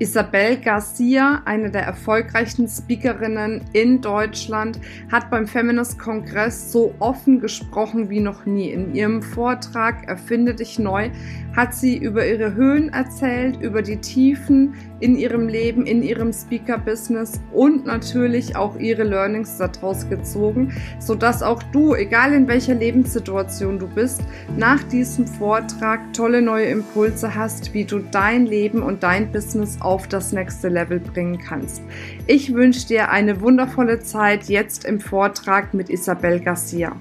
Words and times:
Isabel 0.00 0.56
Garcia, 0.58 1.42
eine 1.44 1.70
der 1.70 1.82
erfolgreichsten 1.82 2.68
Speakerinnen 2.68 3.62
in 3.72 4.00
Deutschland, 4.00 4.78
hat 5.10 5.28
beim 5.28 5.46
Feminist 5.46 5.98
Kongress 5.98 6.70
so 6.70 6.94
offen 7.00 7.40
gesprochen 7.40 8.08
wie 8.08 8.20
noch 8.20 8.46
nie. 8.46 8.70
In 8.70 8.94
ihrem 8.94 9.22
Vortrag 9.22 10.06
Erfinde 10.08 10.54
dich 10.54 10.78
neu 10.78 11.10
hat 11.56 11.74
sie 11.74 11.96
über 11.96 12.24
ihre 12.24 12.54
Höhen 12.54 12.92
erzählt, 12.92 13.60
über 13.60 13.82
die 13.82 13.96
Tiefen 13.96 14.74
in 15.00 15.16
ihrem 15.16 15.48
Leben, 15.48 15.86
in 15.86 16.02
ihrem 16.02 16.32
Speaker-Business 16.32 17.40
und 17.52 17.86
natürlich 17.86 18.56
auch 18.56 18.76
ihre 18.78 19.04
Learnings 19.04 19.56
daraus 19.58 20.08
gezogen, 20.08 20.74
sodass 20.98 21.42
auch 21.42 21.62
du, 21.72 21.94
egal 21.94 22.32
in 22.32 22.48
welcher 22.48 22.74
Lebenssituation 22.74 23.78
du 23.78 23.86
bist, 23.86 24.22
nach 24.56 24.82
diesem 24.84 25.26
Vortrag 25.26 26.12
tolle 26.12 26.42
neue 26.42 26.66
Impulse 26.66 27.34
hast, 27.34 27.74
wie 27.74 27.84
du 27.84 27.98
dein 27.98 28.46
Leben 28.46 28.82
und 28.82 29.02
dein 29.02 29.30
Business 29.30 29.78
auf 29.80 30.08
das 30.08 30.32
nächste 30.32 30.68
Level 30.68 31.00
bringen 31.00 31.38
kannst. 31.38 31.82
Ich 32.26 32.52
wünsche 32.52 32.86
dir 32.86 33.10
eine 33.10 33.40
wundervolle 33.40 34.00
Zeit 34.00 34.44
jetzt 34.44 34.84
im 34.84 35.00
Vortrag 35.00 35.74
mit 35.74 35.90
Isabel 35.90 36.40
Garcia. 36.40 36.96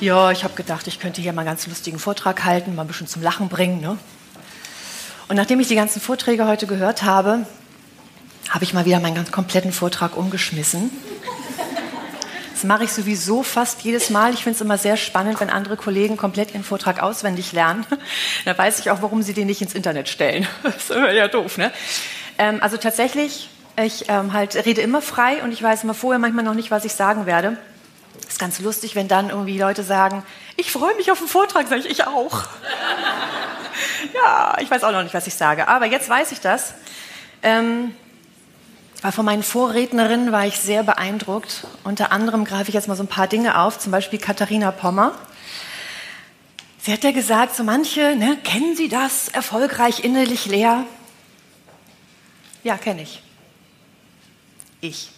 Ja, 0.00 0.32
ich 0.32 0.42
habe 0.42 0.54
gedacht, 0.54 0.88
ich 0.88 0.98
könnte 0.98 1.22
hier 1.22 1.32
mal 1.32 1.42
einen 1.42 1.50
ganz 1.50 1.64
lustigen 1.68 2.00
Vortrag 2.00 2.44
halten, 2.44 2.74
mal 2.74 2.82
ein 2.82 2.88
bisschen 2.88 3.06
zum 3.06 3.22
Lachen 3.22 3.48
bringen. 3.48 3.80
Ne? 3.80 3.98
Und 5.28 5.36
nachdem 5.36 5.60
ich 5.60 5.68
die 5.68 5.74
ganzen 5.74 6.00
Vorträge 6.00 6.46
heute 6.46 6.66
gehört 6.66 7.02
habe, 7.02 7.46
habe 8.50 8.64
ich 8.64 8.74
mal 8.74 8.84
wieder 8.84 9.00
meinen 9.00 9.14
ganz 9.14 9.32
kompletten 9.32 9.72
Vortrag 9.72 10.16
umgeschmissen. 10.16 10.90
Das 12.52 12.64
mache 12.64 12.84
ich 12.84 12.92
sowieso 12.92 13.42
fast 13.42 13.82
jedes 13.82 14.10
Mal. 14.10 14.34
Ich 14.34 14.44
finde 14.44 14.54
es 14.56 14.60
immer 14.60 14.78
sehr 14.78 14.96
spannend, 14.96 15.40
wenn 15.40 15.50
andere 15.50 15.76
Kollegen 15.76 16.16
komplett 16.16 16.52
ihren 16.52 16.62
Vortrag 16.62 17.02
auswendig 17.02 17.52
lernen. 17.52 17.84
Da 18.44 18.56
weiß 18.56 18.80
ich 18.80 18.90
auch, 18.90 19.02
warum 19.02 19.22
sie 19.22 19.34
den 19.34 19.46
nicht 19.46 19.62
ins 19.62 19.74
Internet 19.74 20.08
stellen. 20.08 20.46
Das 20.62 20.90
ist 20.90 20.90
ja 20.90 21.28
doof, 21.28 21.58
ne? 21.58 21.72
Ähm, 22.38 22.58
also 22.60 22.76
tatsächlich, 22.76 23.48
ich 23.82 24.04
ähm, 24.08 24.32
halt 24.32 24.54
rede 24.66 24.80
immer 24.80 25.02
frei 25.02 25.42
und 25.42 25.52
ich 25.52 25.62
weiß 25.62 25.84
immer 25.84 25.94
vorher 25.94 26.18
manchmal 26.18 26.44
noch 26.44 26.54
nicht, 26.54 26.70
was 26.70 26.84
ich 26.84 26.92
sagen 26.92 27.26
werde. 27.26 27.56
Ist 28.28 28.38
ganz 28.38 28.60
lustig, 28.60 28.94
wenn 28.94 29.08
dann 29.08 29.30
irgendwie 29.30 29.58
Leute 29.58 29.82
sagen, 29.82 30.22
ich 30.56 30.70
freue 30.70 30.94
mich 30.96 31.10
auf 31.10 31.18
den 31.18 31.28
Vortrag, 31.28 31.68
sage 31.68 31.80
ich, 31.80 31.90
ich 31.90 32.06
auch. 32.06 32.44
Ja, 34.14 34.56
ich 34.60 34.70
weiß 34.70 34.84
auch 34.84 34.92
noch 34.92 35.02
nicht, 35.02 35.14
was 35.14 35.26
ich 35.26 35.34
sage, 35.34 35.68
aber 35.68 35.86
jetzt 35.86 36.08
weiß 36.08 36.32
ich 36.32 36.40
das. 36.40 36.74
Ähm, 37.42 37.94
weil 39.02 39.12
von 39.12 39.24
meinen 39.24 39.42
Vorrednerinnen 39.42 40.30
war 40.30 40.46
ich 40.46 40.58
sehr 40.58 40.84
beeindruckt. 40.84 41.66
Unter 41.82 42.12
anderem 42.12 42.44
greife 42.44 42.68
ich 42.68 42.74
jetzt 42.74 42.86
mal 42.86 42.96
so 42.96 43.02
ein 43.02 43.08
paar 43.08 43.26
Dinge 43.26 43.58
auf, 43.58 43.78
zum 43.78 43.90
Beispiel 43.90 44.20
Katharina 44.20 44.70
Pommer. 44.70 45.12
Sie 46.78 46.92
hat 46.92 47.02
ja 47.02 47.10
gesagt, 47.10 47.56
so 47.56 47.64
manche, 47.64 48.14
ne, 48.16 48.36
kennen 48.44 48.76
Sie 48.76 48.88
das, 48.88 49.28
erfolgreich 49.28 50.04
innerlich 50.04 50.46
leer? 50.46 50.84
Ja, 52.62 52.76
kenne 52.76 53.02
ich. 53.02 53.22
Ich. 54.80 55.10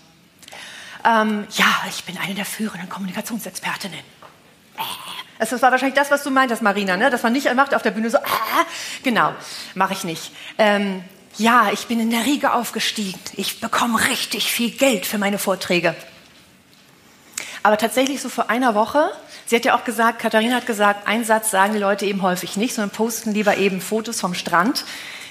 Ähm, 1.04 1.46
ja, 1.52 1.66
ich 1.88 2.04
bin 2.04 2.16
eine 2.16 2.34
der 2.34 2.46
führenden 2.46 2.88
Kommunikationsexpertinnen. 2.88 3.98
Äh. 3.98 5.23
Das 5.38 5.50
war 5.62 5.70
wahrscheinlich 5.70 5.96
das, 5.96 6.10
was 6.10 6.22
du 6.22 6.30
meintest, 6.30 6.62
Marina, 6.62 6.96
ne? 6.96 7.10
dass 7.10 7.22
man 7.22 7.32
nicht 7.32 7.52
macht 7.54 7.74
auf 7.74 7.82
der 7.82 7.90
Bühne 7.90 8.10
so, 8.10 8.18
ah, 8.18 8.64
genau, 9.02 9.34
mache 9.74 9.92
ich 9.92 10.04
nicht. 10.04 10.32
Ähm, 10.58 11.02
ja, 11.36 11.70
ich 11.72 11.86
bin 11.86 11.98
in 11.98 12.10
der 12.10 12.24
Riege 12.24 12.52
aufgestiegen. 12.52 13.18
Ich 13.36 13.60
bekomme 13.60 13.98
richtig 14.08 14.52
viel 14.52 14.70
Geld 14.70 15.06
für 15.06 15.18
meine 15.18 15.38
Vorträge. 15.38 15.96
Aber 17.64 17.78
tatsächlich 17.78 18.20
so 18.20 18.28
vor 18.28 18.50
einer 18.50 18.74
Woche, 18.74 19.10
sie 19.46 19.56
hat 19.56 19.64
ja 19.64 19.74
auch 19.74 19.84
gesagt, 19.84 20.20
Katharina 20.20 20.56
hat 20.56 20.66
gesagt, 20.66 21.08
einen 21.08 21.24
Satz 21.24 21.50
sagen 21.50 21.72
die 21.72 21.78
Leute 21.78 22.06
eben 22.06 22.22
häufig 22.22 22.56
nicht, 22.56 22.74
sondern 22.74 22.90
posten 22.90 23.32
lieber 23.32 23.56
eben 23.56 23.80
Fotos 23.80 24.20
vom 24.20 24.34
Strand. 24.34 24.84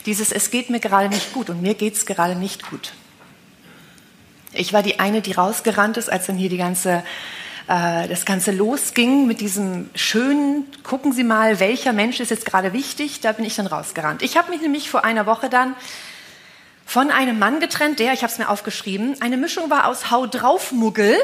Dieses, 0.06 0.32
es 0.32 0.52
geht 0.52 0.70
mir 0.70 0.80
gerade 0.80 1.10
nicht 1.10 1.32
gut 1.32 1.50
und 1.50 1.62
mir 1.62 1.76
geht 1.76 1.94
es 1.94 2.06
gerade 2.06 2.36
nicht 2.36 2.70
gut. 2.70 2.94
Ich 4.52 4.74
war 4.74 4.84
die 4.84 5.00
eine, 5.00 5.22
die 5.22 5.32
rausgerannt 5.32 5.98
ist, 5.98 6.12
als 6.12 6.26
dann 6.26 6.36
hier 6.36 6.50
die 6.50 6.58
ganze, 6.58 7.04
äh, 7.68 8.08
das 8.08 8.26
Ganze 8.26 8.52
losging 8.52 9.28
mit 9.28 9.42
diesem 9.42 9.90
schönen, 9.96 10.66
gucken 10.84 11.14
Sie 11.14 11.24
mal, 11.24 11.60
welcher 11.60 11.94
Mensch 11.94 12.20
ist 12.20 12.32
jetzt 12.32 12.46
gerade 12.46 12.74
wichtig, 12.74 13.22
da 13.22 13.32
bin 13.32 13.46
ich 13.46 13.56
dann 13.56 13.68
rausgerannt. 13.68 14.22
Ich 14.22 14.38
habe 14.38 14.52
mich 14.52 14.62
nämlich 14.62 14.90
vor 14.90 15.04
einer 15.04 15.26
Woche 15.26 15.50
dann 15.50 15.76
von 16.86 17.10
einem 17.10 17.40
Mann 17.40 17.60
getrennt, 17.60 18.00
der, 18.00 18.14
ich 18.14 18.24
habe 18.24 18.32
es 18.32 18.38
mir 18.38 18.50
aufgeschrieben, 18.50 19.16
eine 19.22 19.38
Mischung 19.38 19.70
war 19.70 19.88
aus 19.88 20.12
Hau 20.12 20.28
drauf 20.28 20.72
Muggel. 20.72 21.18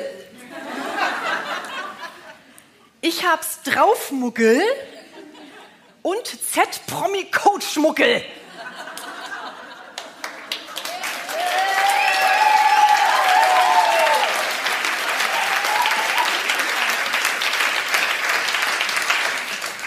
Ich 3.01 3.25
hab's 3.25 3.61
drauf 3.63 4.11
Muggel 4.11 4.61
und 6.01 6.25
Z 6.25 6.81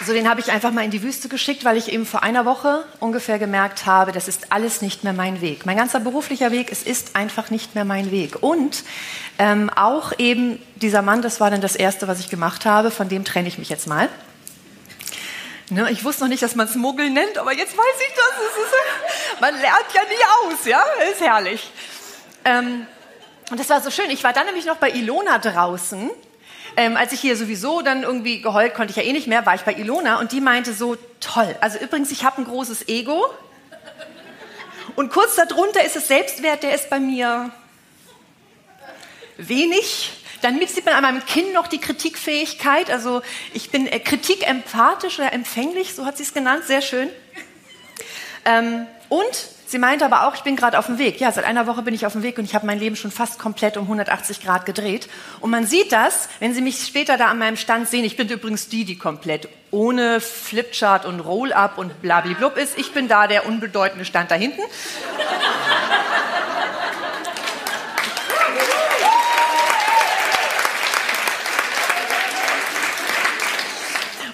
Promi 0.03 0.07
Coach 0.07 0.07
Muggel. 0.07 0.07
So, 0.07 0.13
den 0.13 0.29
habe 0.29 0.39
ich 0.39 0.51
einfach 0.51 0.71
mal 0.71 0.83
in 0.83 0.91
die 0.91 1.03
Wüste 1.03 1.29
geschickt, 1.29 1.65
weil 1.65 1.77
ich 1.77 1.91
eben 1.91 2.05
vor 2.05 2.23
einer 2.23 2.45
Woche 2.45 2.85
ungefähr 2.99 3.39
gemerkt 3.39 3.85
habe, 3.85 4.11
das 4.11 4.27
ist 4.27 4.51
alles 4.51 4.81
nicht 4.81 5.03
mehr 5.03 5.13
mein 5.13 5.41
Weg. 5.41 5.65
Mein 5.65 5.77
ganzer 5.77 5.99
beruflicher 5.99 6.51
Weg, 6.51 6.71
es 6.71 6.83
ist 6.83 7.15
einfach 7.15 7.49
nicht 7.49 7.75
mehr 7.75 7.85
mein 7.85 8.11
Weg. 8.11 8.41
Und 8.41 8.83
ähm, 9.39 9.69
auch 9.69 10.13
eben 10.17 10.61
dieser 10.75 11.01
Mann, 11.01 11.21
das 11.21 11.39
war 11.39 11.49
dann 11.49 11.61
das 11.61 11.75
Erste, 11.75 12.07
was 12.07 12.19
ich 12.19 12.29
gemacht 12.29 12.65
habe, 12.65 12.91
von 12.91 13.09
dem 13.09 13.23
trenne 13.23 13.47
ich 13.47 13.57
mich 13.57 13.69
jetzt 13.69 13.87
mal. 13.87 14.09
Ne, 15.69 15.89
ich 15.91 16.03
wusste 16.03 16.23
noch 16.23 16.29
nicht, 16.29 16.43
dass 16.43 16.55
man 16.55 16.67
es 16.67 16.75
Muggel 16.75 17.09
nennt, 17.09 17.37
aber 17.37 17.53
jetzt 17.53 17.75
weiß 17.75 17.95
ich 18.07 18.13
das. 18.13 18.63
Ist, 18.63 19.41
man 19.41 19.53
lernt 19.55 19.87
ja 19.93 20.01
nie 20.01 20.53
aus, 20.53 20.65
ja, 20.65 20.83
ist 21.11 21.21
herrlich. 21.21 21.71
Ähm, 22.45 22.85
und 23.49 23.59
das 23.59 23.69
war 23.69 23.81
so 23.81 23.89
schön. 23.89 24.09
Ich 24.09 24.23
war 24.23 24.33
dann 24.33 24.45
nämlich 24.45 24.65
noch 24.65 24.77
bei 24.77 24.91
Ilona 24.91 25.37
draußen 25.37 26.11
ähm, 26.75 26.97
als 26.97 27.13
ich 27.13 27.19
hier 27.19 27.35
sowieso 27.35 27.81
dann 27.81 28.03
irgendwie 28.03 28.41
geheult, 28.41 28.73
konnte 28.73 28.91
ich 28.91 28.97
ja 28.97 29.03
eh 29.03 29.13
nicht 29.13 29.27
mehr, 29.27 29.45
war 29.45 29.55
ich 29.55 29.61
bei 29.61 29.73
Ilona 29.73 30.19
und 30.19 30.31
die 30.31 30.41
meinte 30.41 30.73
so, 30.73 30.97
toll. 31.19 31.55
Also 31.61 31.79
übrigens, 31.79 32.11
ich 32.11 32.23
habe 32.23 32.41
ein 32.41 32.45
großes 32.45 32.87
Ego 32.87 33.25
und 34.95 35.11
kurz 35.11 35.35
darunter 35.35 35.83
ist 35.83 35.95
es 35.95 36.07
Selbstwert, 36.07 36.63
der 36.63 36.75
ist 36.75 36.89
bei 36.89 36.99
mir 36.99 37.51
wenig. 39.37 40.11
Dann 40.41 40.59
sieht 40.67 40.85
man 40.85 40.95
an 40.95 41.03
meinem 41.03 41.25
Kinn 41.25 41.53
noch 41.53 41.67
die 41.67 41.79
Kritikfähigkeit. 41.79 42.91
Also 42.91 43.21
ich 43.53 43.71
bin 43.71 43.87
äh, 43.87 43.99
kritikempathisch 43.99 45.19
oder 45.19 45.31
empfänglich, 45.31 45.95
so 45.95 46.05
hat 46.05 46.17
sie 46.17 46.23
es 46.23 46.33
genannt, 46.33 46.65
sehr 46.65 46.81
schön. 46.81 47.09
Ähm, 48.45 48.85
und 49.09 49.47
Sie 49.73 49.79
meinte 49.79 50.05
aber 50.05 50.27
auch, 50.27 50.35
ich 50.35 50.43
bin 50.43 50.55
gerade 50.55 50.77
auf 50.77 50.85
dem 50.85 50.99
Weg. 50.99 51.19
Ja, 51.19 51.31
seit 51.31 51.45
einer 51.45 51.65
Woche 51.65 51.81
bin 51.81 51.95
ich 51.95 52.05
auf 52.05 52.11
dem 52.11 52.21
Weg 52.21 52.37
und 52.37 52.45
ich 52.45 52.53
habe 52.53 52.67
mein 52.67 52.77
Leben 52.77 52.95
schon 52.95 53.09
fast 53.09 53.39
komplett 53.39 53.75
um 53.75 53.85
180 53.85 54.39
Grad 54.39 54.67
gedreht. 54.67 55.09
Und 55.39 55.49
man 55.49 55.65
sieht 55.65 55.91
das, 55.91 56.29
wenn 56.39 56.53
Sie 56.53 56.61
mich 56.61 56.85
später 56.85 57.17
da 57.17 57.29
an 57.29 57.39
meinem 57.39 57.57
Stand 57.57 57.89
sehen. 57.89 58.05
Ich 58.05 58.15
bin 58.15 58.29
übrigens 58.29 58.69
die, 58.69 58.85
die 58.85 58.99
komplett 58.99 59.49
ohne 59.71 60.21
Flipchart 60.21 61.07
und 61.07 61.21
Roll-up 61.21 61.79
und 61.79 62.03
blablablub 62.03 62.55
ist. 62.57 62.77
Ich 62.77 62.91
bin 62.91 63.07
da 63.07 63.25
der 63.25 63.47
unbedeutende 63.47 64.05
Stand 64.05 64.29
da 64.29 64.35
hinten. 64.35 64.61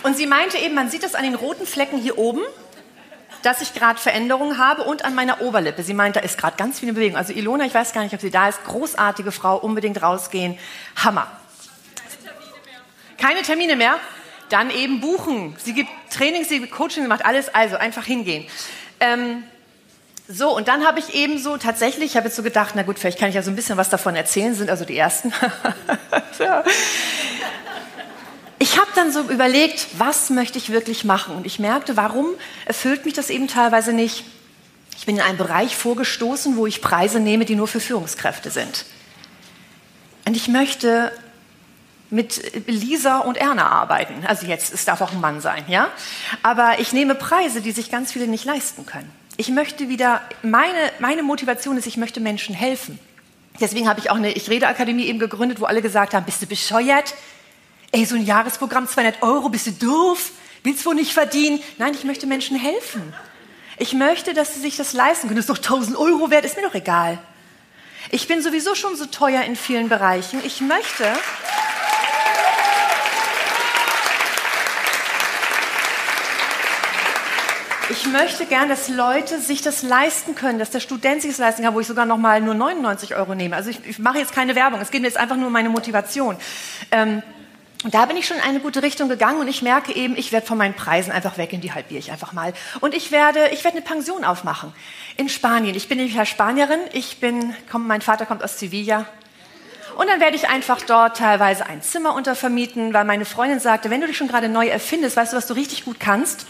Und 0.04 0.18
sie 0.18 0.28
meinte 0.28 0.58
eben, 0.58 0.76
man 0.76 0.90
sieht 0.90 1.04
das 1.04 1.16
an 1.16 1.24
den 1.24 1.36
roten 1.36 1.66
Flecken 1.66 1.98
hier 1.98 2.18
oben 2.18 2.42
dass 3.42 3.62
ich 3.62 3.74
gerade 3.74 4.00
Veränderungen 4.00 4.58
habe 4.58 4.84
und 4.84 5.06
an 5.06 5.16
meiner 5.16 5.42
Oberlippe. 5.42 5.84
Sie 5.84 5.94
meint, 5.94 6.16
da 6.16 6.20
ist 6.20 6.38
gerade 6.38 6.58
ganz 6.58 6.80
viel 6.80 6.94
Bewegung. 6.94 7.18
Also 7.18 7.34
Ilona, 7.34 7.66
ich 7.66 7.74
weiß 7.74 7.94
gar 7.94 8.04
nicht, 8.04 8.14
ob 8.14 8.22
sie 8.22 8.32
da 8.32 8.50
ist. 8.50 8.64
Großartige 8.66 9.32
Frau, 9.32 9.58
unbedingt 9.58 10.02
rausgehen. 10.02 10.58
Hammer. 10.96 11.28
Keine 13.18 13.42
Termine 13.42 13.76
mehr? 13.76 13.96
Dann 14.50 14.72
eben 14.72 15.02
buchen. 15.02 15.56
Sie 15.64 15.74
gibt 15.74 15.90
Trainings, 16.12 16.50
sie 16.50 16.60
gibt 16.60 16.72
Coaching, 16.72 17.04
sie 17.04 17.10
macht 17.10 17.26
alles. 17.26 17.54
Also 17.54 17.78
einfach 17.78 18.06
hingehen. 18.06 18.46
Ähm, 19.00 19.44
so, 20.28 20.56
und 20.56 20.68
dann 20.68 20.86
habe 20.86 21.00
ich 21.00 21.16
eben 21.16 21.40
so 21.40 21.58
tatsächlich, 21.58 22.12
ich 22.12 22.18
habe 22.18 22.28
jetzt 22.28 22.36
so 22.36 22.44
gedacht, 22.44 22.74
na 22.76 22.84
gut, 22.84 23.00
vielleicht 23.00 23.20
kann 23.20 23.30
ich 23.30 23.36
ja 23.36 23.42
so 23.42 23.50
ein 23.50 23.56
bisschen 23.56 23.78
was 23.78 23.90
davon 23.90 24.16
erzählen, 24.16 24.54
sind 24.54 24.70
also 24.70 24.86
die 24.86 24.98
ersten. 24.98 25.34
ja 26.40 26.64
ich 28.60 28.78
habe 28.78 28.90
dann 28.94 29.12
so 29.12 29.22
überlegt, 29.22 29.88
was 29.98 30.30
möchte 30.30 30.58
ich 30.58 30.70
wirklich 30.70 31.06
machen? 31.06 31.36
Und 31.36 31.46
ich 31.46 31.60
merkte, 31.60 31.96
warum 31.96 32.28
erfüllt 32.66 33.06
mich 33.06 33.14
das 33.14 33.30
eben 33.30 33.48
teilweise 33.48 33.94
nicht? 33.94 34.26
Ich 34.98 35.06
bin 35.06 35.16
in 35.16 35.22
einen 35.22 35.38
Bereich 35.38 35.78
vorgestoßen, 35.78 36.58
wo 36.58 36.68
ich 36.68 36.82
Preise 36.82 37.22
nehme, 37.22 37.46
die 37.46 37.56
nur 37.56 37.68
für 37.70 37.80
Führungskräfte 37.80 38.52
sind. 38.52 38.86
Und 40.28 40.36
ich 40.36 40.50
möchte 40.50 41.14
mit 42.10 42.68
Lisa 42.68 43.20
und 43.20 43.38
Erna 43.38 43.68
arbeiten. 43.68 44.26
Also 44.26 44.46
jetzt, 44.46 44.74
es 44.74 44.84
darf 44.84 45.00
auch 45.02 45.14
ein 45.14 45.22
Mann 45.22 45.40
sein, 45.42 45.64
ja? 45.68 45.90
Aber 46.44 46.80
ich 46.80 46.92
nehme 46.92 47.16
Preise, 47.16 47.62
die 47.62 47.72
sich 47.72 47.90
ganz 47.92 48.12
viele 48.12 48.28
nicht 48.28 48.46
leisten 48.46 48.86
können. 48.86 49.10
Ich 49.38 49.50
möchte 49.50 49.88
wieder, 49.88 50.22
meine, 50.42 50.92
meine 51.00 51.24
Motivation 51.24 51.78
ist, 51.78 51.88
ich 51.88 51.98
möchte 51.98 52.20
Menschen 52.20 52.54
helfen. 52.54 53.00
Deswegen 53.62 53.88
habe 53.88 54.00
ich 54.00 54.10
auch 54.10 54.16
eine 54.16 54.32
Ich 54.34 54.50
Rede 54.50 54.68
Akademie 54.68 55.06
eben 55.06 55.20
gegründet, 55.20 55.62
wo 55.62 55.66
alle 55.66 55.82
gesagt 55.82 56.14
haben, 56.14 56.26
bist 56.26 56.42
du 56.42 56.46
bescheuert? 56.46 57.14
Ey, 57.92 58.06
so 58.06 58.16
ein 58.16 58.26
Jahresprogramm, 58.26 58.88
200 58.88 59.24
Euro, 59.24 59.50
bist 59.50 59.66
du 59.66 59.72
doof? 59.72 60.32
Willst 60.64 60.82
du 60.82 60.90
wohl 60.90 60.96
nicht 60.96 61.14
verdienen? 61.14 61.60
Nein, 61.80 61.94
ich 61.96 62.04
möchte 62.04 62.28
Menschen 62.28 62.58
helfen. 62.58 63.14
Ich 63.78 63.94
möchte, 63.94 64.34
dass 64.34 64.54
sie 64.54 64.60
sich 64.60 64.78
das 64.78 64.94
leisten 64.94 65.28
können. 65.28 65.38
Das 65.38 65.46
ist 65.46 65.50
doch 65.50 65.58
1000 65.58 65.98
Euro 65.98 66.30
wert, 66.30 66.46
ist 66.46 66.56
mir 66.56 66.64
doch 66.64 66.76
egal. 66.76 67.18
Ich 68.12 68.28
bin 68.28 68.44
sowieso 68.44 68.76
schon 68.76 68.96
so 68.96 69.06
teuer 69.06 69.42
in 69.44 69.56
vielen 69.56 69.90
Bereichen. 69.90 70.40
Ich 70.44 70.62
möchte. 70.62 71.06
Ich 77.90 78.06
möchte 78.06 78.46
gern, 78.46 78.70
dass 78.70 78.88
Leute 78.88 79.40
sich 79.40 79.64
das 79.64 79.82
leisten 79.82 80.36
können, 80.36 80.60
dass 80.60 80.70
der 80.70 80.80
Student 80.80 81.24
sich 81.24 81.32
das 81.32 81.40
leisten 81.40 81.64
kann, 81.64 81.74
wo 81.74 81.80
ich 81.80 81.88
sogar 81.88 82.06
noch 82.06 82.18
mal 82.18 82.40
nur 82.40 82.54
99 82.54 83.16
Euro 83.16 83.34
nehme. 83.34 83.56
Also 83.56 83.72
ich, 83.72 83.84
ich 83.84 83.98
mache 83.98 84.20
jetzt 84.20 84.34
keine 84.34 84.54
Werbung. 84.54 84.80
Es 84.80 84.92
geht 84.92 85.02
mir 85.02 85.08
jetzt 85.08 85.18
einfach 85.18 85.38
nur 85.38 85.48
um 85.48 85.54
meine 85.54 85.70
Motivation. 85.70 86.38
Ähm, 86.92 87.24
und 87.86 87.94
da 87.94 88.06
bin 88.06 88.18
ich 88.18 88.28
schon 88.28 88.36
in 88.36 88.44
eine 88.44 88.60
gute 88.60 88.84
Richtung 88.84 89.08
gegangen 89.08 89.40
und 89.40 89.48
ich 89.48 89.62
merke 89.62 89.96
eben, 89.96 90.18
ich 90.18 90.34
werde 90.34 90.46
von 90.46 90.58
meinen 90.58 90.74
Preisen 90.74 91.14
einfach 91.14 91.38
weg 91.38 91.54
in 91.54 91.62
die 91.62 91.72
halbiere 91.72 92.00
ich 92.00 92.12
einfach 92.12 92.34
mal. 92.34 92.54
Und 92.82 92.94
ich 92.94 93.12
werde, 93.12 93.48
ich 93.54 93.64
werde 93.64 93.78
eine 93.78 93.86
Pension 93.86 94.26
aufmachen 94.26 94.74
in 95.16 95.30
Spanien. 95.30 95.76
Ich 95.76 95.88
bin 95.88 95.98
nämlich 95.98 96.28
Spanierin. 96.28 96.82
Ich 96.92 97.22
bin, 97.22 97.56
komm, 97.72 97.88
mein 97.88 98.02
Vater 98.02 98.26
kommt 98.26 98.44
aus 98.44 98.60
Sevilla. 98.60 99.06
Und 99.96 100.08
dann 100.08 100.20
werde 100.20 100.36
ich 100.36 100.50
einfach 100.50 100.82
dort 100.82 101.18
teilweise 101.18 101.66
ein 101.68 101.82
Zimmer 101.82 102.16
untervermieten, 102.16 102.94
weil 102.94 103.06
meine 103.06 103.24
Freundin 103.24 103.62
sagte, 103.62 103.90
wenn 103.90 104.02
du 104.02 104.08
dich 104.08 104.18
schon 104.18 104.28
gerade 104.28 104.50
neu 104.50 104.68
erfindest, 104.68 105.16
weißt 105.16 105.32
du, 105.32 105.38
was 105.38 105.48
du 105.48 105.54
richtig 105.54 105.86
gut 105.86 106.02
kannst? 106.02 106.48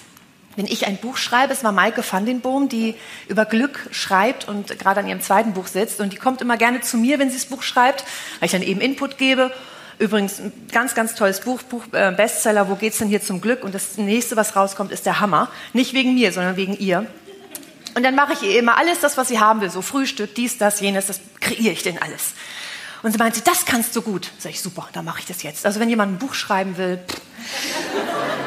Wenn 0.55 0.65
ich 0.65 0.87
ein 0.87 0.97
Buch 0.97 1.17
schreibe, 1.17 1.53
es 1.53 1.63
war 1.63 1.71
Maike 1.71 2.03
van 2.09 2.25
den 2.25 2.41
Boom, 2.41 2.69
die 2.69 2.95
über 3.27 3.45
Glück 3.45 3.87
schreibt 3.91 4.47
und 4.47 4.77
gerade 4.79 5.01
an 5.01 5.07
ihrem 5.07 5.21
zweiten 5.21 5.53
Buch 5.53 5.67
sitzt. 5.67 5.99
Und 6.01 6.11
die 6.11 6.17
kommt 6.17 6.41
immer 6.41 6.57
gerne 6.57 6.81
zu 6.81 6.97
mir, 6.97 7.19
wenn 7.19 7.29
sie 7.29 7.37
das 7.37 7.45
Buch 7.45 7.61
schreibt, 7.61 8.03
weil 8.39 8.47
ich 8.47 8.51
dann 8.51 8.63
eben 8.63 8.81
Input 8.81 9.19
gebe. 9.19 9.51
Übrigens 9.99 10.39
ein 10.39 10.53
ganz, 10.71 10.95
ganz 10.95 11.13
tolles 11.13 11.41
Buch, 11.41 11.61
Buch 11.61 11.83
äh, 11.91 12.11
Bestseller, 12.11 12.69
wo 12.69 12.75
geht's 12.75 12.99
denn 12.99 13.09
hier 13.09 13.21
zum 13.21 13.41
Glück? 13.41 13.65
Und 13.65 13.75
das 13.75 13.97
nächste, 13.97 14.37
was 14.37 14.55
rauskommt, 14.55 14.91
ist 14.93 15.05
der 15.05 15.19
Hammer. 15.19 15.51
Nicht 15.73 15.93
wegen 15.93 16.15
mir, 16.15 16.31
sondern 16.31 16.55
wegen 16.55 16.77
ihr. 16.77 17.05
Und 17.95 18.03
dann 18.03 18.15
mache 18.15 18.31
ich 18.31 18.43
ihr 18.43 18.59
immer 18.59 18.77
alles 18.77 19.01
das, 19.01 19.17
was 19.17 19.27
sie 19.27 19.39
haben 19.39 19.59
will. 19.59 19.69
So 19.69 19.81
Frühstück, 19.81 20.33
dies, 20.35 20.57
das, 20.57 20.79
jenes, 20.79 21.07
das 21.07 21.19
kreiere 21.41 21.73
ich 21.73 21.83
denn 21.83 22.01
alles. 22.01 22.33
Und 23.03 23.11
sie 23.11 23.17
meint 23.17 23.35
sie, 23.35 23.43
das 23.43 23.65
kannst 23.65 23.93
du 23.95 24.01
gut. 24.01 24.31
Sag 24.39 24.51
ich, 24.51 24.61
super, 24.61 24.87
dann 24.93 25.03
mache 25.03 25.19
ich 25.19 25.25
das 25.25 25.43
jetzt. 25.43 25.65
Also 25.65 25.81
wenn 25.81 25.89
jemand 25.89 26.13
ein 26.13 26.17
Buch 26.17 26.33
schreiben 26.33 26.77
will, 26.77 26.99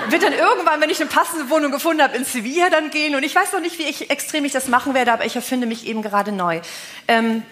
wird 0.08 0.22
dann 0.22 0.32
irgendwann, 0.32 0.80
wenn 0.80 0.88
ich 0.90 1.00
eine 1.00 1.10
passende 1.10 1.50
Wohnung 1.50 1.70
gefunden 1.70 2.02
habe, 2.02 2.16
in 2.16 2.24
Sevilla 2.24 2.70
dann 2.70 2.90
gehen. 2.90 3.14
Und 3.14 3.24
ich 3.24 3.34
weiß 3.34 3.52
noch 3.52 3.60
nicht, 3.60 3.78
wie 3.78 3.84
ich 3.84 4.10
extrem 4.10 4.46
ich 4.46 4.52
das 4.52 4.68
machen 4.68 4.94
werde, 4.94 5.12
aber 5.12 5.26
ich 5.26 5.36
erfinde 5.36 5.66
mich 5.66 5.86
eben 5.86 6.00
gerade 6.00 6.32
neu. 6.32 6.62
Ähm, 7.08 7.42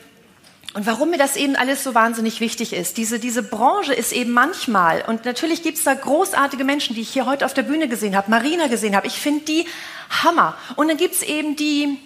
und 0.72 0.86
warum 0.86 1.10
mir 1.10 1.18
das 1.18 1.34
eben 1.34 1.56
alles 1.56 1.82
so 1.82 1.94
wahnsinnig 1.96 2.40
wichtig 2.40 2.72
ist, 2.72 2.96
diese, 2.96 3.18
diese 3.18 3.42
Branche 3.42 3.92
ist 3.92 4.12
eben 4.12 4.30
manchmal, 4.30 5.02
und 5.04 5.24
natürlich 5.24 5.64
gibt 5.64 5.78
es 5.78 5.84
da 5.84 5.94
großartige 5.94 6.62
Menschen, 6.62 6.94
die 6.94 7.00
ich 7.00 7.10
hier 7.10 7.26
heute 7.26 7.44
auf 7.44 7.54
der 7.54 7.64
Bühne 7.64 7.88
gesehen 7.88 8.14
habe, 8.16 8.30
Marina 8.30 8.68
gesehen 8.68 8.94
habe, 8.94 9.08
ich 9.08 9.18
finde 9.18 9.44
die 9.46 9.66
Hammer. 10.22 10.56
Und 10.76 10.88
dann 10.88 10.96
gibt 10.96 11.14
es 11.16 11.22
eben 11.22 11.56
die 11.56 11.98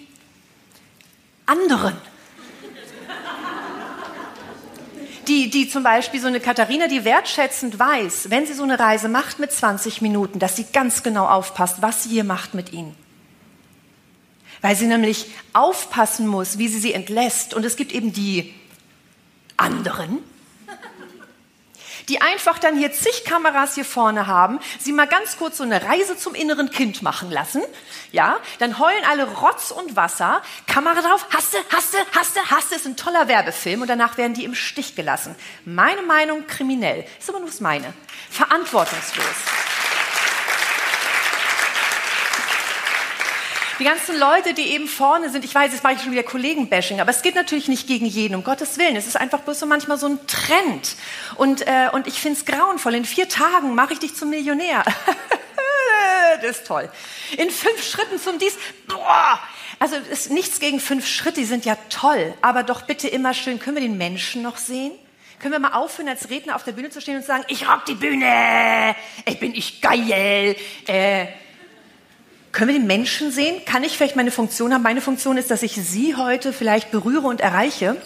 anderen. 1.45 1.95
Die, 5.27 5.49
die 5.49 5.69
zum 5.69 5.83
Beispiel 5.83 6.19
so 6.19 6.27
eine 6.27 6.39
Katharina, 6.39 6.87
die 6.87 7.03
wertschätzend 7.03 7.77
weiß, 7.77 8.29
wenn 8.29 8.45
sie 8.45 8.53
so 8.53 8.63
eine 8.63 8.79
Reise 8.79 9.09
macht 9.09 9.39
mit 9.39 9.51
20 9.51 10.01
Minuten, 10.01 10.37
dass 10.37 10.55
sie 10.55 10.65
ganz 10.71 11.01
genau 11.01 11.27
aufpasst, 11.27 11.81
was 11.81 12.03
sie 12.03 12.09
hier 12.09 12.23
macht 12.23 12.53
mit 12.53 12.73
ihnen 12.73 12.95
weil 14.61 14.75
sie 14.75 14.87
nämlich 14.87 15.27
aufpassen 15.53 16.27
muss, 16.27 16.57
wie 16.57 16.67
sie 16.67 16.79
sie 16.79 16.93
entlässt. 16.93 17.53
Und 17.53 17.65
es 17.65 17.75
gibt 17.75 17.91
eben 17.91 18.13
die 18.13 18.53
anderen, 19.57 20.19
die 22.09 22.21
einfach 22.21 22.59
dann 22.59 22.77
hier 22.77 22.91
zig 22.91 23.23
Kameras 23.25 23.75
hier 23.75 23.85
vorne 23.85 24.27
haben, 24.27 24.59
sie 24.79 24.91
mal 24.91 25.07
ganz 25.07 25.37
kurz 25.37 25.57
so 25.57 25.63
eine 25.63 25.81
Reise 25.83 26.17
zum 26.17 26.35
inneren 26.35 26.69
Kind 26.69 27.01
machen 27.01 27.31
lassen, 27.31 27.61
ja, 28.11 28.37
dann 28.59 28.79
heulen 28.79 29.03
alle 29.09 29.27
Rotz 29.27 29.71
und 29.71 29.95
Wasser, 29.95 30.41
Kamera 30.67 31.01
drauf, 31.01 31.25
hasse, 31.33 31.57
hasse, 31.71 31.97
hasse, 32.15 32.49
hasse, 32.49 32.75
ist 32.75 32.85
ein 32.85 32.97
toller 32.97 33.27
Werbefilm 33.27 33.81
und 33.81 33.87
danach 33.87 34.17
werden 34.17 34.33
die 34.33 34.43
im 34.43 34.55
Stich 34.55 34.95
gelassen. 34.95 35.35
Meine 35.65 36.01
Meinung 36.03 36.47
kriminell, 36.47 37.05
ist 37.19 37.29
aber 37.29 37.39
nur 37.39 37.49
das 37.49 37.59
meine, 37.59 37.93
verantwortungslos. 38.29 39.25
Die 43.77 43.83
ganzen 43.83 44.17
Leute, 44.17 44.53
die 44.53 44.69
eben 44.69 44.87
vorne 44.87 45.29
sind, 45.29 45.43
ich 45.43 45.53
weiß, 45.53 45.73
jetzt 45.73 45.83
mache 45.83 45.95
ich 45.95 46.01
schon 46.01 46.13
wieder 46.13 46.23
Kollegenbashing, 46.23 47.01
aber 47.01 47.11
es 47.11 47.21
geht 47.21 47.35
natürlich 47.35 47.67
nicht 47.67 47.87
gegen 47.87 48.05
jeden, 48.05 48.35
um 48.35 48.43
Gottes 48.43 48.77
Willen. 48.77 48.95
Es 48.95 49.05
ist 49.05 49.17
einfach 49.17 49.41
bloß 49.41 49.59
so 49.59 49.65
manchmal 49.65 49.97
so 49.97 50.07
ein 50.07 50.25
Trend. 50.27 50.95
Und, 51.35 51.67
äh, 51.67 51.89
und 51.91 52.07
ich 52.07 52.21
finde 52.21 52.39
es 52.39 52.45
grauenvoll. 52.45 52.95
In 52.95 53.03
vier 53.03 53.27
Tagen 53.27 53.75
mache 53.75 53.91
ich 53.91 53.99
dich 53.99 54.15
zum 54.15 54.29
Millionär. 54.29 54.85
das 56.41 56.59
ist 56.59 56.67
toll. 56.67 56.89
In 57.37 57.49
fünf 57.49 57.83
Schritten 57.83 58.17
zum 58.17 58.39
Dies. 58.39 58.57
Boah! 58.87 59.39
Also 59.77 59.97
ist 59.97 60.31
nichts 60.31 60.61
gegen 60.61 60.79
fünf 60.79 61.05
Schritte, 61.05 61.41
die 61.41 61.45
sind 61.45 61.65
ja 61.65 61.77
toll. 61.89 62.33
Aber 62.41 62.63
doch 62.63 62.83
bitte 62.83 63.09
immer 63.09 63.33
schön, 63.33 63.59
können 63.59 63.75
wir 63.75 63.83
den 63.83 63.97
Menschen 63.97 64.41
noch 64.41 64.55
sehen? 64.55 64.93
Können 65.39 65.51
wir 65.51 65.59
mal 65.59 65.73
aufhören, 65.73 66.07
als 66.07 66.29
Redner 66.29 66.55
auf 66.55 66.63
der 66.63 66.71
Bühne 66.71 66.91
zu 66.91 67.01
stehen 67.01 67.17
und 67.17 67.23
zu 67.23 67.27
sagen, 67.27 67.43
ich 67.49 67.67
rock 67.67 67.83
die 67.85 67.95
Bühne, 67.95 68.95
ich 69.25 69.37
bin 69.37 69.53
ich 69.53 69.81
geil. 69.81 70.55
Äh, 70.87 71.27
können 72.55 72.71
wir 72.71 72.79
den 72.79 72.87
Menschen 72.87 73.31
sehen? 73.31 73.63
Kann 73.65 73.83
ich 73.83 73.97
vielleicht 73.97 74.15
meine 74.15 74.31
Funktion 74.31 74.73
haben? 74.73 74.81
Meine 74.81 75.01
Funktion 75.01 75.37
ist, 75.37 75.51
dass 75.51 75.61
ich 75.61 75.73
Sie 75.73 76.15
heute 76.15 76.53
vielleicht 76.53 76.89
berühre 76.89 77.27
und 77.27 77.41
erreiche. 77.41 77.97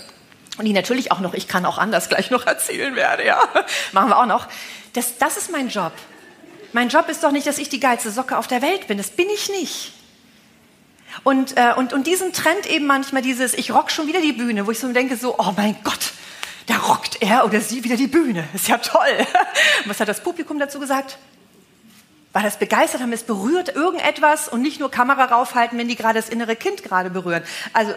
Und 0.58 0.66
die 0.66 0.74
natürlich 0.74 1.12
auch 1.12 1.20
noch, 1.20 1.36
ich 1.36 1.48
kann 1.48 1.68
auch 1.68 1.78
anders 1.78 2.10
gleich 2.10 2.32
noch 2.32 2.48
erzählen 2.48 2.96
werde, 2.96 3.26
ja. 3.26 3.40
Machen 3.92 4.10
wir 4.10 4.18
auch 4.18 4.26
noch. 4.26 4.48
Das, 4.94 5.20
das 5.20 5.38
ist 5.38 5.52
mein 5.52 5.70
Job. 5.70 5.94
Mein 6.74 6.90
Job 6.90 7.08
ist 7.10 7.24
doch 7.24 7.32
nicht, 7.32 7.46
dass 7.46 7.60
ich 7.60 7.70
die 7.70 7.80
geilste 7.80 8.10
Socke 8.10 8.38
auf 8.40 8.48
der 8.48 8.64
Welt 8.64 8.88
bin. 8.88 8.98
Das 8.98 9.12
bin 9.12 9.28
ich 9.30 9.50
nicht. 9.50 9.94
Und, 11.24 11.56
äh, 11.56 11.74
und, 11.76 11.94
und 11.94 12.08
diesen 12.08 12.34
Trend 12.34 12.66
eben 12.66 12.88
manchmal 12.88 13.22
dieses, 13.22 13.54
ich 13.54 13.72
rock 13.72 13.92
schon 13.92 14.08
wieder 14.08 14.20
die 14.20 14.34
Bühne, 14.34 14.66
wo 14.66 14.72
ich 14.72 14.80
so 14.80 14.92
denke, 14.92 15.16
so, 15.16 15.36
oh 15.38 15.54
mein 15.56 15.78
Gott, 15.84 16.14
da 16.66 16.76
rockt 16.78 17.22
er 17.22 17.46
oder 17.46 17.62
sie 17.62 17.84
wieder 17.84 17.98
die 17.98 18.08
Bühne. 18.08 18.48
Ist 18.56 18.68
ja 18.68 18.80
toll. 18.80 19.28
Was 19.86 20.00
hat 20.00 20.08
das 20.08 20.24
Publikum 20.24 20.58
dazu 20.58 20.80
gesagt? 20.80 21.20
War 22.32 22.44
das 22.44 22.58
begeistert, 22.58 23.02
haben 23.02 23.14
es 23.14 23.24
berührt, 23.24 23.76
irgendetwas 23.76 24.48
und 24.48 24.62
nicht 24.62 24.80
nur 24.80 24.92
Kamera 24.92 25.26
raufhalten, 25.26 25.78
wenn 25.80 25.88
die 25.88 25.96
gerade 25.96 26.20
das 26.20 26.30
innere 26.30 26.56
Kind 26.56 26.84
gerade 26.84 27.10
berühren. 27.10 27.44
Also 27.74 27.94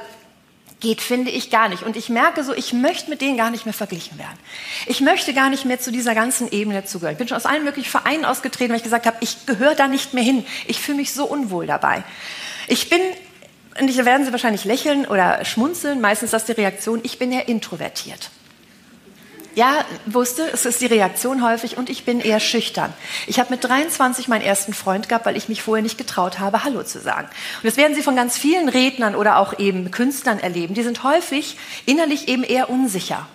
geht, 0.82 1.00
finde 1.00 1.30
ich 1.30 1.50
gar 1.50 1.68
nicht. 1.68 1.82
Und 1.84 1.96
ich 1.96 2.08
merke 2.08 2.42
so, 2.44 2.52
ich 2.52 2.72
möchte 2.72 3.08
mit 3.08 3.20
denen 3.20 3.36
gar 3.36 3.50
nicht 3.50 3.64
mehr 3.64 3.72
verglichen 3.72 4.18
werden. 4.18 4.38
Ich 4.86 5.00
möchte 5.00 5.32
gar 5.32 5.48
nicht 5.48 5.64
mehr 5.64 5.80
zu 5.80 5.92
dieser 5.92 6.14
ganzen 6.14 6.50
Ebene 6.50 6.84
zugehören. 6.84 7.12
Ich 7.12 7.18
bin 7.18 7.28
schon 7.28 7.36
aus 7.36 7.46
allen 7.46 7.64
möglichen 7.64 7.88
Vereinen 7.88 8.24
ausgetreten, 8.24 8.70
weil 8.70 8.78
ich 8.78 8.82
gesagt 8.82 9.06
habe, 9.06 9.16
ich 9.20 9.46
gehöre 9.46 9.74
da 9.74 9.86
nicht 9.86 10.12
mehr 10.12 10.24
hin. 10.24 10.44
Ich 10.66 10.80
fühle 10.80 10.98
mich 10.98 11.14
so 11.14 11.24
unwohl 11.24 11.66
dabei. 11.66 12.02
Ich 12.66 12.90
bin, 12.90 13.00
und 13.80 13.96
da 13.96 14.04
werden 14.04 14.26
Sie 14.26 14.32
wahrscheinlich 14.32 14.64
lächeln 14.64 15.06
oder 15.06 15.44
schmunzeln, 15.44 16.00
meistens 16.00 16.28
ist 16.28 16.34
das 16.34 16.44
die 16.46 16.52
Reaktion, 16.52 17.00
ich 17.04 17.18
bin 17.18 17.32
eher 17.32 17.48
introvertiert. 17.48 18.30
Ja, 19.54 19.84
wusste, 20.06 20.48
es 20.50 20.64
ist 20.64 20.80
die 20.80 20.86
Reaktion 20.86 21.44
häufig 21.44 21.76
und 21.76 21.90
ich 21.90 22.04
bin 22.04 22.20
eher 22.20 22.40
schüchtern. 22.40 22.92
Ich 23.26 23.38
habe 23.38 23.50
mit 23.50 23.62
23 23.62 24.26
meinen 24.28 24.40
ersten 24.40 24.72
Freund 24.72 25.10
gehabt, 25.10 25.26
weil 25.26 25.36
ich 25.36 25.50
mich 25.50 25.62
vorher 25.62 25.82
nicht 25.82 25.98
getraut 25.98 26.38
habe, 26.38 26.64
Hallo 26.64 26.82
zu 26.84 27.00
sagen. 27.00 27.28
Und 27.28 27.64
das 27.64 27.76
werden 27.76 27.94
Sie 27.94 28.02
von 28.02 28.16
ganz 28.16 28.38
vielen 28.38 28.70
Rednern 28.70 29.14
oder 29.14 29.36
auch 29.36 29.58
eben 29.58 29.90
Künstlern 29.90 30.38
erleben. 30.38 30.72
Die 30.72 30.82
sind 30.82 31.04
häufig 31.04 31.58
innerlich 31.84 32.28
eben 32.28 32.44
eher 32.44 32.70
unsicher 32.70 33.26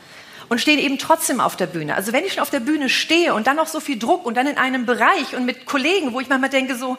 und 0.50 0.60
stehen 0.60 0.80
eben 0.80 0.98
trotzdem 0.98 1.40
auf 1.40 1.56
der 1.56 1.68
Bühne. 1.68 1.94
Also 1.94 2.14
wenn 2.14 2.26
ich 2.26 2.34
schon 2.34 2.42
auf 2.42 2.50
der 2.50 2.62
Bühne 2.62 2.90
stehe 2.90 3.36
und 3.36 3.46
dann 3.46 3.58
noch 3.58 3.68
so 3.68 3.80
viel 3.80 4.00
Druck 4.00 4.26
und 4.26 4.36
dann 4.38 4.48
in 4.48 4.58
einem 4.58 4.88
Bereich 4.88 5.36
und 5.36 5.46
mit 5.46 5.68
Kollegen, 5.68 6.14
wo 6.14 6.20
ich 6.20 6.30
manchmal 6.30 6.50
denke 6.50 6.76
so, 6.76 6.98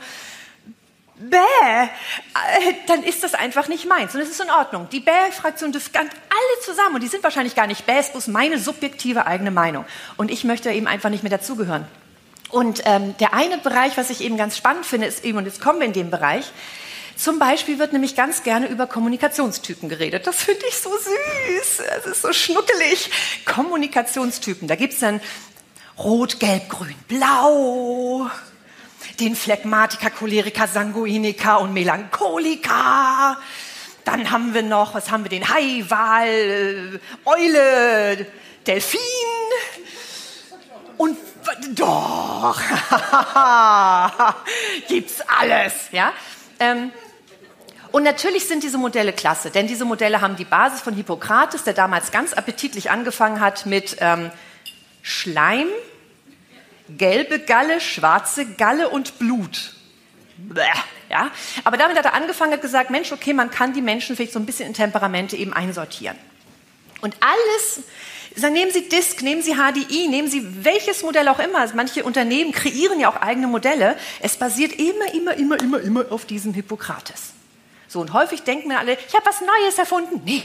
bäh, 1.18 1.36
äh, 1.36 2.74
dann 2.86 3.02
ist 3.02 3.22
das 3.22 3.34
einfach 3.34 3.68
nicht 3.68 3.86
meins. 3.86 4.14
Und 4.14 4.20
es 4.20 4.30
ist 4.30 4.40
in 4.40 4.50
Ordnung. 4.50 4.88
Die 4.90 5.00
Bäh-Fraktion 5.00 5.72
dürfte 5.72 5.98
alle 5.98 6.08
zusammen, 6.64 6.96
und 6.96 7.02
die 7.02 7.08
sind 7.08 7.22
wahrscheinlich 7.22 7.54
gar 7.54 7.66
nicht 7.66 7.86
Bäh, 7.86 7.98
ist 7.98 8.12
bloß 8.12 8.28
meine 8.28 8.58
subjektive 8.58 9.26
eigene 9.26 9.50
Meinung. 9.50 9.84
Und 10.16 10.30
ich 10.30 10.44
möchte 10.44 10.70
eben 10.70 10.86
einfach 10.86 11.10
nicht 11.10 11.22
mehr 11.22 11.30
dazugehören. 11.30 11.86
Und 12.50 12.82
ähm, 12.86 13.16
der 13.18 13.34
eine 13.34 13.58
Bereich, 13.58 13.96
was 13.96 14.10
ich 14.10 14.22
eben 14.22 14.36
ganz 14.36 14.56
spannend 14.56 14.86
finde, 14.86 15.06
ist 15.06 15.24
eben, 15.24 15.38
und 15.38 15.44
jetzt 15.44 15.60
kommen 15.60 15.80
wir 15.80 15.86
in 15.86 15.92
den 15.92 16.10
Bereich, 16.10 16.46
zum 17.16 17.40
Beispiel 17.40 17.80
wird 17.80 17.92
nämlich 17.92 18.14
ganz 18.14 18.44
gerne 18.44 18.68
über 18.68 18.86
Kommunikationstypen 18.86 19.88
geredet. 19.88 20.26
Das 20.26 20.36
finde 20.36 20.62
ich 20.68 20.76
so 20.76 20.90
süß. 20.90 21.80
Es 21.98 22.06
ist 22.06 22.22
so 22.22 22.32
schnuckelig. 22.32 23.10
Kommunikationstypen. 23.44 24.68
Da 24.68 24.76
gibt 24.76 24.94
es 24.94 25.00
dann 25.00 25.20
Rot, 25.98 26.38
Gelb, 26.38 26.68
Grün, 26.68 26.94
Blau 27.08 28.30
den 29.20 29.34
Phlegmatiker, 29.34 30.10
Choleriker, 30.10 30.66
Sanguiniker 30.66 31.60
und 31.60 31.72
Melancholiker. 31.72 33.38
Dann 34.04 34.30
haben 34.30 34.54
wir 34.54 34.62
noch, 34.62 34.94
was 34.94 35.10
haben 35.10 35.24
wir, 35.24 35.30
den 35.30 35.48
Hai, 35.48 35.84
Wal, 35.88 36.28
äh, 36.28 36.98
Eule, 37.24 38.26
Delfin. 38.66 39.00
Und 40.96 41.16
doch, 41.74 42.60
gibt's 44.88 45.20
alles, 45.40 45.74
ja. 45.92 46.12
Ähm, 46.58 46.90
und 47.90 48.02
natürlich 48.02 48.46
sind 48.46 48.62
diese 48.62 48.78
Modelle 48.78 49.12
klasse, 49.12 49.50
denn 49.50 49.66
diese 49.66 49.84
Modelle 49.84 50.20
haben 50.20 50.36
die 50.36 50.44
Basis 50.44 50.80
von 50.80 50.94
Hippokrates, 50.94 51.64
der 51.64 51.74
damals 51.74 52.10
ganz 52.10 52.32
appetitlich 52.32 52.90
angefangen 52.90 53.40
hat 53.40 53.64
mit 53.64 53.96
ähm, 54.00 54.30
Schleim, 55.02 55.68
gelbe 56.96 57.40
Galle, 57.40 57.80
schwarze 57.80 58.46
Galle 58.46 58.88
und 58.88 59.18
Blut. 59.18 59.74
Bäh, 60.36 60.62
ja? 61.10 61.30
Aber 61.64 61.76
damit 61.76 61.98
hat 61.98 62.04
er 62.04 62.14
angefangen, 62.14 62.52
hat 62.52 62.62
gesagt, 62.62 62.90
Mensch, 62.90 63.12
okay, 63.12 63.32
man 63.32 63.50
kann 63.50 63.72
die 63.72 63.82
Menschen 63.82 64.16
vielleicht 64.16 64.32
so 64.32 64.38
ein 64.38 64.46
bisschen 64.46 64.68
in 64.68 64.74
Temperamente 64.74 65.36
eben 65.36 65.52
einsortieren. 65.52 66.16
Und 67.00 67.16
alles, 67.20 67.80
dann 68.36 68.52
nehmen 68.52 68.70
Sie 68.70 68.88
Disk, 68.88 69.22
nehmen 69.22 69.42
Sie 69.42 69.54
HDI, 69.54 70.08
nehmen 70.08 70.28
Sie 70.28 70.64
welches 70.64 71.02
Modell 71.02 71.28
auch 71.28 71.38
immer. 71.38 71.66
Manche 71.74 72.04
Unternehmen 72.04 72.52
kreieren 72.52 73.00
ja 73.00 73.10
auch 73.10 73.16
eigene 73.16 73.46
Modelle. 73.46 73.96
Es 74.20 74.36
basiert 74.36 74.72
immer, 74.72 75.12
immer, 75.12 75.34
immer, 75.34 75.60
immer, 75.60 75.80
immer 75.80 76.04
auf 76.10 76.24
diesem 76.24 76.54
Hippokrates. 76.54 77.32
So, 77.88 78.00
und 78.00 78.12
häufig 78.12 78.42
denken 78.42 78.68
wir 78.68 78.78
alle, 78.78 78.92
ich 78.92 79.14
habe 79.14 79.26
was 79.26 79.40
Neues 79.40 79.78
erfunden. 79.78 80.20
Nee, 80.24 80.42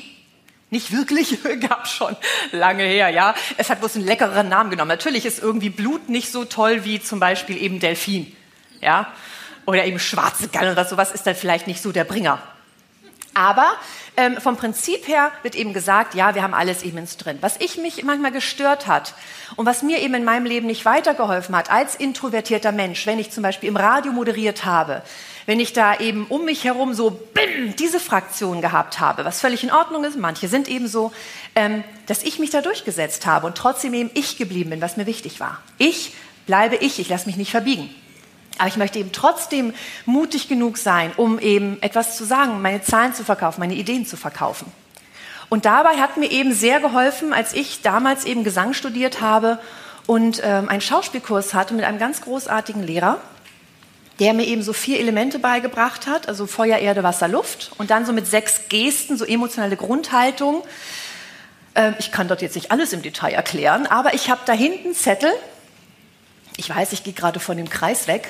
nicht 0.74 0.92
wirklich, 0.92 1.38
gab 1.62 1.88
schon 1.88 2.18
lange 2.52 2.84
her, 2.84 3.08
ja. 3.10 3.34
Es 3.56 3.70
hat 3.70 3.80
bloß 3.80 3.96
einen 3.96 4.06
leckereren 4.06 4.50
Namen 4.50 4.70
genommen. 4.70 4.90
Natürlich 4.90 5.26
ist 5.26 5.42
irgendwie 5.42 5.70
Blut 5.70 6.10
nicht 6.10 6.32
so 6.32 6.44
toll 6.44 6.84
wie 6.84 7.02
zum 7.02 7.22
Beispiel 7.22 7.62
eben 7.62 7.80
Delfin, 7.80 8.36
ja. 8.82 9.14
Oder 9.66 9.86
eben 9.86 10.00
schwarze 10.00 10.50
Galle 10.50 10.74
oder 10.74 10.84
sowas 10.84 11.14
ist 11.14 11.26
dann 11.26 11.36
vielleicht 11.36 11.68
nicht 11.68 11.82
so 11.82 11.94
der 11.94 12.04
Bringer. 12.04 12.42
Aber 13.34 13.66
ähm, 14.16 14.38
vom 14.38 14.58
Prinzip 14.58 15.08
her 15.08 15.32
wird 15.42 15.56
eben 15.56 15.74
gesagt, 15.74 16.14
ja, 16.14 16.36
wir 16.36 16.44
haben 16.44 16.54
alles 16.54 16.84
eben 16.84 16.98
ins 17.00 17.18
drin. 17.18 17.38
Was 17.42 17.60
ich 17.60 17.78
mich 17.78 18.04
manchmal 18.04 18.32
gestört 18.32 18.86
hat 18.86 19.16
und 19.56 19.66
was 19.66 19.82
mir 19.82 20.02
eben 20.02 20.14
in 20.14 20.24
meinem 20.24 20.46
Leben 20.46 20.68
nicht 20.68 20.86
weitergeholfen 20.86 21.56
hat 21.56 21.72
als 21.72 21.96
introvertierter 21.96 22.72
Mensch, 22.72 23.08
wenn 23.08 23.18
ich 23.18 23.32
zum 23.32 23.42
Beispiel 23.42 23.70
im 23.70 23.78
Radio 23.78 24.12
moderiert 24.12 24.66
habe, 24.66 25.02
wenn 25.46 25.60
ich 25.60 25.74
da 25.74 26.00
eben 26.00 26.26
um 26.28 26.46
mich 26.46 26.64
herum 26.64 26.94
so 26.94 27.10
bim, 27.10 27.76
diese 27.76 28.00
Fraktion 28.00 28.62
gehabt 28.62 29.00
habe, 29.00 29.26
was 29.26 29.42
völlig 29.42 29.64
in 29.64 29.72
Ordnung 29.72 30.04
ist, 30.04 30.18
manche 30.18 30.48
sind 30.48 30.68
eben 30.68 30.88
so, 30.88 31.12
ähm, 31.56 31.84
dass 32.06 32.24
ich 32.24 32.40
mich 32.40 32.50
da 32.50 32.62
durchgesetzt 32.62 33.26
habe 33.26 33.48
und 33.48 33.58
trotzdem 33.58 33.94
eben 33.94 34.12
ich 34.14 34.38
geblieben 34.38 34.70
bin, 34.70 34.82
was 34.82 34.98
mir 34.98 35.06
wichtig 35.06 35.40
war. 35.40 35.62
Ich 35.78 36.14
bleibe 36.46 36.76
ich, 36.78 37.00
ich 37.00 37.10
lasse 37.10 37.26
mich 37.26 37.38
nicht 37.38 37.52
verbiegen. 37.52 37.94
Aber 38.60 38.68
ich 38.68 38.78
möchte 38.78 39.00
eben 39.00 39.12
trotzdem 39.12 39.74
mutig 40.06 40.48
genug 40.48 40.78
sein, 40.78 41.12
um 41.18 41.40
eben 41.40 41.82
etwas 41.82 42.18
zu 42.18 42.24
sagen, 42.24 42.62
meine 42.62 42.82
Zahlen 42.82 43.14
zu 43.14 43.24
verkaufen, 43.24 43.60
meine 43.60 43.74
Ideen 43.74 44.06
zu 44.06 44.16
verkaufen. 44.16 44.72
Und 45.50 45.66
dabei 45.66 45.98
hat 45.98 46.18
mir 46.18 46.32
eben 46.32 46.54
sehr 46.54 46.80
geholfen, 46.80 47.34
als 47.34 47.54
ich 47.54 47.82
damals 47.82 48.26
eben 48.26 48.44
Gesang 48.44 48.74
studiert 48.74 49.22
habe 49.22 49.60
und 50.06 50.42
ähm, 50.44 50.70
einen 50.70 50.82
Schauspielkurs 50.82 51.54
hatte 51.54 51.74
mit 51.74 51.86
einem 51.86 52.00
ganz 52.00 52.22
großartigen 52.22 52.84
Lehrer, 52.84 53.20
der 54.24 54.34
mir 54.34 54.46
eben 54.46 54.64
so 54.64 54.72
vier 54.72 55.02
Elemente 55.02 55.38
beigebracht 55.38 56.08
hat, 56.08 56.30
also 56.30 56.48
Feuer, 56.48 56.78
Erde, 56.78 57.04
Wasser, 57.04 57.28
Luft 57.28 57.72
und 57.78 57.92
dann 57.92 58.06
so 58.06 58.14
mit 58.14 58.26
sechs 58.26 58.70
Gesten, 58.70 59.18
so 59.18 59.26
emotionale 59.26 59.76
Grundhaltung. 59.76 60.64
Ähm, 61.76 61.94
ich 62.00 62.10
kann 62.14 62.30
dort 62.30 62.42
jetzt 62.42 62.56
nicht 62.56 62.72
alles 62.72 62.94
im 62.94 63.02
Detail 63.02 63.34
erklären, 63.34 63.86
aber 63.86 64.14
ich 64.14 64.30
habe 64.30 64.40
da 64.46 64.54
hinten 64.54 64.96
Zettel. 64.96 65.30
Ich 66.56 66.70
weiß, 66.70 66.94
ich 66.94 67.04
gehe 67.04 67.12
gerade 67.12 67.42
von 67.42 67.58
dem 67.58 67.70
Kreis 67.70 68.08
weg. 68.08 68.30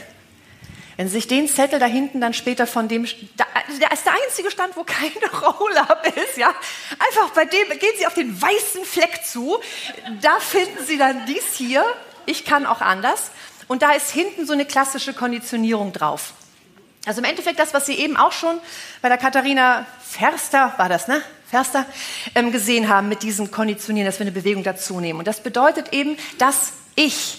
Wenn 0.97 1.07
Sie 1.07 1.13
sich 1.13 1.27
den 1.27 1.47
Zettel 1.47 1.77
da 1.77 1.85
hinten 1.85 2.19
dann 2.19 2.33
später 2.33 2.65
von 2.65 2.87
dem, 2.87 3.05
da, 3.37 3.45
der 3.79 3.91
ist 3.91 4.07
der 4.07 4.13
einzige 4.13 4.49
Stand, 4.49 4.75
wo 4.75 4.83
kein 4.83 5.11
Roll-up 5.43 6.07
ist, 6.07 6.37
ja. 6.37 6.49
Einfach 7.07 7.35
bei 7.35 7.45
dem, 7.45 7.69
gehen 7.69 7.93
Sie 7.99 8.07
auf 8.07 8.15
den 8.15 8.41
weißen 8.41 8.83
Fleck 8.83 9.23
zu, 9.23 9.59
da 10.21 10.39
finden 10.39 10.83
Sie 10.87 10.97
dann 10.97 11.27
dies 11.27 11.53
hier, 11.53 11.85
ich 12.25 12.45
kann 12.45 12.65
auch 12.65 12.81
anders. 12.81 13.29
Und 13.67 13.81
da 13.81 13.93
ist 13.93 14.11
hinten 14.11 14.45
so 14.45 14.53
eine 14.53 14.65
klassische 14.65 15.13
Konditionierung 15.13 15.93
drauf. 15.93 16.33
Also 17.05 17.19
im 17.19 17.25
Endeffekt 17.25 17.59
das, 17.59 17.73
was 17.73 17.85
Sie 17.85 17.95
eben 17.95 18.15
auch 18.15 18.31
schon 18.31 18.59
bei 19.01 19.09
der 19.09 19.17
Katharina 19.17 19.85
Ferster, 20.01 20.73
war 20.77 20.89
das, 20.89 21.07
ne? 21.07 21.21
Ferster, 21.49 21.85
ähm, 22.33 22.51
gesehen 22.51 22.89
haben 22.89 23.09
mit 23.09 23.23
diesem 23.23 23.51
Konditionieren, 23.51 24.05
dass 24.05 24.19
wir 24.19 24.23
eine 24.23 24.31
Bewegung 24.31 24.63
dazu 24.63 24.99
nehmen. 24.99 25.19
Und 25.19 25.27
das 25.27 25.43
bedeutet 25.43 25.93
eben, 25.93 26.17
dass 26.37 26.73
ich, 26.95 27.37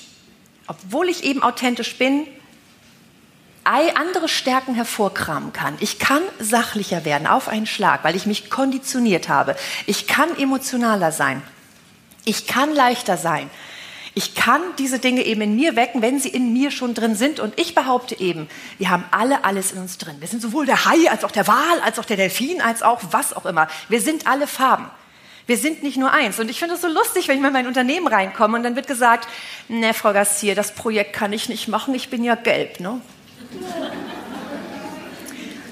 obwohl 0.67 1.09
ich 1.09 1.25
eben 1.25 1.43
authentisch 1.43 1.97
bin, 1.97 2.27
andere 3.65 4.29
Stärken 4.29 4.75
hervorkramen 4.75 5.53
kann. 5.53 5.77
Ich 5.81 5.99
kann 5.99 6.23
sachlicher 6.39 7.05
werden 7.05 7.27
auf 7.27 7.49
einen 7.49 7.67
Schlag, 7.67 8.05
weil 8.05 8.15
ich 8.15 8.27
mich 8.27 8.51
konditioniert 8.51 9.29
habe. 9.29 9.57
Ich 9.87 10.07
kann 10.07 10.37
emotionaler 10.39 11.11
sein. 11.11 11.43
Ich 12.25 12.47
kann 12.47 12.75
leichter 12.75 13.17
sein. 13.17 13.51
Ich 14.17 14.37
kann 14.37 14.63
diese 14.79 15.01
Dinge 15.01 15.23
eben 15.23 15.41
in 15.41 15.57
mir 15.57 15.75
wecken, 15.75 16.01
wenn 16.01 16.21
sie 16.21 16.29
in 16.29 16.53
mir 16.53 16.71
schon 16.71 16.95
drin 16.95 17.17
sind. 17.17 17.41
Und 17.41 17.59
ich 17.59 17.75
behaupte 17.75 18.19
eben, 18.21 18.49
wir 18.79 18.91
haben 18.91 19.05
alle 19.11 19.45
alles 19.45 19.73
in 19.73 19.79
uns 19.79 19.99
drin. 19.99 20.17
Wir 20.21 20.29
sind 20.29 20.41
sowohl 20.41 20.67
der 20.67 20.85
Hai 20.85 21.11
als 21.11 21.25
auch 21.25 21.33
der 21.33 21.49
Wal, 21.49 21.81
als 21.85 21.99
auch 21.99 22.05
der 22.05 22.17
Delfin, 22.17 22.61
als 22.61 22.83
auch 22.83 23.01
was 23.11 23.33
auch 23.33 23.45
immer. 23.45 23.67
Wir 23.89 24.01
sind 24.01 24.29
alle 24.29 24.47
Farben. 24.47 24.89
Wir 25.47 25.59
sind 25.59 25.83
nicht 25.83 25.97
nur 25.97 26.13
eins. 26.13 26.39
Und 26.39 26.49
ich 26.49 26.61
finde 26.61 26.77
es 26.77 26.81
so 26.81 26.89
lustig, 26.89 27.29
wenn 27.29 27.37
ich 27.37 27.43
mal 27.43 27.49
in 27.49 27.55
mein 27.55 27.67
Unternehmen 27.67 28.07
reinkomme 28.07 28.57
und 28.57 28.63
dann 28.63 28.77
wird 28.77 28.87
gesagt, 28.87 29.29
ne, 29.69 29.93
Frau 29.93 30.13
Gassier, 30.13 30.55
das 30.55 30.75
Projekt 30.75 31.13
kann 31.13 31.33
ich 31.33 31.49
nicht 31.49 31.69
machen, 31.69 31.95
ich 31.95 32.09
bin 32.09 32.25
ja 32.25 32.35
gelb, 32.35 32.81
ne? 32.81 33.01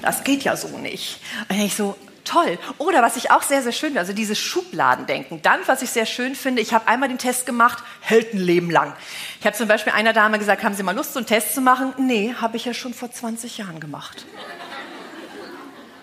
Das 0.01 0.23
geht 0.25 0.43
ja 0.43 0.57
so 0.57 0.77
nicht. 0.77 1.21
Und 1.49 1.59
ich 1.59 1.75
so, 1.75 1.95
toll. 2.25 2.59
Oder 2.79 3.01
was 3.01 3.15
ich 3.15 3.31
auch 3.31 3.41
sehr, 3.41 3.61
sehr 3.61 3.71
schön 3.71 3.93
finde, 3.93 3.99
also 3.99 4.13
dieses 4.13 4.39
Schubladendenken. 4.39 5.41
Dann, 5.41 5.59
was 5.67 5.81
ich 5.81 5.91
sehr 5.91 6.05
schön 6.05 6.35
finde, 6.35 6.61
ich 6.61 6.73
habe 6.73 6.87
einmal 6.87 7.09
den 7.09 7.19
Test 7.19 7.45
gemacht, 7.45 7.83
hält 8.01 8.33
ein 8.33 8.39
Leben 8.39 8.71
lang. 8.71 8.95
Ich 9.39 9.45
habe 9.45 9.55
zum 9.55 9.67
Beispiel 9.67 9.93
einer 9.93 10.13
Dame 10.13 10.39
gesagt, 10.39 10.63
haben 10.63 10.73
Sie 10.73 10.83
mal 10.83 10.95
Lust, 10.95 11.13
so 11.13 11.19
einen 11.19 11.27
Test 11.27 11.53
zu 11.53 11.61
machen? 11.61 11.93
Nee, 11.97 12.33
habe 12.41 12.57
ich 12.57 12.65
ja 12.65 12.73
schon 12.73 12.93
vor 12.93 13.11
20 13.11 13.59
Jahren 13.59 13.79
gemacht. 13.79 14.25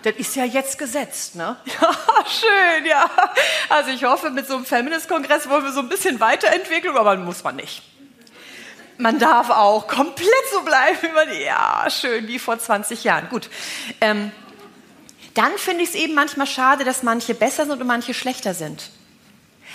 Das 0.03 0.15
ist 0.15 0.35
ja 0.35 0.45
jetzt 0.45 0.77
gesetzt, 0.77 1.35
ne? 1.35 1.57
Ja, 1.81 2.25
schön, 2.27 2.85
ja. 2.85 3.09
Also 3.69 3.91
ich 3.91 4.03
hoffe, 4.03 4.29
mit 4.29 4.47
so 4.47 4.55
einem 4.55 4.65
Feminist-Kongress 4.65 5.49
wollen 5.49 5.63
wir 5.63 5.71
so 5.71 5.81
ein 5.81 5.89
bisschen 5.89 6.19
Weiterentwicklung, 6.19 6.95
aber 6.97 7.17
muss 7.17 7.43
man 7.43 7.57
nicht. 7.57 7.83
Man 8.97 9.19
darf 9.19 9.49
auch 9.49 9.87
komplett 9.87 10.27
so 10.51 10.61
bleiben, 10.61 10.97
wie 11.01 11.09
man, 11.09 11.41
ja, 11.41 11.87
schön, 11.89 12.27
wie 12.27 12.39
vor 12.39 12.57
20 12.57 13.03
Jahren. 13.03 13.29
Gut. 13.29 13.49
Ähm, 13.99 14.31
dann 15.33 15.51
finde 15.57 15.83
ich 15.83 15.89
es 15.89 15.95
eben 15.95 16.13
manchmal 16.13 16.47
schade, 16.47 16.83
dass 16.83 17.03
manche 17.03 17.33
besser 17.33 17.65
sind 17.65 17.79
und 17.79 17.87
manche 17.87 18.13
schlechter 18.13 18.53
sind. 18.53 18.91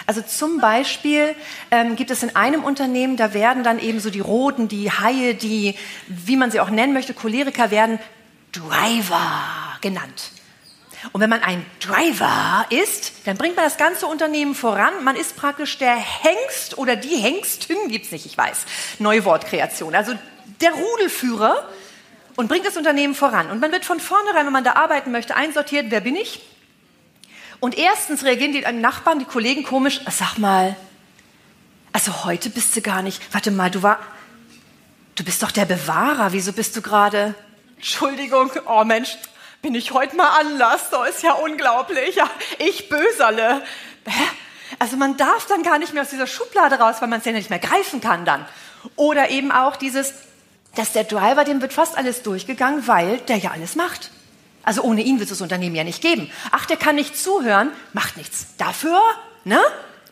Also 0.06 0.20
zum 0.20 0.60
Beispiel 0.60 1.34
ähm, 1.70 1.96
gibt 1.96 2.10
es 2.10 2.22
in 2.22 2.36
einem 2.36 2.64
Unternehmen, 2.64 3.16
da 3.16 3.32
werden 3.32 3.64
dann 3.64 3.78
eben 3.78 3.98
so 3.98 4.10
die 4.10 4.20
Roten, 4.20 4.68
die 4.68 4.90
Haie, 4.90 5.34
die, 5.34 5.74
wie 6.06 6.36
man 6.36 6.50
sie 6.50 6.60
auch 6.60 6.68
nennen 6.68 6.92
möchte, 6.92 7.14
Choleriker 7.14 7.70
werden 7.70 7.98
Driver 8.52 9.78
genannt. 9.80 10.32
Und 11.12 11.20
wenn 11.20 11.30
man 11.30 11.42
ein 11.42 11.64
Driver 11.80 12.66
ist, 12.70 13.12
dann 13.26 13.36
bringt 13.36 13.56
man 13.56 13.64
das 13.64 13.76
ganze 13.76 14.06
Unternehmen 14.06 14.54
voran. 14.54 15.04
Man 15.04 15.16
ist 15.16 15.36
praktisch 15.36 15.78
der 15.78 15.96
Hengst 15.96 16.78
oder 16.78 16.96
die 16.96 17.16
Hengstin, 17.16 17.76
gibt 17.88 18.06
es 18.06 18.12
nicht, 18.12 18.26
ich 18.26 18.36
weiß. 18.36 18.64
Neue 18.98 19.24
Wortkreation. 19.24 19.94
Also 19.94 20.14
der 20.60 20.72
Rudelführer 20.72 21.68
und 22.36 22.48
bringt 22.48 22.66
das 22.66 22.76
Unternehmen 22.76 23.14
voran. 23.14 23.50
Und 23.50 23.60
man 23.60 23.72
wird 23.72 23.84
von 23.84 23.98
vornherein, 23.98 24.46
wenn 24.46 24.52
man 24.52 24.64
da 24.64 24.74
arbeiten 24.74 25.10
möchte, 25.10 25.34
einsortiert, 25.34 25.86
wer 25.90 26.00
bin 26.00 26.16
ich? 26.16 26.40
Und 27.60 27.76
erstens 27.76 28.24
reagieren 28.24 28.52
die 28.52 28.60
Nachbarn, 28.80 29.18
die 29.18 29.24
Kollegen 29.24 29.64
komisch, 29.64 30.00
sag 30.10 30.38
mal, 30.38 30.76
also 31.92 32.24
heute 32.24 32.50
bist 32.50 32.76
du 32.76 32.82
gar 32.82 33.00
nicht, 33.00 33.22
warte 33.32 33.50
mal, 33.50 33.70
du 33.70 33.82
war, 33.82 33.98
du 35.14 35.24
bist 35.24 35.42
doch 35.42 35.50
der 35.50 35.64
Bewahrer, 35.64 36.32
wieso 36.32 36.52
bist 36.52 36.76
du 36.76 36.82
gerade, 36.82 37.34
Entschuldigung, 37.76 38.50
oh 38.66 38.84
Mensch, 38.84 39.16
bin 39.62 39.74
ich 39.74 39.92
heute 39.92 40.14
mal 40.16 40.38
anders, 40.38 40.90
so 40.90 41.02
ist 41.04 41.22
ja 41.22 41.32
unglaublich, 41.32 42.16
ja, 42.16 42.28
ich 42.58 42.90
Böserle. 42.90 43.62
Also 44.78 44.96
man 44.96 45.16
darf 45.16 45.46
dann 45.46 45.62
gar 45.62 45.78
nicht 45.78 45.94
mehr 45.94 46.02
aus 46.02 46.10
dieser 46.10 46.26
Schublade 46.26 46.76
raus, 46.76 46.96
weil 47.00 47.08
man 47.08 47.20
es 47.20 47.24
ja 47.24 47.32
nicht 47.32 47.48
mehr 47.48 47.58
greifen 47.58 48.02
kann 48.02 48.26
dann. 48.26 48.46
Oder 48.96 49.30
eben 49.30 49.50
auch 49.50 49.76
dieses, 49.76 50.12
dass 50.76 50.92
der 50.92 51.04
Driver, 51.04 51.44
dem 51.44 51.60
wird 51.60 51.72
fast 51.72 51.98
alles 51.98 52.22
durchgegangen, 52.22 52.86
weil 52.86 53.18
der 53.18 53.36
ja 53.36 53.50
alles 53.50 53.74
macht. 53.74 54.10
Also 54.62 54.82
ohne 54.82 55.02
ihn 55.02 55.18
wird 55.18 55.30
es 55.30 55.38
das 55.38 55.42
Unternehmen 55.42 55.76
ja 55.76 55.84
nicht 55.84 56.02
geben. 56.02 56.30
Ach, 56.50 56.66
der 56.66 56.76
kann 56.76 56.96
nicht 56.96 57.16
zuhören, 57.16 57.70
macht 57.92 58.16
nichts. 58.16 58.46
Dafür, 58.58 59.00
ne? 59.44 59.60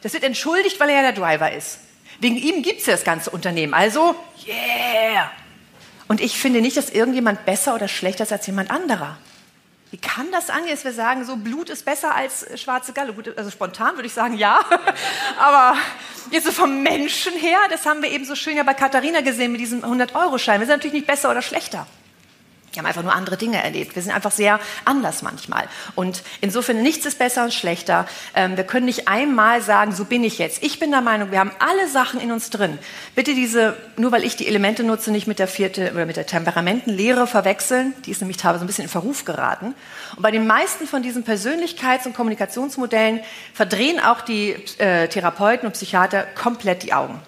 Das 0.02 0.12
wird 0.12 0.24
entschuldigt, 0.24 0.78
weil 0.80 0.90
er 0.90 1.02
ja 1.02 1.12
der 1.12 1.12
Driver 1.12 1.52
ist. 1.52 1.78
Wegen 2.20 2.36
ihm 2.36 2.62
gibt 2.62 2.80
es 2.80 2.86
ja 2.86 2.92
das 2.92 3.04
ganze 3.04 3.30
Unternehmen. 3.30 3.74
Also, 3.74 4.14
yeah! 4.46 5.30
Und 6.06 6.20
ich 6.20 6.38
finde 6.38 6.60
nicht, 6.60 6.76
dass 6.76 6.90
irgendjemand 6.90 7.44
besser 7.44 7.74
oder 7.74 7.88
schlechter 7.88 8.24
ist 8.24 8.32
als 8.32 8.46
jemand 8.46 8.70
anderer. 8.70 9.16
Wie 9.94 9.98
kann 9.98 10.32
das 10.32 10.50
angehen, 10.50 10.72
dass 10.72 10.82
wir 10.82 10.92
sagen, 10.92 11.24
so 11.24 11.36
Blut 11.36 11.70
ist 11.70 11.84
besser 11.84 12.16
als 12.16 12.44
schwarze 12.60 12.92
Galle? 12.92 13.12
Gut, 13.12 13.38
also 13.38 13.48
spontan 13.48 13.94
würde 13.94 14.08
ich 14.08 14.12
sagen, 14.12 14.36
ja. 14.36 14.58
Aber 15.38 15.78
jetzt 16.32 16.46
so 16.46 16.50
vom 16.50 16.82
Menschen 16.82 17.32
her, 17.34 17.58
das 17.70 17.86
haben 17.86 18.02
wir 18.02 18.10
eben 18.10 18.24
so 18.24 18.34
schön 18.34 18.56
ja 18.56 18.64
bei 18.64 18.74
Katharina 18.74 19.20
gesehen 19.20 19.52
mit 19.52 19.60
diesem 19.60 19.84
100-Euro-Schein. 19.84 20.58
Wir 20.58 20.66
sind 20.66 20.78
natürlich 20.78 20.94
nicht 20.94 21.06
besser 21.06 21.30
oder 21.30 21.42
schlechter. 21.42 21.86
Wir 22.74 22.80
haben 22.80 22.86
einfach 22.86 23.02
nur 23.02 23.14
andere 23.14 23.36
Dinge 23.36 23.62
erlebt. 23.62 23.94
Wir 23.94 24.02
sind 24.02 24.12
einfach 24.12 24.32
sehr 24.32 24.58
anders 24.84 25.22
manchmal. 25.22 25.68
Und 25.94 26.22
insofern, 26.40 26.82
nichts 26.82 27.06
ist 27.06 27.18
besser 27.18 27.44
und 27.44 27.54
schlechter. 27.54 28.06
Ähm, 28.34 28.56
wir 28.56 28.64
können 28.64 28.86
nicht 28.86 29.08
einmal 29.08 29.62
sagen, 29.62 29.92
so 29.92 30.04
bin 30.04 30.24
ich 30.24 30.38
jetzt. 30.38 30.62
Ich 30.62 30.78
bin 30.78 30.90
der 30.90 31.00
Meinung, 31.00 31.30
wir 31.30 31.38
haben 31.38 31.52
alle 31.58 31.88
Sachen 31.88 32.20
in 32.20 32.32
uns 32.32 32.50
drin. 32.50 32.78
Bitte 33.14 33.34
diese, 33.34 33.76
nur 33.96 34.12
weil 34.12 34.24
ich 34.24 34.36
die 34.36 34.46
Elemente 34.46 34.82
nutze, 34.82 35.10
nicht 35.10 35.26
mit 35.26 35.38
der 35.38 35.48
vierte 35.48 35.92
oder 35.92 36.06
mit 36.06 36.16
der 36.16 36.26
Temperamentenlehre 36.26 37.26
verwechseln. 37.26 37.94
Die 38.06 38.10
ist 38.10 38.20
nämlich 38.20 38.38
teilweise 38.38 38.64
ein 38.64 38.66
bisschen 38.66 38.84
in 38.84 38.90
Verruf 38.90 39.24
geraten. 39.24 39.74
Und 40.16 40.22
bei 40.22 40.30
den 40.30 40.46
meisten 40.46 40.86
von 40.86 41.02
diesen 41.02 41.24
Persönlichkeits- 41.24 42.06
und 42.06 42.14
Kommunikationsmodellen 42.14 43.20
verdrehen 43.52 44.00
auch 44.00 44.20
die 44.20 44.56
äh, 44.78 45.08
Therapeuten 45.08 45.66
und 45.66 45.72
Psychiater 45.72 46.22
komplett 46.22 46.82
die 46.82 46.92
Augen. 46.92 47.20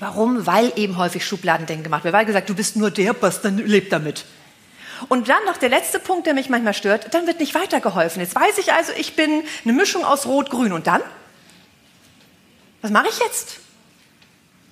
Warum? 0.00 0.46
Weil 0.46 0.72
eben 0.76 0.96
häufig 0.96 1.24
Schubladendenken 1.24 1.84
gemacht 1.84 2.04
wird. 2.04 2.14
Weil 2.14 2.24
gesagt, 2.24 2.48
du 2.48 2.54
bist 2.54 2.76
nur 2.76 2.90
der, 2.90 3.14
was 3.20 3.42
dann 3.42 3.58
lebt 3.58 3.92
damit. 3.92 4.24
Und 5.08 5.28
dann 5.28 5.44
noch 5.44 5.56
der 5.56 5.68
letzte 5.68 5.98
Punkt, 5.98 6.26
der 6.26 6.34
mich 6.34 6.48
manchmal 6.48 6.74
stört, 6.74 7.14
dann 7.14 7.26
wird 7.26 7.40
nicht 7.40 7.54
weitergeholfen. 7.54 8.20
Jetzt 8.20 8.34
weiß 8.34 8.58
ich 8.58 8.72
also, 8.72 8.92
ich 8.96 9.16
bin 9.16 9.42
eine 9.64 9.72
Mischung 9.72 10.04
aus 10.04 10.26
Rot-Grün. 10.26 10.72
Und 10.72 10.86
dann? 10.86 11.02
Was 12.82 12.90
mache 12.90 13.08
ich 13.08 13.18
jetzt? 13.18 13.58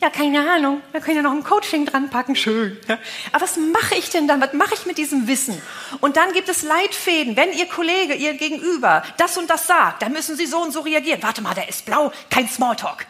Ja, 0.01 0.11
keine 0.11 0.49
Ahnung. 0.49 0.81
Wir 0.93 1.01
können 1.01 1.17
ja 1.17 1.23
noch 1.23 1.33
ein 1.33 1.43
Coaching 1.43 1.85
dran 1.85 2.09
packen. 2.09 2.37
Schön. 2.37 2.79
Ja. 2.87 2.99
Aber 3.33 3.43
was 3.43 3.57
mache 3.57 3.97
ich 3.97 4.11
denn 4.11 4.29
dann? 4.29 4.41
Was 4.41 4.53
mache 4.53 4.75
ich 4.75 4.87
mit 4.87 4.97
diesem 4.97 5.27
Wissen? 5.27 5.61
Und 6.01 6.17
dann 6.17 6.33
gibt 6.33 6.49
es 6.49 6.63
Leitfäden. 6.63 7.37
Wenn 7.37 7.53
Ihr 7.53 7.67
Kollege, 7.67 8.15
Ihr 8.15 8.35
Gegenüber 8.35 9.03
das 9.17 9.37
und 9.37 9.51
das 9.51 9.67
sagt, 9.67 10.03
dann 10.03 10.13
müssen 10.13 10.37
Sie 10.37 10.47
so 10.47 10.59
und 10.59 10.73
so 10.73 10.81
reagieren. 10.81 11.21
Warte 11.23 11.43
mal, 11.43 11.55
der 11.55 11.69
ist 11.69 11.85
blau. 11.85 12.13
Kein 12.31 12.49
Smalltalk. 12.49 13.07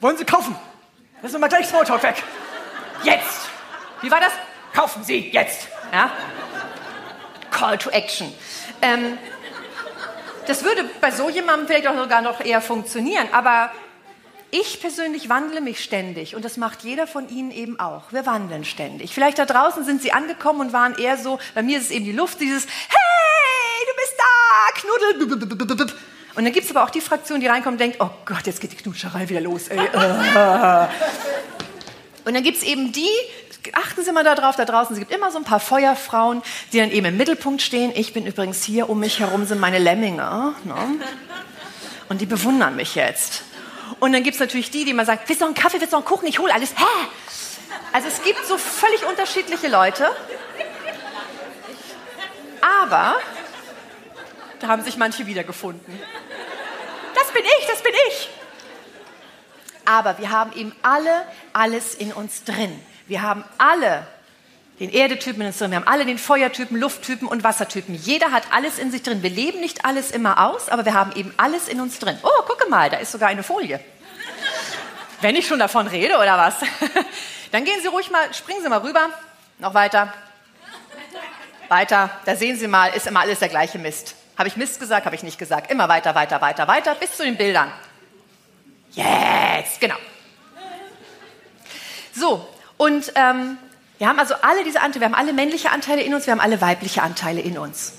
Wollen 0.00 0.16
Sie 0.16 0.24
kaufen? 0.24 0.54
Lassen 1.22 1.34
wir 1.34 1.40
mal 1.40 1.48
gleich 1.48 1.66
Smalltalk 1.66 2.02
weg. 2.04 2.22
Jetzt. 3.02 3.48
Wie 4.00 4.10
war 4.10 4.20
das? 4.20 4.32
Kaufen 4.72 5.02
Sie 5.02 5.30
jetzt. 5.30 5.66
Ja? 5.92 6.10
Call 7.50 7.78
to 7.78 7.90
Action. 7.90 8.32
Ähm, 8.80 9.18
das 10.46 10.64
würde 10.64 10.84
bei 11.00 11.10
so 11.10 11.28
jemandem 11.28 11.68
vielleicht 11.68 11.86
auch 11.86 11.96
sogar 11.96 12.22
noch 12.22 12.44
eher 12.44 12.60
funktionieren, 12.60 13.28
aber 13.32 13.70
ich 14.50 14.80
persönlich 14.80 15.28
wandle 15.28 15.60
mich 15.60 15.82
ständig 15.82 16.34
und 16.34 16.44
das 16.44 16.56
macht 16.56 16.82
jeder 16.82 17.06
von 17.06 17.28
Ihnen 17.28 17.50
eben 17.50 17.78
auch. 17.78 18.12
Wir 18.12 18.26
wandeln 18.26 18.64
ständig. 18.64 19.14
Vielleicht 19.14 19.38
da 19.38 19.46
draußen 19.46 19.84
sind 19.84 20.02
Sie 20.02 20.12
angekommen 20.12 20.60
und 20.60 20.72
waren 20.72 20.98
eher 20.98 21.16
so, 21.16 21.38
bei 21.54 21.62
mir 21.62 21.78
ist 21.78 21.84
es 21.84 21.90
eben 21.90 22.04
die 22.04 22.12
Luft, 22.12 22.40
dieses 22.40 22.66
Hey, 22.66 23.86
du 23.86 23.92
bist 23.96 24.14
da, 24.18 24.72
Knuddel. 24.74 25.94
Und 26.34 26.44
dann 26.44 26.52
gibt 26.52 26.66
es 26.66 26.70
aber 26.74 26.84
auch 26.84 26.90
die 26.90 27.00
Fraktion, 27.00 27.40
die 27.40 27.46
reinkommt 27.46 27.74
und 27.74 27.80
denkt, 27.80 27.98
oh 28.00 28.10
Gott, 28.24 28.46
jetzt 28.46 28.60
geht 28.60 28.72
die 28.72 28.76
Knutscherei 28.76 29.28
wieder 29.28 29.40
los. 29.40 29.68
Ey. 29.68 29.78
Und 32.24 32.34
dann 32.34 32.42
gibt 32.44 32.58
es 32.58 32.62
eben 32.62 32.92
die, 32.92 33.08
achten 33.72 34.02
Sie 34.02 34.12
mal 34.12 34.24
darauf, 34.24 34.56
da 34.56 34.64
draußen, 34.64 34.94
es 34.94 34.98
gibt 34.98 35.12
immer 35.12 35.30
so 35.30 35.38
ein 35.38 35.44
paar 35.44 35.60
Feuerfrauen, 35.60 36.42
die 36.72 36.78
dann 36.78 36.90
eben 36.90 37.06
im 37.06 37.16
Mittelpunkt 37.16 37.62
stehen. 37.62 37.92
Ich 37.94 38.12
bin 38.12 38.26
übrigens 38.26 38.62
hier, 38.64 38.88
um 38.90 39.00
mich 39.00 39.20
herum 39.20 39.46
sind 39.46 39.60
meine 39.60 39.78
Lemminge. 39.78 40.54
Ne? 40.64 40.76
Und 42.08 42.20
die 42.20 42.26
bewundern 42.26 42.76
mich 42.76 42.94
jetzt. 42.94 43.42
Und 44.00 44.12
dann 44.12 44.22
gibt 44.22 44.34
es 44.34 44.40
natürlich 44.40 44.70
die, 44.70 44.84
die 44.84 44.92
mal 44.92 45.06
sagen, 45.06 45.20
willst 45.26 45.40
du 45.40 45.44
noch 45.44 45.54
einen 45.54 45.62
Kaffee, 45.62 45.80
willst 45.80 45.92
du 45.92 45.96
noch 45.96 46.04
einen 46.04 46.08
Kuchen, 46.16 46.26
ich 46.28 46.38
hole 46.38 46.52
alles. 46.52 46.70
Hä? 46.70 46.84
Also 47.92 48.08
es 48.08 48.22
gibt 48.22 48.44
so 48.46 48.58
völlig 48.58 49.04
unterschiedliche 49.06 49.68
Leute. 49.68 50.10
Aber 52.60 53.16
da 54.60 54.68
haben 54.68 54.82
sich 54.82 54.96
manche 54.96 55.26
wiedergefunden. 55.26 56.00
Das 57.14 57.32
bin 57.32 57.42
ich, 57.44 57.66
das 57.66 57.82
bin 57.82 57.92
ich. 58.08 58.28
Aber 59.84 60.18
wir 60.18 60.30
haben 60.30 60.52
eben 60.54 60.74
alle 60.82 61.26
alles 61.52 61.94
in 61.94 62.12
uns 62.12 62.44
drin. 62.44 62.80
Wir 63.12 63.20
haben 63.20 63.44
alle 63.58 64.06
den 64.80 64.90
Erdetypen 64.90 65.42
in 65.42 65.48
uns 65.48 65.58
drin, 65.58 65.70
wir 65.70 65.76
haben 65.76 65.86
alle 65.86 66.06
den 66.06 66.16
Feuertypen, 66.16 66.78
Lufttypen 66.78 67.28
und 67.28 67.44
Wassertypen. 67.44 67.94
Jeder 67.94 68.32
hat 68.32 68.44
alles 68.52 68.78
in 68.78 68.90
sich 68.90 69.02
drin. 69.02 69.22
Wir 69.22 69.28
leben 69.28 69.60
nicht 69.60 69.84
alles 69.84 70.10
immer 70.10 70.48
aus, 70.48 70.70
aber 70.70 70.86
wir 70.86 70.94
haben 70.94 71.12
eben 71.14 71.34
alles 71.36 71.68
in 71.68 71.82
uns 71.82 71.98
drin. 71.98 72.16
Oh, 72.22 72.42
gucke 72.46 72.70
mal, 72.70 72.88
da 72.88 72.96
ist 72.96 73.12
sogar 73.12 73.28
eine 73.28 73.42
Folie. 73.42 73.80
Wenn 75.20 75.36
ich 75.36 75.46
schon 75.46 75.58
davon 75.58 75.88
rede 75.88 76.14
oder 76.14 76.38
was? 76.38 76.54
Dann 77.52 77.66
gehen 77.66 77.82
Sie 77.82 77.88
ruhig 77.88 78.10
mal, 78.10 78.32
springen 78.32 78.62
Sie 78.62 78.70
mal 78.70 78.80
rüber, 78.80 79.10
noch 79.58 79.74
weiter. 79.74 80.14
Weiter, 81.68 82.08
da 82.24 82.34
sehen 82.34 82.56
Sie 82.56 82.66
mal, 82.66 82.94
ist 82.94 83.06
immer 83.06 83.20
alles 83.20 83.40
der 83.40 83.50
gleiche 83.50 83.78
Mist. 83.78 84.14
Habe 84.38 84.48
ich 84.48 84.56
Mist 84.56 84.80
gesagt, 84.80 85.04
habe 85.04 85.16
ich 85.16 85.22
nicht 85.22 85.38
gesagt. 85.38 85.70
Immer 85.70 85.86
weiter, 85.90 86.14
weiter, 86.14 86.40
weiter, 86.40 86.66
weiter, 86.66 86.94
bis 86.94 87.14
zu 87.14 87.24
den 87.24 87.36
Bildern. 87.36 87.70
Jetzt, 88.92 89.82
genau. 89.82 89.96
So, 92.14 92.48
und 92.82 93.12
ähm, 93.14 93.58
wir 93.98 94.08
haben 94.08 94.18
also 94.18 94.34
alle 94.42 94.64
diese 94.64 94.80
Anteile, 94.80 95.02
wir 95.02 95.06
haben 95.06 95.14
alle 95.14 95.32
männliche 95.32 95.70
Anteile 95.70 96.02
in 96.02 96.12
uns, 96.14 96.26
wir 96.26 96.32
haben 96.32 96.40
alle 96.40 96.60
weibliche 96.60 97.00
Anteile 97.00 97.40
in 97.40 97.56
uns. 97.56 97.92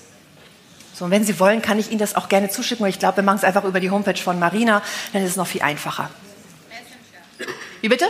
So, 0.92 1.06
und 1.06 1.10
wenn 1.10 1.24
Sie 1.24 1.40
wollen, 1.40 1.62
kann 1.62 1.78
ich 1.78 1.88
Ihnen 1.88 1.98
das 1.98 2.16
auch 2.16 2.28
gerne 2.28 2.50
zuschicken, 2.50 2.84
weil 2.84 2.90
ich 2.90 2.98
glaube, 2.98 3.16
wir 3.16 3.22
machen 3.22 3.38
es 3.38 3.44
einfach 3.44 3.64
über 3.64 3.80
die 3.80 3.90
Homepage 3.90 4.20
von 4.20 4.38
Marina, 4.38 4.82
dann 5.14 5.22
ist 5.22 5.30
es 5.30 5.36
noch 5.36 5.46
viel 5.46 5.62
einfacher. 5.62 6.10
Messenger. 6.68 7.54
Wie 7.80 7.88
bitte? 7.88 8.04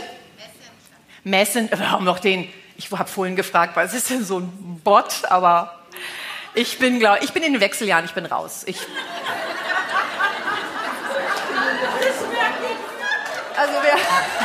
Messenger. 1.23 1.69
Messenger. 1.69 1.79
Wir 1.79 1.91
haben 1.91 2.03
noch 2.03 2.19
den, 2.19 2.49
ich 2.75 2.91
habe 2.91 3.09
vorhin 3.09 3.37
gefragt, 3.37 3.77
was 3.77 3.93
ist 3.93 4.09
denn 4.09 4.25
so 4.25 4.39
ein 4.39 4.81
Bot, 4.83 5.21
aber 5.29 5.79
ich 6.55 6.77
bin, 6.77 6.99
glaub, 6.99 7.23
ich 7.23 7.31
bin 7.31 7.41
in 7.41 7.53
den 7.53 7.61
Wechseljahren, 7.61 8.03
ich 8.03 8.13
bin 8.13 8.25
raus. 8.25 8.63
Ich, 8.65 8.79
also 13.55 13.73
wer... 13.81 14.44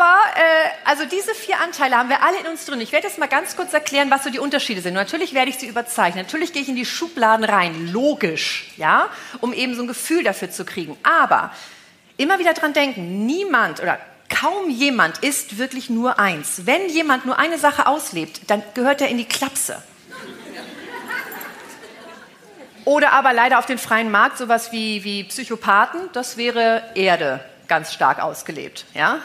Aber 0.00 0.18
äh, 0.34 0.70
also 0.86 1.04
diese 1.04 1.34
vier 1.34 1.60
Anteile 1.60 1.96
haben 1.98 2.08
wir 2.08 2.22
alle 2.22 2.40
in 2.40 2.46
uns 2.46 2.64
drin. 2.64 2.80
Ich 2.80 2.90
werde 2.90 3.06
jetzt 3.06 3.18
mal 3.18 3.28
ganz 3.28 3.54
kurz 3.54 3.74
erklären, 3.74 4.10
was 4.10 4.24
so 4.24 4.30
die 4.30 4.38
Unterschiede 4.38 4.80
sind. 4.80 4.94
natürlich 4.94 5.34
werde 5.34 5.50
ich 5.50 5.58
sie 5.58 5.66
überzeichnen. 5.66 6.24
Natürlich 6.24 6.54
gehe 6.54 6.62
ich 6.62 6.70
in 6.70 6.76
die 6.76 6.86
Schubladen 6.86 7.44
rein, 7.44 7.88
logisch, 7.92 8.70
ja, 8.78 9.10
um 9.40 9.52
eben 9.52 9.74
so 9.74 9.82
ein 9.82 9.88
Gefühl 9.88 10.24
dafür 10.24 10.50
zu 10.50 10.64
kriegen. 10.64 10.96
Aber 11.02 11.52
immer 12.16 12.38
wieder 12.38 12.54
dran 12.54 12.72
denken, 12.72 13.26
niemand 13.26 13.80
oder 13.82 13.98
kaum 14.30 14.70
jemand 14.70 15.18
ist 15.18 15.58
wirklich 15.58 15.90
nur 15.90 16.18
eins. 16.18 16.62
Wenn 16.64 16.88
jemand 16.88 17.26
nur 17.26 17.38
eine 17.38 17.58
Sache 17.58 17.86
auslebt, 17.86 18.40
dann 18.46 18.62
gehört 18.72 19.02
er 19.02 19.08
in 19.08 19.18
die 19.18 19.26
Klapse. 19.26 19.82
Oder 22.86 23.12
aber 23.12 23.34
leider 23.34 23.58
auf 23.58 23.66
den 23.66 23.76
freien 23.76 24.10
Markt 24.10 24.38
sowas 24.38 24.72
wie, 24.72 25.04
wie 25.04 25.24
Psychopathen, 25.24 26.08
das 26.14 26.38
wäre 26.38 26.82
Erde 26.94 27.44
ganz 27.70 27.94
stark 27.94 28.20
ausgelebt. 28.20 28.84
Ja? 28.92 29.20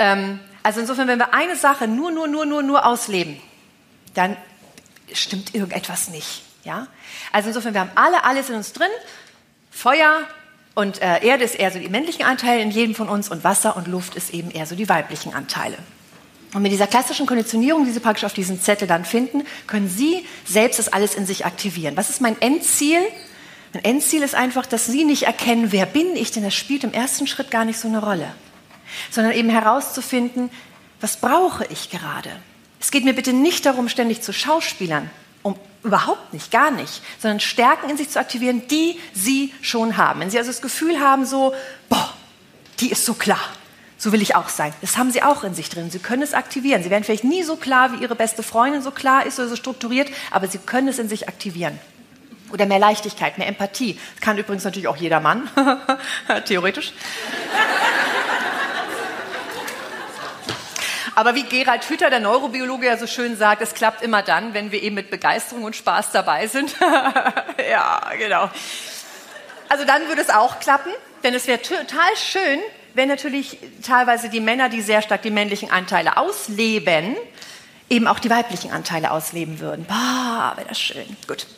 Ähm, 0.00 0.40
also 0.64 0.80
insofern, 0.80 1.06
wenn 1.06 1.20
wir 1.20 1.32
eine 1.32 1.54
Sache 1.54 1.86
nur, 1.86 2.10
nur, 2.10 2.26
nur, 2.26 2.46
nur, 2.46 2.64
nur 2.64 2.84
ausleben, 2.84 3.40
dann 4.14 4.36
stimmt 5.12 5.54
irgendetwas 5.54 6.08
nicht. 6.08 6.42
Ja? 6.64 6.88
Also 7.30 7.48
insofern, 7.48 7.74
wir 7.74 7.82
haben 7.82 7.92
alle 7.94 8.24
alles 8.24 8.48
in 8.48 8.56
uns 8.56 8.72
drin. 8.72 8.88
Feuer 9.70 10.22
und 10.74 11.00
äh, 11.02 11.24
Erde 11.24 11.44
ist 11.44 11.54
eher 11.54 11.70
so 11.70 11.78
die 11.78 11.88
männlichen 11.88 12.24
Anteile 12.24 12.62
in 12.62 12.70
jedem 12.70 12.94
von 12.94 13.08
uns 13.08 13.28
und 13.28 13.44
Wasser 13.44 13.76
und 13.76 13.86
Luft 13.86 14.16
ist 14.16 14.32
eben 14.34 14.50
eher 14.50 14.66
so 14.66 14.74
die 14.74 14.88
weiblichen 14.88 15.34
Anteile. 15.34 15.76
Und 16.54 16.62
mit 16.62 16.72
dieser 16.72 16.86
klassischen 16.86 17.26
Konditionierung, 17.26 17.84
die 17.84 17.90
Sie 17.90 18.00
praktisch 18.00 18.24
auf 18.24 18.32
diesem 18.32 18.60
Zettel 18.60 18.88
dann 18.88 19.04
finden, 19.04 19.44
können 19.66 19.88
Sie 19.88 20.24
selbst 20.46 20.78
das 20.78 20.92
alles 20.92 21.14
in 21.14 21.26
sich 21.26 21.44
aktivieren. 21.44 21.96
Was 21.96 22.10
ist 22.10 22.20
mein 22.20 22.40
Endziel? 22.40 23.00
Mein 23.74 23.84
Endziel 23.84 24.22
ist 24.22 24.36
einfach, 24.36 24.66
dass 24.66 24.86
Sie 24.86 25.04
nicht 25.04 25.24
erkennen, 25.24 25.72
wer 25.72 25.84
bin 25.84 26.14
ich, 26.14 26.30
denn 26.30 26.44
das 26.44 26.54
spielt 26.54 26.84
im 26.84 26.92
ersten 26.92 27.26
Schritt 27.26 27.50
gar 27.50 27.64
nicht 27.64 27.78
so 27.78 27.88
eine 27.88 27.98
Rolle, 27.98 28.32
sondern 29.10 29.32
eben 29.32 29.50
herauszufinden, 29.50 30.48
was 31.00 31.16
brauche 31.16 31.66
ich 31.66 31.90
gerade. 31.90 32.30
Es 32.80 32.92
geht 32.92 33.04
mir 33.04 33.14
bitte 33.14 33.32
nicht 33.32 33.66
darum, 33.66 33.88
ständig 33.88 34.22
zu 34.22 34.32
Schauspielern, 34.32 35.10
um 35.42 35.56
überhaupt 35.82 36.32
nicht, 36.32 36.52
gar 36.52 36.70
nicht, 36.70 37.02
sondern 37.18 37.40
Stärken 37.40 37.90
in 37.90 37.96
sich 37.96 38.10
zu 38.10 38.20
aktivieren, 38.20 38.62
die 38.68 39.00
Sie 39.12 39.52
schon 39.60 39.96
haben. 39.96 40.20
Wenn 40.20 40.30
Sie 40.30 40.38
also 40.38 40.50
das 40.50 40.62
Gefühl 40.62 41.00
haben, 41.00 41.26
so, 41.26 41.52
boah, 41.88 42.14
die 42.78 42.92
ist 42.92 43.04
so 43.04 43.14
klar, 43.14 43.40
so 43.98 44.12
will 44.12 44.22
ich 44.22 44.36
auch 44.36 44.50
sein. 44.50 44.72
Das 44.82 44.96
haben 44.98 45.10
Sie 45.10 45.24
auch 45.24 45.42
in 45.42 45.54
sich 45.54 45.68
drin. 45.68 45.90
Sie 45.90 45.98
können 45.98 46.22
es 46.22 46.32
aktivieren. 46.32 46.84
Sie 46.84 46.90
werden 46.90 47.02
vielleicht 47.02 47.24
nie 47.24 47.42
so 47.42 47.56
klar, 47.56 47.92
wie 47.92 48.02
Ihre 48.02 48.14
beste 48.14 48.44
Freundin 48.44 48.82
so 48.82 48.92
klar 48.92 49.26
ist 49.26 49.40
oder 49.40 49.48
so 49.48 49.56
strukturiert, 49.56 50.10
aber 50.30 50.46
Sie 50.46 50.58
können 50.58 50.86
es 50.86 51.00
in 51.00 51.08
sich 51.08 51.28
aktivieren. 51.28 51.80
Oder 52.54 52.66
mehr 52.66 52.78
Leichtigkeit, 52.78 53.36
mehr 53.36 53.48
Empathie. 53.48 53.98
Das 54.14 54.20
kann 54.20 54.38
übrigens 54.38 54.62
natürlich 54.62 54.86
auch 54.86 54.96
jeder 54.96 55.18
Mann, 55.18 55.50
theoretisch. 56.44 56.92
Aber 61.16 61.34
wie 61.34 61.42
Gerald 61.42 61.82
Hüther, 61.82 62.10
der 62.10 62.20
Neurobiologe, 62.20 62.86
ja 62.86 62.96
so 62.96 63.08
schön 63.08 63.36
sagt, 63.36 63.60
es 63.60 63.74
klappt 63.74 64.02
immer 64.02 64.22
dann, 64.22 64.54
wenn 64.54 64.70
wir 64.70 64.80
eben 64.80 64.94
mit 64.94 65.10
Begeisterung 65.10 65.64
und 65.64 65.74
Spaß 65.74 66.12
dabei 66.12 66.46
sind. 66.46 66.76
ja, 67.70 68.00
genau. 68.16 68.48
Also 69.68 69.84
dann 69.84 70.06
würde 70.06 70.22
es 70.22 70.30
auch 70.30 70.60
klappen, 70.60 70.92
denn 71.24 71.34
es 71.34 71.48
wäre 71.48 71.60
total 71.60 72.16
schön, 72.16 72.60
wenn 72.94 73.08
natürlich 73.08 73.58
teilweise 73.84 74.28
die 74.28 74.38
Männer, 74.38 74.68
die 74.68 74.80
sehr 74.80 75.02
stark 75.02 75.22
die 75.22 75.32
männlichen 75.32 75.72
Anteile 75.72 76.18
ausleben, 76.18 77.16
eben 77.90 78.06
auch 78.06 78.20
die 78.20 78.30
weiblichen 78.30 78.70
Anteile 78.70 79.10
ausleben 79.10 79.58
würden. 79.58 79.86
Boah, 79.86 80.52
wäre 80.54 80.68
das 80.68 80.80
schön. 80.80 81.16
Gut. 81.26 81.48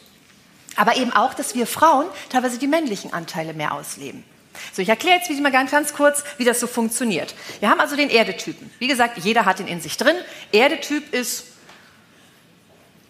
Aber 0.77 0.97
eben 0.97 1.13
auch, 1.13 1.35
dass 1.35 1.55
wir 1.55 1.67
Frauen 1.67 2.07
teilweise 2.29 2.59
die 2.59 2.67
männlichen 2.67 3.13
Anteile 3.13 3.55
mehr 3.55 3.73
ausleben. 3.73 4.25
So, 4.73 4.83
ich 4.83 4.89
erkläre 4.89 5.19
jetzt 5.19 5.31
mal 5.41 5.53
ganz, 5.53 5.71
ganz 5.71 5.95
kurz, 5.95 6.25
wie 6.39 6.45
das 6.45 6.61
so 6.61 6.67
funktioniert. 6.67 7.35
Wir 7.61 7.71
haben 7.71 7.81
also 7.81 7.97
den 7.97 8.11
Erdetypen. 8.11 8.71
Wie 8.79 8.87
gesagt, 8.87 9.19
jeder 9.19 9.45
hat 9.45 9.61
ihn 9.61 9.67
in 9.67 9.81
sich 9.81 9.97
drin. 9.97 10.17
Erdetyp 10.53 11.13
ist, 11.13 11.45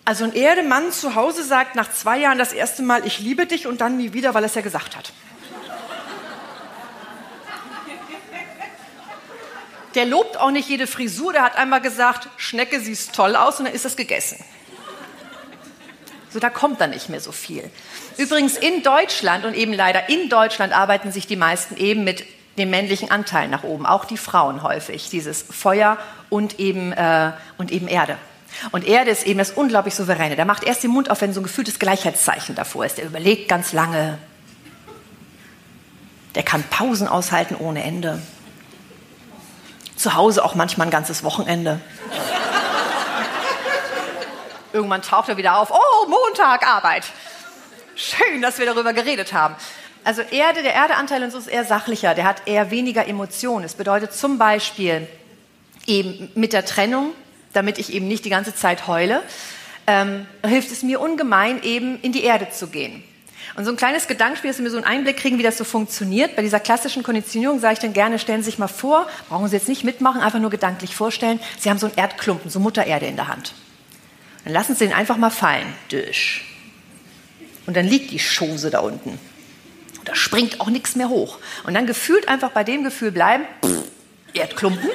also 0.04 0.24
ein 0.24 0.34
Erdemann 0.34 0.92
zu 0.92 1.14
Hause 1.14 1.42
sagt 1.42 1.74
nach 1.74 1.90
zwei 1.90 2.18
Jahren 2.18 2.38
das 2.38 2.52
erste 2.52 2.82
Mal, 2.82 3.04
ich 3.06 3.18
liebe 3.18 3.46
dich 3.46 3.66
und 3.66 3.80
dann 3.80 3.96
nie 3.96 4.12
wieder, 4.12 4.34
weil 4.34 4.44
er 4.44 4.46
es 4.46 4.54
ja 4.54 4.62
gesagt 4.62 4.96
hat. 4.96 5.12
Der 9.96 10.04
lobt 10.04 10.36
auch 10.36 10.50
nicht 10.50 10.68
jede 10.68 10.86
Frisur, 10.86 11.32
der 11.32 11.42
hat 11.42 11.56
einmal 11.56 11.80
gesagt, 11.80 12.28
Schnecke, 12.36 12.80
siehst 12.80 13.14
toll 13.14 13.34
aus 13.34 13.58
und 13.58 13.64
dann 13.64 13.74
ist 13.74 13.86
das 13.86 13.96
gegessen. 13.96 14.36
So, 16.30 16.40
da 16.40 16.50
kommt 16.50 16.80
dann 16.80 16.90
nicht 16.90 17.08
mehr 17.08 17.20
so 17.20 17.32
viel. 17.32 17.70
Übrigens 18.16 18.56
in 18.56 18.82
Deutschland 18.82 19.44
und 19.44 19.54
eben 19.54 19.72
leider 19.72 20.08
in 20.08 20.28
Deutschland 20.28 20.72
arbeiten 20.72 21.12
sich 21.12 21.26
die 21.26 21.36
meisten 21.36 21.76
eben 21.76 22.04
mit 22.04 22.24
dem 22.58 22.70
männlichen 22.70 23.10
Anteil 23.10 23.48
nach 23.48 23.62
oben, 23.62 23.86
auch 23.86 24.04
die 24.04 24.16
Frauen 24.16 24.62
häufig, 24.62 25.10
dieses 25.10 25.42
Feuer 25.42 25.98
und 26.30 26.58
eben, 26.58 26.92
äh, 26.92 27.32
und 27.58 27.70
eben 27.70 27.88
Erde. 27.88 28.16
Und 28.72 28.86
Erde 28.86 29.10
ist 29.10 29.26
eben 29.26 29.38
das 29.38 29.50
unglaublich 29.50 29.94
Souveräne. 29.94 30.36
Der 30.36 30.46
macht 30.46 30.64
erst 30.64 30.82
den 30.82 30.90
Mund 30.90 31.10
auf, 31.10 31.20
wenn 31.20 31.32
so 31.32 31.40
ein 31.40 31.44
gefühltes 31.44 31.78
Gleichheitszeichen 31.78 32.54
davor 32.54 32.86
ist. 32.86 32.98
Der 32.98 33.04
überlegt 33.04 33.48
ganz 33.48 33.72
lange. 33.72 34.18
Der 36.34 36.42
kann 36.42 36.62
Pausen 36.64 37.08
aushalten 37.08 37.54
ohne 37.58 37.82
Ende. 37.82 38.20
Zu 39.96 40.14
Hause 40.14 40.44
auch 40.44 40.54
manchmal 40.54 40.86
ein 40.86 40.90
ganzes 40.90 41.22
Wochenende. 41.22 41.80
Irgendwann 44.76 45.00
taucht 45.00 45.30
er 45.30 45.38
wieder 45.38 45.58
auf. 45.58 45.70
Oh, 45.70 46.06
Montag, 46.06 46.66
Arbeit. 46.66 47.04
Schön, 47.94 48.42
dass 48.42 48.58
wir 48.58 48.66
darüber 48.66 48.92
geredet 48.92 49.32
haben. 49.32 49.56
Also 50.04 50.20
Erde, 50.20 50.62
der 50.62 50.74
Erdeanteil 50.74 51.22
in 51.22 51.24
uns 51.24 51.34
ist 51.34 51.46
eher 51.46 51.64
sachlicher, 51.64 52.14
der 52.14 52.24
hat 52.24 52.42
eher 52.46 52.70
weniger 52.70 53.08
Emotionen. 53.08 53.62
Das 53.62 53.74
bedeutet 53.74 54.12
zum 54.12 54.36
Beispiel 54.36 55.08
eben 55.86 56.30
mit 56.34 56.52
der 56.52 56.66
Trennung, 56.66 57.12
damit 57.54 57.78
ich 57.78 57.90
eben 57.90 58.06
nicht 58.06 58.26
die 58.26 58.30
ganze 58.30 58.54
Zeit 58.54 58.86
heule, 58.86 59.22
ähm, 59.86 60.26
hilft 60.44 60.70
es 60.70 60.82
mir 60.82 61.00
ungemein, 61.00 61.62
eben 61.62 61.98
in 62.02 62.12
die 62.12 62.24
Erde 62.24 62.50
zu 62.50 62.66
gehen. 62.66 63.02
Und 63.54 63.64
so 63.64 63.70
ein 63.70 63.76
kleines 63.78 64.08
Gedankenspiel, 64.08 64.50
dass 64.50 64.60
wir 64.60 64.70
so 64.70 64.76
einen 64.76 64.84
Einblick 64.84 65.16
kriegen, 65.16 65.38
wie 65.38 65.42
das 65.42 65.56
so 65.56 65.64
funktioniert. 65.64 66.36
Bei 66.36 66.42
dieser 66.42 66.60
klassischen 66.60 67.02
Konditionierung 67.02 67.60
sage 67.60 67.74
ich 67.74 67.78
dann 67.78 67.94
gerne, 67.94 68.18
stellen 68.18 68.42
Sie 68.42 68.50
sich 68.50 68.58
mal 68.58 68.68
vor, 68.68 69.06
brauchen 69.30 69.48
Sie 69.48 69.56
jetzt 69.56 69.68
nicht 69.68 69.84
mitmachen, 69.84 70.20
einfach 70.20 70.38
nur 70.38 70.50
gedanklich 70.50 70.94
vorstellen, 70.94 71.40
Sie 71.58 71.70
haben 71.70 71.78
so 71.78 71.86
einen 71.86 71.96
Erdklumpen, 71.96 72.50
so 72.50 72.60
Muttererde 72.60 73.06
in 73.06 73.16
der 73.16 73.28
Hand. 73.28 73.54
Dann 74.46 74.52
lassen 74.52 74.76
Sie 74.76 74.86
den 74.86 74.94
einfach 74.94 75.16
mal 75.16 75.30
fallen. 75.30 75.74
Durch. 75.88 76.44
Und 77.66 77.76
dann 77.76 77.84
liegt 77.84 78.12
die 78.12 78.20
Schose 78.20 78.70
da 78.70 78.78
unten. 78.78 79.18
Und 79.98 80.08
da 80.08 80.14
springt 80.14 80.60
auch 80.60 80.68
nichts 80.68 80.94
mehr 80.94 81.08
hoch. 81.08 81.40
Und 81.64 81.74
dann 81.74 81.84
gefühlt 81.84 82.28
einfach 82.28 82.52
bei 82.52 82.62
dem 82.62 82.84
Gefühl 82.84 83.10
bleiben, 83.10 83.44
pff, 83.64 83.82
Erdklumpen. 84.34 84.88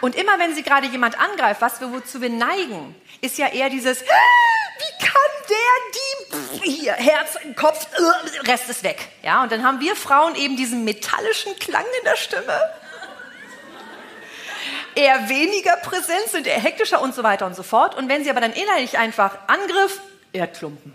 Und 0.00 0.14
immer 0.14 0.38
wenn 0.38 0.54
Sie 0.54 0.62
gerade 0.62 0.86
jemand 0.86 1.20
angreift, 1.20 1.60
was 1.60 1.78
wir, 1.78 1.92
wozu 1.92 2.22
wir 2.22 2.30
neigen, 2.30 2.94
ist 3.20 3.36
ja 3.36 3.48
eher 3.48 3.68
dieses, 3.68 4.00
wie 4.00 5.04
kann 5.04 5.20
der 5.50 6.62
die, 6.62 6.70
hier, 6.70 6.94
Herz, 6.94 7.36
Kopf, 7.54 7.86
äh, 7.98 8.50
Rest 8.50 8.70
ist 8.70 8.82
weg. 8.82 9.08
Ja, 9.22 9.42
und 9.42 9.52
dann 9.52 9.62
haben 9.62 9.80
wir 9.80 9.94
Frauen 9.94 10.36
eben 10.36 10.56
diesen 10.56 10.84
metallischen 10.84 11.54
Klang 11.58 11.84
in 11.98 12.04
der 12.06 12.16
Stimme. 12.16 12.58
Eher 14.96 15.28
weniger 15.28 15.76
präsent, 15.76 16.26
sind 16.30 16.46
eher 16.46 16.58
hektischer 16.58 17.02
und 17.02 17.14
so 17.14 17.22
weiter 17.22 17.46
und 17.46 17.54
so 17.54 17.62
fort. 17.62 17.94
Und 17.94 18.08
wenn 18.08 18.24
sie 18.24 18.30
aber 18.30 18.40
dann 18.40 18.52
innerlich 18.52 18.98
einfach 18.98 19.36
Angriff, 19.46 20.00
Erdklumpen. 20.32 20.94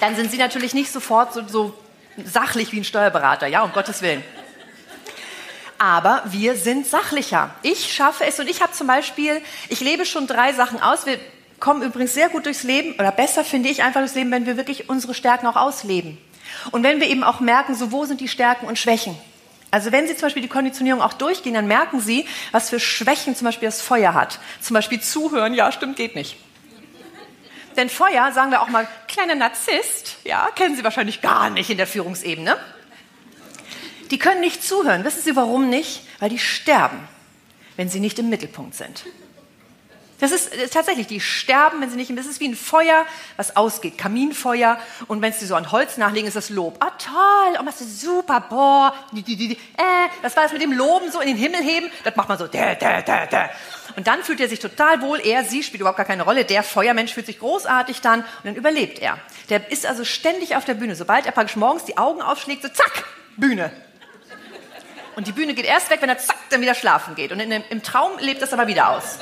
dann 0.00 0.16
sind 0.16 0.30
Sie 0.30 0.38
natürlich 0.38 0.74
nicht 0.74 0.92
sofort 0.92 1.32
so, 1.34 1.46
so 1.46 1.74
sachlich 2.24 2.72
wie 2.72 2.80
ein 2.80 2.84
Steuerberater, 2.84 3.46
ja, 3.46 3.62
um 3.62 3.72
Gottes 3.72 4.02
Willen. 4.02 4.22
Aber 5.78 6.22
wir 6.26 6.56
sind 6.56 6.86
sachlicher. 6.86 7.50
Ich 7.62 7.92
schaffe 7.92 8.24
es 8.24 8.40
und 8.40 8.48
ich 8.48 8.60
habe 8.60 8.72
zum 8.72 8.88
Beispiel, 8.88 9.40
ich 9.68 9.80
lebe 9.80 10.04
schon 10.04 10.26
drei 10.26 10.52
Sachen 10.52 10.82
aus. 10.82 11.06
Wir 11.06 11.18
kommen 11.60 11.82
übrigens 11.82 12.14
sehr 12.14 12.28
gut 12.28 12.46
durchs 12.46 12.64
Leben 12.64 12.94
oder 12.94 13.12
besser 13.12 13.44
finde 13.44 13.68
ich 13.68 13.82
einfach 13.82 14.00
durchs 14.00 14.14
Leben, 14.14 14.30
wenn 14.30 14.46
wir 14.46 14.56
wirklich 14.56 14.88
unsere 14.88 15.14
Stärken 15.14 15.46
auch 15.46 15.56
ausleben. 15.56 16.18
Und 16.72 16.82
wenn 16.82 17.00
wir 17.00 17.08
eben 17.08 17.22
auch 17.22 17.40
merken, 17.40 17.74
so 17.74 17.92
wo 17.92 18.04
sind 18.04 18.20
die 18.20 18.28
Stärken 18.28 18.66
und 18.66 18.78
Schwächen. 18.78 19.16
Also 19.70 19.92
wenn 19.92 20.08
Sie 20.08 20.14
zum 20.14 20.22
Beispiel 20.22 20.42
die 20.42 20.48
Konditionierung 20.48 21.02
auch 21.02 21.12
durchgehen, 21.12 21.54
dann 21.54 21.66
merken 21.66 22.00
Sie, 22.00 22.26
was 22.52 22.70
für 22.70 22.80
Schwächen 22.80 23.36
zum 23.36 23.44
Beispiel 23.44 23.68
das 23.68 23.82
Feuer 23.82 24.14
hat. 24.14 24.40
Zum 24.60 24.74
Beispiel 24.74 25.00
zuhören, 25.00 25.54
ja, 25.54 25.70
stimmt, 25.72 25.96
geht 25.96 26.14
nicht. 26.14 26.36
Denn 27.76 27.90
Feuer, 27.90 28.32
sagen 28.32 28.50
wir 28.50 28.62
auch 28.62 28.68
mal, 28.68 28.88
kleiner 29.06 29.34
Narzisst, 29.34 30.16
ja, 30.24 30.48
kennen 30.54 30.74
Sie 30.74 30.82
wahrscheinlich 30.82 31.20
gar 31.20 31.50
nicht 31.50 31.70
in 31.70 31.76
der 31.76 31.86
Führungsebene. 31.86 32.56
Die 34.10 34.18
können 34.18 34.40
nicht 34.40 34.64
zuhören. 34.64 35.04
Wissen 35.04 35.22
Sie 35.22 35.36
warum 35.36 35.68
nicht? 35.68 36.02
Weil 36.18 36.30
die 36.30 36.38
sterben, 36.38 36.98
wenn 37.76 37.88
sie 37.88 38.00
nicht 38.00 38.18
im 38.18 38.28
Mittelpunkt 38.28 38.74
sind. 38.74 39.04
Das 40.20 40.32
ist 40.32 40.52
äh, 40.52 40.68
tatsächlich, 40.68 41.06
die 41.06 41.20
sterben, 41.20 41.80
wenn 41.80 41.90
sie 41.90 41.96
nicht, 41.96 42.16
das 42.16 42.26
ist 42.26 42.40
wie 42.40 42.48
ein 42.48 42.56
Feuer, 42.56 43.06
was 43.36 43.56
ausgeht, 43.56 43.98
Kaminfeuer. 43.98 44.78
Und 45.06 45.22
wenn 45.22 45.32
sie 45.32 45.46
so 45.46 45.54
an 45.54 45.70
Holz 45.70 45.96
nachlegen, 45.96 46.26
ist 46.26 46.36
das 46.36 46.50
Lob. 46.50 46.76
Ah, 46.80 46.90
toll, 46.98 47.58
oh, 47.58 47.62
machst 47.62 47.80
du 47.80 47.84
super, 47.84 48.40
boah, 48.40 48.92
die, 49.12 49.22
die, 49.22 49.36
die, 49.36 49.52
äh, 49.52 50.08
das 50.22 50.36
war 50.36 50.42
das 50.42 50.52
mit 50.52 50.60
dem 50.60 50.72
Loben, 50.72 51.10
so 51.10 51.20
in 51.20 51.28
den 51.28 51.36
Himmel 51.36 51.62
heben, 51.62 51.88
das 52.04 52.16
macht 52.16 52.28
man 52.28 52.38
so, 52.38 52.46
da, 52.46 52.74
da, 52.74 53.00
da, 53.02 53.26
da. 53.26 53.50
Und 53.96 54.06
dann 54.06 54.22
fühlt 54.22 54.40
er 54.40 54.48
sich 54.48 54.58
total 54.58 55.00
wohl, 55.02 55.20
er, 55.20 55.44
sie 55.44 55.62
spielt 55.62 55.80
überhaupt 55.80 55.96
gar 55.96 56.06
keine 56.06 56.24
Rolle, 56.24 56.44
der 56.44 56.62
Feuermensch 56.62 57.12
fühlt 57.14 57.26
sich 57.26 57.38
großartig 57.38 58.00
dann 58.00 58.20
und 58.20 58.44
dann 58.44 58.56
überlebt 58.56 58.98
er. 58.98 59.18
Der 59.50 59.70
ist 59.70 59.86
also 59.86 60.04
ständig 60.04 60.56
auf 60.56 60.64
der 60.64 60.74
Bühne. 60.74 60.94
Sobald 60.96 61.26
er 61.26 61.32
praktisch 61.32 61.56
morgens 61.56 61.84
die 61.84 61.96
Augen 61.96 62.22
aufschlägt, 62.22 62.62
so 62.62 62.68
zack, 62.68 63.04
Bühne. 63.36 63.70
Und 65.18 65.26
die 65.26 65.32
Bühne 65.32 65.52
geht 65.54 65.64
erst 65.64 65.90
weg, 65.90 66.00
wenn 66.00 66.08
er 66.08 66.18
zack, 66.18 66.36
dann 66.50 66.60
wieder 66.60 66.76
schlafen 66.76 67.16
geht. 67.16 67.32
Und 67.32 67.40
in, 67.40 67.50
im 67.50 67.82
Traum 67.82 68.12
lebt 68.20 68.40
das 68.40 68.52
aber 68.52 68.68
wieder 68.68 68.90
aus. 68.90 69.18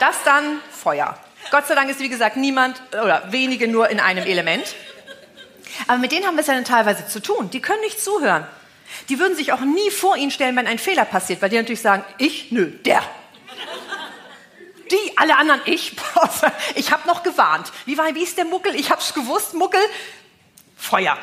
Das 0.00 0.22
dann 0.22 0.60
Feuer. 0.70 1.18
Gott 1.50 1.66
sei 1.66 1.74
Dank 1.74 1.88
ist, 1.88 1.98
wie 1.98 2.10
gesagt, 2.10 2.36
niemand 2.36 2.78
oder 2.90 3.32
wenige 3.32 3.68
nur 3.68 3.88
in 3.88 4.00
einem 4.00 4.26
Element. 4.26 4.74
Aber 5.86 5.96
mit 5.96 6.12
denen 6.12 6.26
haben 6.26 6.34
wir 6.34 6.42
es 6.42 6.46
ja 6.46 6.52
dann 6.52 6.66
teilweise 6.66 7.06
zu 7.06 7.22
tun. 7.22 7.48
Die 7.48 7.62
können 7.62 7.80
nicht 7.80 8.04
zuhören. 8.04 8.46
Die 9.08 9.18
würden 9.18 9.34
sich 9.34 9.50
auch 9.54 9.60
nie 9.60 9.90
vor 9.90 10.18
ihn 10.18 10.30
stellen, 10.30 10.56
wenn 10.56 10.66
ein 10.66 10.78
Fehler 10.78 11.06
passiert, 11.06 11.40
weil 11.40 11.48
die 11.48 11.56
natürlich 11.56 11.80
sagen, 11.80 12.04
ich, 12.18 12.52
nö, 12.52 12.66
der. 12.66 13.00
Die, 14.90 15.16
alle 15.16 15.38
anderen, 15.38 15.62
ich, 15.64 15.96
ich 16.74 16.92
habe 16.92 17.08
noch 17.08 17.22
gewarnt. 17.22 17.72
Wie, 17.86 17.96
war, 17.96 18.14
wie 18.14 18.24
ist 18.24 18.36
der 18.36 18.44
Muckel? 18.44 18.74
Ich 18.74 18.90
hab's 18.90 19.14
gewusst, 19.14 19.54
Muckel. 19.54 19.80
Feuer. 20.76 21.16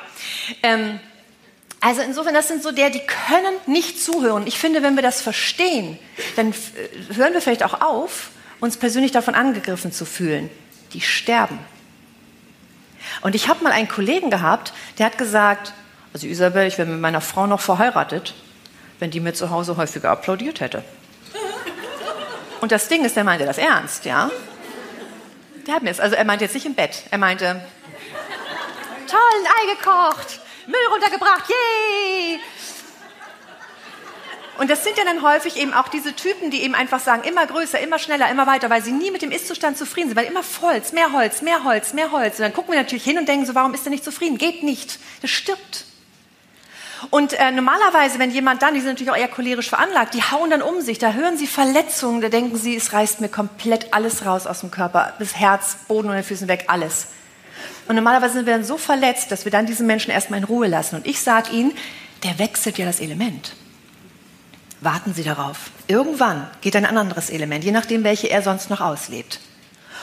Ähm, 0.64 1.00
also 1.82 2.02
insofern, 2.02 2.34
das 2.34 2.48
sind 2.48 2.62
so 2.62 2.72
der, 2.72 2.90
die 2.90 3.02
können 3.02 3.54
nicht 3.66 4.04
zuhören. 4.04 4.46
Ich 4.48 4.60
finde, 4.60 4.84
wenn 4.84 4.96
wir 4.96 5.04
das 5.04 5.22
verstehen, 5.22 5.98
dann 6.36 6.52
äh, 6.52 7.16
hören 7.16 7.34
wir 7.34 7.42
vielleicht 7.42 7.64
auch 7.64 7.82
auf, 7.82 8.32
uns 8.60 8.78
persönlich 8.78 9.12
davon 9.12 9.36
angegriffen 9.36 9.92
zu 9.92 10.06
fühlen. 10.06 10.50
Die 10.94 11.02
sterben. 11.02 11.60
Und 13.22 13.36
ich 13.36 13.48
habe 13.48 13.64
mal 13.64 13.72
einen 13.72 13.88
Kollegen 13.88 14.30
gehabt, 14.30 14.74
der 14.98 15.06
hat 15.06 15.18
gesagt, 15.18 15.74
also 16.14 16.28
Isabel, 16.28 16.68
ich 16.68 16.78
wäre 16.78 16.90
mit 16.90 17.00
meiner 17.00 17.22
Frau 17.22 17.48
noch 17.48 17.62
verheiratet, 17.62 18.34
wenn 19.00 19.12
die 19.12 19.20
mir 19.20 19.34
zu 19.34 19.50
Hause 19.50 19.78
häufiger 19.78 20.10
applaudiert 20.10 20.60
hätte. 20.60 20.84
Und 22.60 22.72
das 22.74 22.90
Ding 22.90 23.06
ist, 23.06 23.16
der 23.16 23.24
meinte 23.24 23.46
das 23.46 23.58
ernst, 23.58 24.04
ja? 24.06 24.30
Der 25.66 25.76
hat 25.76 25.84
mir 25.84 25.90
das, 25.90 26.00
also 26.00 26.16
er 26.16 26.26
meinte 26.26 26.44
jetzt 26.44 26.54
nicht 26.54 26.66
im 26.66 26.74
Bett, 26.74 27.04
er 27.10 27.18
meinte, 27.18 27.62
toll, 29.08 29.20
ein 29.38 29.46
Ei 29.46 29.76
gekocht, 29.76 30.39
Müll 30.70 30.88
runtergebracht, 30.92 31.50
yay! 31.50 32.40
Und 34.60 34.70
das 34.70 34.84
sind 34.84 34.98
ja 34.98 35.06
dann 35.06 35.22
häufig 35.24 35.56
eben 35.56 35.74
auch 35.74 35.88
diese 35.88 36.14
Typen, 36.14 36.52
die 36.52 36.64
eben 36.64 36.76
einfach 36.76 37.00
sagen, 37.00 37.24
immer 37.24 37.48
größer, 37.48 37.80
immer 37.80 37.98
schneller, 37.98 38.30
immer 38.30 38.46
weiter, 38.46 38.70
weil 38.70 38.82
sie 38.82 38.92
nie 38.92 39.10
mit 39.10 39.22
dem 39.22 39.32
Ist-Zustand 39.32 39.78
zufrieden 39.78 40.10
sind, 40.10 40.18
weil 40.18 40.26
immer 40.26 40.44
Holz, 40.62 40.92
mehr 40.92 41.14
Holz, 41.14 41.42
mehr 41.42 41.64
Holz, 41.64 41.94
mehr 41.94 42.12
Holz. 42.12 42.40
Und 42.40 42.42
dann 42.42 42.54
gucken 42.54 42.74
wir 42.74 42.80
natürlich 42.80 43.06
hin 43.06 43.18
und 43.18 43.28
denken 43.30 43.46
so, 43.46 43.56
warum 43.56 43.74
ist 43.74 43.88
er 43.88 43.90
nicht 43.90 44.04
zufrieden? 44.04 44.38
Geht 44.38 44.64
nicht. 44.64 45.00
Das 45.22 45.32
stirbt. 45.32 45.86
Und 47.10 47.32
äh, 47.34 47.52
normalerweise, 47.52 48.20
wenn 48.20 48.32
jemand 48.32 48.62
dann, 48.62 48.74
die 48.74 48.82
sind 48.82 48.90
natürlich 48.90 49.12
auch 49.12 49.18
eher 49.18 49.30
cholerisch 49.30 49.70
veranlagt, 49.70 50.14
die 50.14 50.24
hauen 50.24 50.50
dann 50.50 50.62
um 50.62 50.82
sich, 50.82 51.00
da 51.00 51.14
hören 51.14 51.38
sie 51.38 51.48
Verletzungen, 51.48 52.20
da 52.20 52.28
denken 52.28 52.58
sie, 52.58 52.76
es 52.76 52.92
reißt 52.92 53.22
mir 53.22 53.30
komplett 53.30 53.94
alles 53.94 54.26
raus 54.26 54.46
aus 54.46 54.60
dem 54.60 54.72
Körper, 54.72 55.14
das 55.20 55.38
Herz, 55.38 55.78
Boden 55.88 56.10
und 56.10 56.16
den 56.16 56.24
Füßen 56.26 56.50
weg, 56.50 56.66
alles. 56.68 57.08
Und 57.90 57.96
normalerweise 57.96 58.36
sind 58.36 58.46
wir 58.46 58.54
dann 58.54 58.64
so 58.64 58.78
verletzt, 58.78 59.32
dass 59.32 59.46
wir 59.46 59.52
dann 59.52 59.66
diesen 59.66 59.88
Menschen 59.88 60.12
erstmal 60.12 60.38
in 60.38 60.46
Ruhe 60.46 60.68
lassen. 60.68 60.96
Und 60.96 61.08
ich 61.08 61.22
sage 61.22 61.52
ihnen, 61.52 61.72
der 62.22 62.38
wechselt 62.38 62.78
ja 62.78 62.86
das 62.86 63.00
Element. 63.00 63.54
Warten 64.80 65.16
Sie 65.16 65.24
darauf. 65.24 65.72
Irgendwann 65.88 66.48
geht 66.62 66.76
ein 66.76 66.86
anderes 66.86 67.32
Element, 67.32 67.64
je 67.64 67.72
nachdem, 67.72 68.04
welche 68.04 68.30
er 68.30 68.44
sonst 68.44 68.70
noch 68.70 68.80
auslebt. 68.80 69.40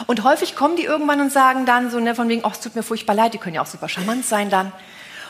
Und 0.08 0.24
häufig 0.24 0.56
kommen 0.56 0.74
die 0.74 0.82
irgendwann 0.82 1.20
und 1.20 1.32
sagen 1.32 1.64
dann 1.64 1.88
so, 1.92 2.00
ne, 2.00 2.16
von 2.16 2.28
wegen, 2.28 2.44
ach, 2.44 2.54
es 2.54 2.60
tut 2.60 2.74
mir 2.74 2.82
furchtbar 2.82 3.14
leid, 3.14 3.34
die 3.34 3.38
können 3.38 3.54
ja 3.54 3.62
auch 3.62 3.66
super 3.66 3.88
charmant 3.88 4.26
sein 4.26 4.50
dann. 4.50 4.72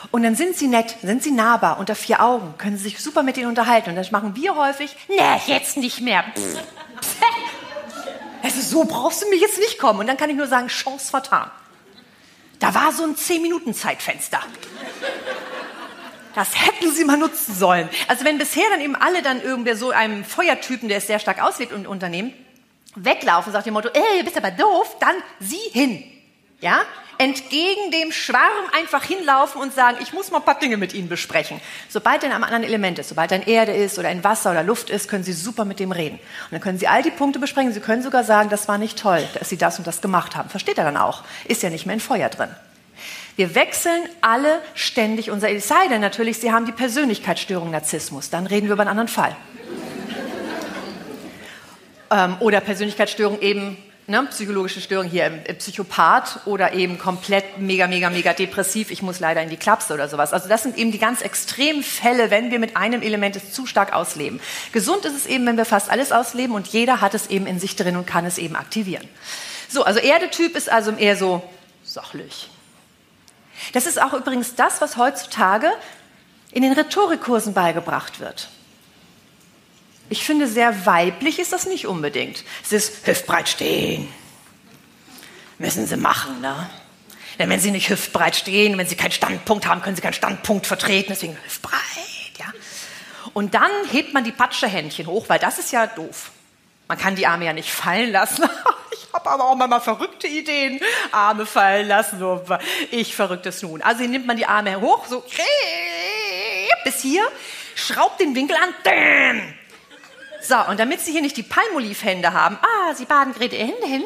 Und 0.09 0.23
dann 0.23 0.33
sind 0.33 0.57
sie 0.57 0.67
nett, 0.67 0.95
sind 1.03 1.21
sie 1.21 1.31
nahbar, 1.31 1.77
unter 1.77 1.93
vier 1.93 2.23
Augen, 2.23 2.55
können 2.57 2.75
sie 2.75 2.85
sich 2.85 2.99
super 2.99 3.21
mit 3.21 3.37
ihnen 3.37 3.49
unterhalten. 3.49 3.91
Und 3.91 3.97
das 3.97 4.09
machen 4.09 4.35
wir 4.35 4.55
häufig, 4.55 4.97
nee, 5.07 5.15
jetzt 5.45 5.77
nicht 5.77 6.01
mehr. 6.01 6.23
Also 8.41 8.61
so 8.61 8.85
brauchst 8.85 9.21
du 9.21 9.29
mir 9.29 9.37
jetzt 9.37 9.59
nicht 9.59 9.77
kommen. 9.77 9.99
Und 9.99 10.07
dann 10.07 10.17
kann 10.17 10.31
ich 10.31 10.35
nur 10.35 10.47
sagen, 10.47 10.69
Chance 10.69 11.11
vertan. 11.11 11.51
Da 12.59 12.73
war 12.73 12.91
so 12.91 13.03
ein 13.03 13.15
10-Minuten-Zeitfenster. 13.15 14.39
Das 16.35 16.49
hätten 16.55 16.91
sie 16.91 17.03
mal 17.03 17.17
nutzen 17.17 17.55
sollen. 17.55 17.89
Also 18.07 18.23
wenn 18.25 18.37
bisher 18.37 18.69
dann 18.69 18.81
eben 18.81 18.95
alle 18.95 19.21
dann 19.21 19.41
irgendwie 19.41 19.73
so 19.73 19.89
einem 19.91 20.23
Feuertypen, 20.23 20.87
der 20.87 20.99
es 20.99 21.07
sehr 21.07 21.19
stark 21.19 21.41
auslebt 21.41 21.73
und 21.73 21.87
Unternehmen, 21.87 22.33
weglaufen, 22.95 23.53
sagt 23.53 23.65
dem 23.65 23.73
Motto, 23.73 23.89
ey, 23.89 24.23
bist 24.23 24.37
aber 24.37 24.51
doof, 24.51 24.97
dann 24.99 25.15
sie 25.39 25.57
hin. 25.71 26.03
Ja? 26.59 26.81
Entgegen 27.19 27.89
dem 27.91 28.11
Schwarm 28.11 28.41
einfach 28.75 29.03
hinlaufen 29.03 29.59
und 29.59 29.73
sagen, 29.73 29.97
ich 30.01 30.13
muss 30.13 30.29
mal 30.29 30.37
ein 30.37 30.45
paar 30.45 30.59
Dinge 30.59 30.77
mit 30.77 30.93
Ihnen 30.93 31.09
besprechen. 31.09 31.59
Sobald 31.89 32.21
er 32.21 32.29
in 32.29 32.35
einem 32.35 32.43
anderen 32.43 32.63
Element 32.63 32.99
ist, 32.99 33.09
sobald 33.09 33.31
er 33.31 33.41
in 33.41 33.47
Erde 33.47 33.71
ist 33.71 33.97
oder 33.97 34.11
in 34.11 34.23
Wasser 34.23 34.51
oder 34.51 34.61
Luft 34.61 34.91
ist, 34.91 35.09
können 35.09 35.23
Sie 35.23 35.33
super 35.33 35.65
mit 35.65 35.79
dem 35.79 35.91
reden. 35.91 36.19
Und 36.19 36.51
dann 36.51 36.61
können 36.61 36.77
Sie 36.77 36.87
all 36.87 37.01
die 37.01 37.09
Punkte 37.09 37.39
besprechen. 37.39 37.73
Sie 37.73 37.79
können 37.79 38.03
sogar 38.03 38.23
sagen, 38.23 38.49
das 38.49 38.67
war 38.67 38.77
nicht 38.77 38.99
toll, 38.99 39.27
dass 39.33 39.49
Sie 39.49 39.57
das 39.57 39.79
und 39.79 39.87
das 39.87 40.01
gemacht 40.01 40.35
haben. 40.35 40.49
Versteht 40.49 40.77
er 40.77 40.83
dann 40.83 40.97
auch. 40.97 41.23
Ist 41.45 41.63
ja 41.63 41.71
nicht 41.71 41.87
mehr 41.87 41.95
in 41.95 41.99
Feuer 41.99 42.29
drin. 42.29 42.49
Wir 43.35 43.53
wechseln 43.53 44.01
alle 44.21 44.59
ständig 44.73 45.29
unser, 45.29 45.51
es 45.51 45.67
sei 45.67 45.87
denn 45.89 46.01
natürlich, 46.01 46.39
Sie 46.39 46.51
haben 46.51 46.65
die 46.65 46.71
Persönlichkeitsstörung 46.71 47.69
Narzissmus, 47.69 48.31
dann 48.31 48.47
reden 48.47 48.67
wir 48.67 48.73
über 48.73 48.81
einen 48.81 48.89
anderen 48.89 49.07
Fall. 49.07 49.35
ähm, 52.09 52.37
oder 52.39 52.61
Persönlichkeitsstörung 52.61 53.39
eben, 53.41 53.77
ne, 54.07 54.25
psychologische 54.31 54.81
Störung 54.81 55.07
hier, 55.07 55.25
im 55.25 55.57
Psychopath 55.57 56.39
oder 56.45 56.73
eben 56.73 56.97
komplett 56.97 57.59
mega, 57.59 57.87
mega, 57.87 58.09
mega 58.09 58.33
depressiv, 58.33 58.89
ich 58.89 59.01
muss 59.01 59.19
leider 59.19 59.41
in 59.41 59.49
die 59.49 59.57
Klapse 59.57 59.93
oder 59.93 60.07
sowas. 60.07 60.33
Also 60.33 60.47
das 60.47 60.63
sind 60.63 60.77
eben 60.77 60.91
die 60.91 60.97
ganz 60.97 61.21
extremen 61.21 61.83
Fälle, 61.83 62.31
wenn 62.31 62.49
wir 62.49 62.59
mit 62.59 62.77
einem 62.77 63.01
Element 63.01 63.35
es 63.35 63.51
zu 63.51 63.65
stark 63.65 63.93
ausleben. 63.93 64.39
Gesund 64.71 65.05
ist 65.05 65.15
es 65.15 65.25
eben, 65.25 65.45
wenn 65.45 65.57
wir 65.57 65.65
fast 65.65 65.91
alles 65.91 66.11
ausleben 66.11 66.55
und 66.55 66.67
jeder 66.67 67.01
hat 67.01 67.13
es 67.13 67.27
eben 67.27 67.45
in 67.45 67.59
sich 67.59 67.75
drin 67.75 67.97
und 67.97 68.07
kann 68.07 68.25
es 68.25 68.37
eben 68.37 68.55
aktivieren. 68.55 69.07
So, 69.69 69.83
also 69.83 69.99
Erdetyp 69.99 70.55
ist 70.55 70.71
also 70.71 70.91
eher 70.91 71.17
so 71.17 71.43
sachlich. 71.83 72.49
Das 73.73 73.85
ist 73.85 74.01
auch 74.01 74.13
übrigens 74.13 74.55
das, 74.55 74.79
was 74.81 74.97
heutzutage 74.97 75.67
in 76.51 76.61
den 76.61 76.71
Rhetorikkursen 76.73 77.53
beigebracht 77.53 78.21
wird. 78.21 78.47
Ich 80.09 80.23
finde, 80.25 80.47
sehr 80.47 80.85
weiblich 80.85 81.39
ist 81.39 81.51
das 81.53 81.65
nicht 81.65 81.87
unbedingt. 81.87 82.43
Es 82.63 82.71
ist 82.71 83.05
hüftbreit 83.05 83.49
stehen. 83.49 84.07
Müssen 85.57 85.85
Sie 85.87 85.97
machen, 85.97 86.39
ne? 86.41 86.69
Denn 87.39 87.49
wenn 87.49 87.59
Sie 87.59 87.71
nicht 87.71 87.89
hüftbreit 87.89 88.35
stehen, 88.35 88.77
wenn 88.77 88.87
Sie 88.87 88.95
keinen 88.95 89.11
Standpunkt 89.11 89.67
haben, 89.67 89.81
können 89.81 89.95
Sie 89.95 90.01
keinen 90.01 90.13
Standpunkt 90.13 90.65
vertreten, 90.65 91.09
deswegen 91.09 91.37
hüftbreit, 91.43 91.81
ja? 92.39 92.45
Und 93.33 93.53
dann 93.53 93.71
hebt 93.91 94.13
man 94.13 94.23
die 94.23 94.31
Patschehändchen 94.31 95.07
hoch, 95.07 95.25
weil 95.27 95.39
das 95.39 95.59
ist 95.59 95.71
ja 95.71 95.87
doof. 95.87 96.31
Man 96.87 96.97
kann 96.97 97.15
die 97.15 97.27
Arme 97.27 97.45
ja 97.45 97.53
nicht 97.53 97.71
fallen 97.71 98.11
lassen. 98.11 98.47
Ich 98.89 99.13
habe 99.13 99.29
aber 99.29 99.45
auch 99.45 99.55
mal 99.55 99.79
verrückte 99.79 100.27
Ideen. 100.27 100.79
Arme 101.11 101.45
fallen 101.45 101.87
lassen, 101.87 102.21
ich 102.91 103.15
verrücktes 103.15 103.63
nun. 103.63 103.81
Also 103.81 104.03
nimmt 104.03 104.27
man 104.27 104.37
die 104.37 104.45
Arme 104.45 104.79
hoch, 104.79 105.05
so 105.07 105.23
bis 106.83 107.01
hier, 107.01 107.27
schraubt 107.75 108.19
den 108.19 108.35
Winkel 108.35 108.55
an. 108.55 109.55
So, 110.41 110.55
und 110.69 110.79
damit 110.79 111.01
Sie 111.01 111.11
hier 111.11 111.21
nicht 111.21 111.35
die 111.35 111.43
Palmolive-Hände 111.43 112.31
haben, 112.33 112.57
ah, 112.61 112.93
Sie 112.93 113.05
baden 113.05 113.33
gerade 113.33 113.55
Ihre 113.55 113.67
Hände 113.67 113.85
hin. 113.85 114.03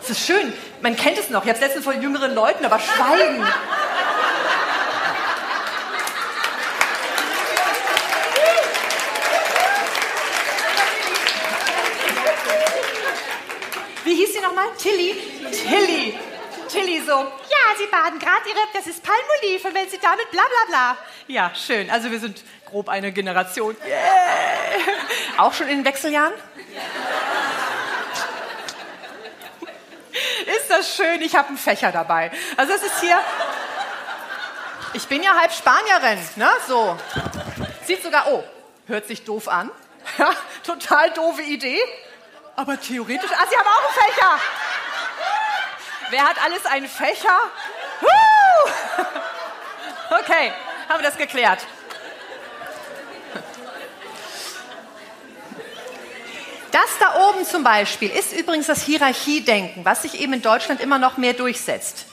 Das 0.00 0.10
ist 0.10 0.26
schön. 0.26 0.52
Man 0.80 0.96
kennt 0.96 1.18
es 1.18 1.30
noch. 1.30 1.44
Ich 1.44 1.48
habe 1.48 1.58
es 1.58 1.60
letztens 1.60 1.84
von 1.84 2.00
jüngeren 2.00 2.34
Leuten, 2.34 2.64
aber 2.64 2.80
schweigen. 2.80 3.46
Wie 14.04 14.14
hieß 14.14 14.32
sie 14.32 14.40
nochmal? 14.40 14.66
Tilly? 14.78 15.14
Tilly. 15.52 16.18
Tilly 16.68 17.00
so, 17.00 17.12
ja, 17.12 17.76
Sie 17.78 17.86
baden 17.86 18.18
gerade 18.18 18.48
Ihre, 18.48 18.58
das 18.72 18.86
ist 18.86 19.02
Palmolive 19.02 19.68
und 19.68 19.74
wenn 19.74 19.88
Sie 19.88 19.98
damit 20.00 20.30
bla 20.30 20.42
bla 20.42 20.68
bla. 20.68 20.98
Ja, 21.26 21.52
schön. 21.54 21.90
Also 21.90 22.10
wir 22.10 22.20
sind 22.20 22.42
grob 22.70 22.88
eine 22.88 23.12
Generation. 23.12 23.76
Yeah. 23.86 23.98
Auch 25.38 25.52
schon 25.52 25.68
in 25.68 25.78
den 25.78 25.84
Wechseljahren? 25.84 26.32
Ist 30.56 30.70
das 30.70 30.94
schön? 30.96 31.20
Ich 31.22 31.36
habe 31.36 31.48
einen 31.48 31.58
Fächer 31.58 31.92
dabei. 31.92 32.30
Also 32.56 32.72
das 32.72 32.82
ist 32.82 33.00
hier. 33.00 33.18
Ich 34.92 35.06
bin 35.06 35.22
ja 35.22 35.34
halb 35.38 35.52
Spanierin, 35.52 36.18
ne? 36.36 36.48
So. 36.66 36.96
Sieht 37.86 38.02
sogar, 38.02 38.26
oh, 38.28 38.44
hört 38.86 39.06
sich 39.06 39.24
doof 39.24 39.48
an. 39.48 39.70
Total 40.64 41.10
doofe 41.10 41.42
Idee. 41.42 41.80
Aber 42.56 42.80
theoretisch, 42.80 43.30
ah, 43.32 43.46
Sie 43.48 43.56
haben 43.56 43.68
auch 43.68 43.84
einen 43.84 43.94
Fächer. 44.12 44.40
Wer 46.10 46.28
hat 46.28 46.44
alles 46.44 46.66
einen 46.66 46.88
Fächer? 46.88 47.38
Okay, 50.10 50.52
haben 50.88 51.00
wir 51.00 51.08
das 51.08 51.16
geklärt. 51.16 51.60
Das 56.80 56.98
da 56.98 57.28
oben 57.28 57.44
zum 57.44 57.62
Beispiel 57.62 58.08
ist 58.08 58.32
übrigens 58.32 58.66
das 58.66 58.82
Hierarchiedenken, 58.82 59.84
was 59.84 60.00
sich 60.00 60.18
eben 60.18 60.32
in 60.32 60.40
Deutschland 60.40 60.80
immer 60.80 60.98
noch 60.98 61.18
mehr 61.18 61.34
durchsetzt. 61.34 62.06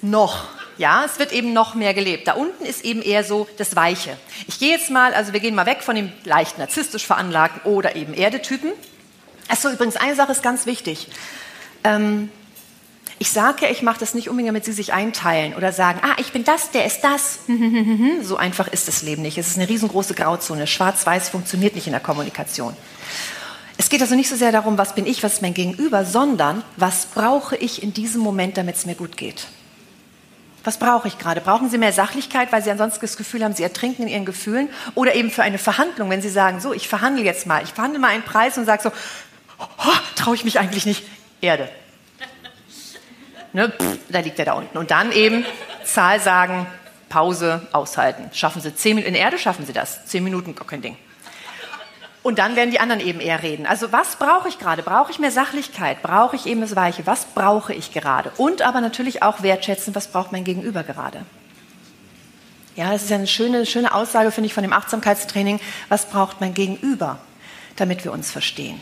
Noch. 0.00 0.44
Ja, 0.78 1.04
es 1.04 1.18
wird 1.18 1.32
eben 1.32 1.52
noch 1.52 1.74
mehr 1.74 1.92
gelebt. 1.92 2.28
Da 2.28 2.34
unten 2.34 2.64
ist 2.64 2.84
eben 2.84 3.02
eher 3.02 3.24
so 3.24 3.48
das 3.56 3.74
Weiche. 3.74 4.16
Ich 4.46 4.60
gehe 4.60 4.70
jetzt 4.70 4.90
mal, 4.90 5.12
also 5.14 5.32
wir 5.32 5.40
gehen 5.40 5.56
mal 5.56 5.66
weg 5.66 5.82
von 5.82 5.96
dem 5.96 6.12
leicht 6.24 6.56
narzisstisch 6.58 7.04
veranlagten 7.04 7.62
oder 7.62 7.96
eben 7.96 8.14
Erdetypen. 8.14 8.70
Achso, 9.48 9.68
übrigens, 9.70 9.96
eine 9.96 10.14
Sache 10.14 10.30
ist 10.30 10.42
ganz 10.42 10.66
wichtig. 10.66 11.08
Ähm, 11.82 12.30
ich 13.18 13.30
sage, 13.30 13.66
ich 13.66 13.82
mache 13.82 13.98
das 13.98 14.14
nicht 14.14 14.28
unbedingt, 14.28 14.50
damit 14.50 14.64
Sie 14.64 14.72
sich 14.72 14.92
einteilen 14.92 15.54
oder 15.54 15.72
sagen, 15.72 16.00
ah, 16.02 16.14
ich 16.18 16.32
bin 16.32 16.44
das, 16.44 16.70
der 16.70 16.86
ist 16.86 17.00
das. 17.00 17.40
so 18.22 18.36
einfach 18.36 18.68
ist 18.68 18.86
das 18.86 19.02
Leben 19.02 19.22
nicht. 19.22 19.38
Es 19.38 19.48
ist 19.48 19.58
eine 19.58 19.68
riesengroße 19.68 20.14
Grauzone. 20.14 20.68
Schwarz-Weiß 20.68 21.28
funktioniert 21.28 21.74
nicht 21.74 21.86
in 21.86 21.92
der 21.92 22.00
Kommunikation. 22.00 22.76
Es 23.76 23.88
geht 23.88 24.00
also 24.00 24.14
nicht 24.14 24.28
so 24.28 24.36
sehr 24.36 24.52
darum, 24.52 24.78
was 24.78 24.94
bin 24.94 25.06
ich, 25.06 25.22
was 25.22 25.34
ist 25.34 25.42
mein 25.42 25.54
Gegenüber, 25.54 26.04
sondern 26.04 26.62
was 26.76 27.06
brauche 27.06 27.56
ich 27.56 27.82
in 27.82 27.92
diesem 27.92 28.20
Moment, 28.20 28.56
damit 28.56 28.76
es 28.76 28.86
mir 28.86 28.94
gut 28.94 29.16
geht. 29.16 29.48
Was 30.62 30.78
brauche 30.78 31.08
ich 31.08 31.18
gerade? 31.18 31.40
Brauchen 31.40 31.68
Sie 31.68 31.76
mehr 31.76 31.92
Sachlichkeit, 31.92 32.50
weil 32.50 32.62
Sie 32.62 32.70
ansonsten 32.70 33.00
das 33.02 33.16
Gefühl 33.16 33.44
haben, 33.44 33.54
Sie 33.54 33.62
ertrinken 33.62 34.02
in 34.02 34.08
Ihren 34.08 34.24
Gefühlen? 34.24 34.70
Oder 34.94 35.14
eben 35.14 35.30
für 35.30 35.42
eine 35.42 35.58
Verhandlung, 35.58 36.08
wenn 36.08 36.22
Sie 36.22 36.30
sagen, 36.30 36.60
so, 36.60 36.72
ich 36.72 36.88
verhandle 36.88 37.22
jetzt 37.22 37.46
mal, 37.46 37.62
ich 37.62 37.70
verhandle 37.74 37.98
mal 37.98 38.08
einen 38.08 38.22
Preis 38.22 38.56
und 38.56 38.64
sage 38.64 38.84
so, 38.84 38.92
oh, 39.58 39.92
traue 40.16 40.34
ich 40.34 40.44
mich 40.44 40.58
eigentlich 40.58 40.86
nicht. 40.86 41.04
Erde. 41.42 41.68
Ne, 43.52 43.68
pff, 43.70 43.98
da 44.08 44.20
liegt 44.20 44.38
er 44.38 44.46
da 44.46 44.52
unten. 44.54 44.78
Und 44.78 44.90
dann 44.90 45.12
eben 45.12 45.44
Zahl 45.84 46.18
sagen, 46.18 46.66
Pause, 47.10 47.68
aushalten. 47.72 48.30
Schaffen 48.32 48.62
Sie 48.62 48.74
zehn 48.74 48.96
Minuten, 48.96 49.14
in 49.14 49.20
Erde 49.20 49.38
schaffen 49.38 49.66
Sie 49.66 49.72
das. 49.74 50.06
Zehn 50.06 50.24
Minuten, 50.24 50.54
gar 50.54 50.66
kein 50.66 50.80
Ding. 50.80 50.96
Und 52.24 52.38
dann 52.38 52.56
werden 52.56 52.70
die 52.70 52.80
anderen 52.80 53.02
eben 53.02 53.20
eher 53.20 53.42
reden. 53.42 53.66
Also 53.66 53.92
was 53.92 54.16
brauche 54.16 54.48
ich 54.48 54.58
gerade? 54.58 54.82
Brauche 54.82 55.12
ich 55.12 55.18
mehr 55.18 55.30
Sachlichkeit? 55.30 56.02
Brauche 56.02 56.36
ich 56.36 56.46
eben 56.46 56.62
das 56.62 56.74
Weiche? 56.74 57.06
Was 57.06 57.26
brauche 57.26 57.74
ich 57.74 57.92
gerade? 57.92 58.32
Und 58.38 58.62
aber 58.62 58.80
natürlich 58.80 59.22
auch 59.22 59.42
wertschätzen, 59.42 59.94
was 59.94 60.08
braucht 60.08 60.32
mein 60.32 60.42
Gegenüber 60.42 60.84
gerade? 60.84 61.26
Ja, 62.76 62.92
das 62.92 63.02
ist 63.02 63.10
ja 63.10 63.16
eine 63.16 63.26
schöne, 63.26 63.66
schöne 63.66 63.92
Aussage, 63.92 64.32
finde 64.32 64.46
ich, 64.46 64.54
von 64.54 64.62
dem 64.62 64.72
Achtsamkeitstraining. 64.72 65.60
Was 65.90 66.06
braucht 66.06 66.40
mein 66.40 66.54
Gegenüber, 66.54 67.18
damit 67.76 68.04
wir 68.04 68.12
uns 68.12 68.30
verstehen? 68.30 68.80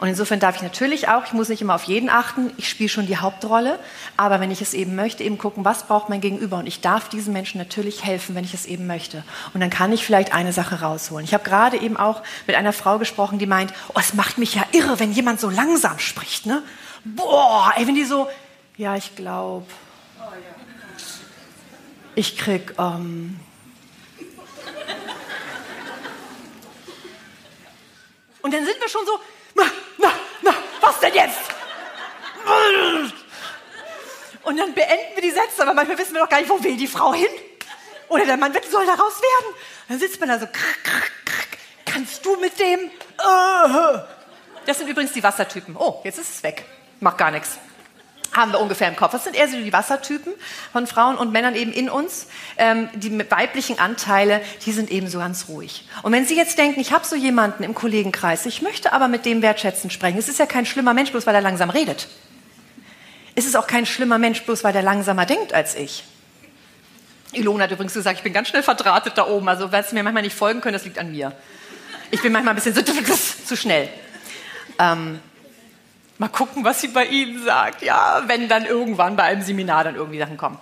Und 0.00 0.08
insofern 0.08 0.40
darf 0.40 0.56
ich 0.56 0.62
natürlich 0.62 1.08
auch, 1.08 1.26
ich 1.26 1.34
muss 1.34 1.50
nicht 1.50 1.60
immer 1.60 1.74
auf 1.74 1.84
jeden 1.84 2.08
achten, 2.08 2.50
ich 2.56 2.70
spiele 2.70 2.88
schon 2.88 3.06
die 3.06 3.18
Hauptrolle, 3.18 3.78
aber 4.16 4.40
wenn 4.40 4.50
ich 4.50 4.62
es 4.62 4.72
eben 4.72 4.96
möchte, 4.96 5.22
eben 5.22 5.36
gucken, 5.36 5.62
was 5.66 5.86
braucht 5.86 6.08
mein 6.08 6.22
Gegenüber 6.22 6.56
und 6.56 6.66
ich 6.66 6.80
darf 6.80 7.10
diesen 7.10 7.34
Menschen 7.34 7.58
natürlich 7.58 8.02
helfen, 8.02 8.34
wenn 8.34 8.44
ich 8.44 8.54
es 8.54 8.64
eben 8.64 8.86
möchte. 8.86 9.22
Und 9.52 9.60
dann 9.60 9.68
kann 9.68 9.92
ich 9.92 10.06
vielleicht 10.06 10.32
eine 10.32 10.54
Sache 10.54 10.80
rausholen. 10.80 11.26
Ich 11.26 11.34
habe 11.34 11.44
gerade 11.44 11.76
eben 11.76 11.98
auch 11.98 12.22
mit 12.46 12.56
einer 12.56 12.72
Frau 12.72 12.98
gesprochen, 12.98 13.38
die 13.38 13.44
meint, 13.44 13.74
oh, 13.88 13.98
es 14.00 14.14
macht 14.14 14.38
mich 14.38 14.54
ja 14.54 14.64
irre, 14.72 14.98
wenn 15.00 15.12
jemand 15.12 15.38
so 15.38 15.50
langsam 15.50 15.98
spricht, 15.98 16.46
ne? 16.46 16.62
Boah, 17.04 17.74
ey, 17.76 17.86
wenn 17.86 17.94
die 17.94 18.04
so, 18.04 18.26
ja, 18.78 18.96
ich 18.96 19.14
glaube, 19.16 19.66
ich 22.14 22.38
krieg, 22.38 22.74
ähm, 22.78 23.38
und 28.40 28.54
dann 28.54 28.64
sind 28.64 28.80
wir 28.80 28.88
schon 28.88 29.04
so, 29.04 29.12
na, 29.54 29.64
na, 29.98 30.12
na, 30.42 30.54
was 30.80 31.00
denn 31.00 31.14
jetzt? 31.14 31.38
Und 34.42 34.56
dann 34.56 34.74
beenden 34.74 35.14
wir 35.14 35.22
die 35.22 35.30
Sätze, 35.30 35.62
aber 35.62 35.74
manchmal 35.74 35.98
wissen 35.98 36.14
wir 36.14 36.20
doch 36.22 36.28
gar 36.28 36.38
nicht, 36.40 36.50
wo 36.50 36.62
will 36.62 36.76
die 36.76 36.86
Frau 36.86 37.12
hin? 37.14 37.28
Oder 38.08 38.24
der 38.24 38.36
Mann 38.36 38.52
soll 38.70 38.86
da 38.86 38.94
raus 38.94 39.20
werden. 39.20 39.54
Dann 39.88 39.98
sitzt 39.98 40.18
man 40.18 40.28
da 40.28 40.38
so, 40.38 40.46
krack, 40.46 40.84
krack, 40.84 41.12
krack. 41.24 41.48
kannst 41.84 42.24
du 42.24 42.36
mit 42.36 42.58
dem? 42.58 42.80
Äh. 42.80 43.98
Das 44.66 44.78
sind 44.78 44.88
übrigens 44.88 45.12
die 45.12 45.22
Wassertypen. 45.22 45.76
Oh, 45.76 46.00
jetzt 46.04 46.18
ist 46.18 46.34
es 46.34 46.42
weg. 46.42 46.64
Macht 47.00 47.18
gar 47.18 47.30
nichts. 47.30 47.58
Haben 48.32 48.52
wir 48.52 48.60
ungefähr 48.60 48.88
im 48.88 48.96
Kopf. 48.96 49.12
Das 49.12 49.24
sind 49.24 49.36
eher 49.36 49.48
so 49.48 49.56
die 49.56 49.72
Wassertypen 49.72 50.32
von 50.72 50.86
Frauen 50.86 51.16
und 51.16 51.32
Männern 51.32 51.54
eben 51.54 51.72
in 51.72 51.90
uns. 51.90 52.26
Ähm, 52.56 52.88
die 52.94 53.18
weiblichen 53.30 53.78
Anteile, 53.78 54.40
die 54.64 54.72
sind 54.72 54.90
eben 54.90 55.08
so 55.08 55.18
ganz 55.18 55.48
ruhig. 55.48 55.88
Und 56.02 56.12
wenn 56.12 56.26
Sie 56.26 56.36
jetzt 56.36 56.58
denken, 56.58 56.80
ich 56.80 56.92
habe 56.92 57.04
so 57.04 57.16
jemanden 57.16 57.62
im 57.62 57.74
Kollegenkreis, 57.74 58.46
ich 58.46 58.62
möchte 58.62 58.92
aber 58.92 59.08
mit 59.08 59.24
dem 59.24 59.42
wertschätzend 59.42 59.92
sprechen. 59.92 60.18
Es 60.18 60.28
ist 60.28 60.38
ja 60.38 60.46
kein 60.46 60.66
schlimmer 60.66 60.94
Mensch, 60.94 61.10
bloß 61.10 61.26
weil 61.26 61.34
er 61.34 61.40
langsam 61.40 61.70
redet. 61.70 62.08
Es 63.34 63.46
ist 63.46 63.56
auch 63.56 63.66
kein 63.66 63.86
schlimmer 63.86 64.18
Mensch, 64.18 64.42
bloß 64.42 64.64
weil 64.64 64.74
er 64.74 64.82
langsamer 64.82 65.26
denkt 65.26 65.52
als 65.52 65.74
ich. 65.74 66.04
Ilona 67.32 67.64
hat 67.64 67.70
übrigens 67.70 67.94
gesagt, 67.94 68.18
ich 68.18 68.24
bin 68.24 68.32
ganz 68.32 68.48
schnell 68.48 68.62
verdrahtet 68.62 69.16
da 69.16 69.26
oben. 69.26 69.48
Also, 69.48 69.70
weil 69.70 69.84
Sie 69.84 69.94
mir 69.94 70.02
manchmal 70.02 70.22
nicht 70.22 70.36
folgen 70.36 70.60
können, 70.60 70.72
das 70.72 70.84
liegt 70.84 70.98
an 70.98 71.12
mir. 71.12 71.32
Ich 72.10 72.22
bin 72.22 72.32
manchmal 72.32 72.54
ein 72.54 72.56
bisschen 72.56 72.74
so 72.74 72.82
zu 73.46 73.56
schnell. 73.56 73.88
Ähm, 74.78 75.20
Mal 76.20 76.28
gucken, 76.28 76.64
was 76.64 76.82
sie 76.82 76.88
bei 76.88 77.06
Ihnen 77.06 77.42
sagt. 77.42 77.80
Ja, 77.80 78.24
wenn 78.26 78.46
dann 78.46 78.66
irgendwann 78.66 79.16
bei 79.16 79.22
einem 79.22 79.40
Seminar 79.40 79.84
dann 79.84 79.94
irgendwie 79.94 80.18
Sachen 80.18 80.36
kommen. 80.36 80.58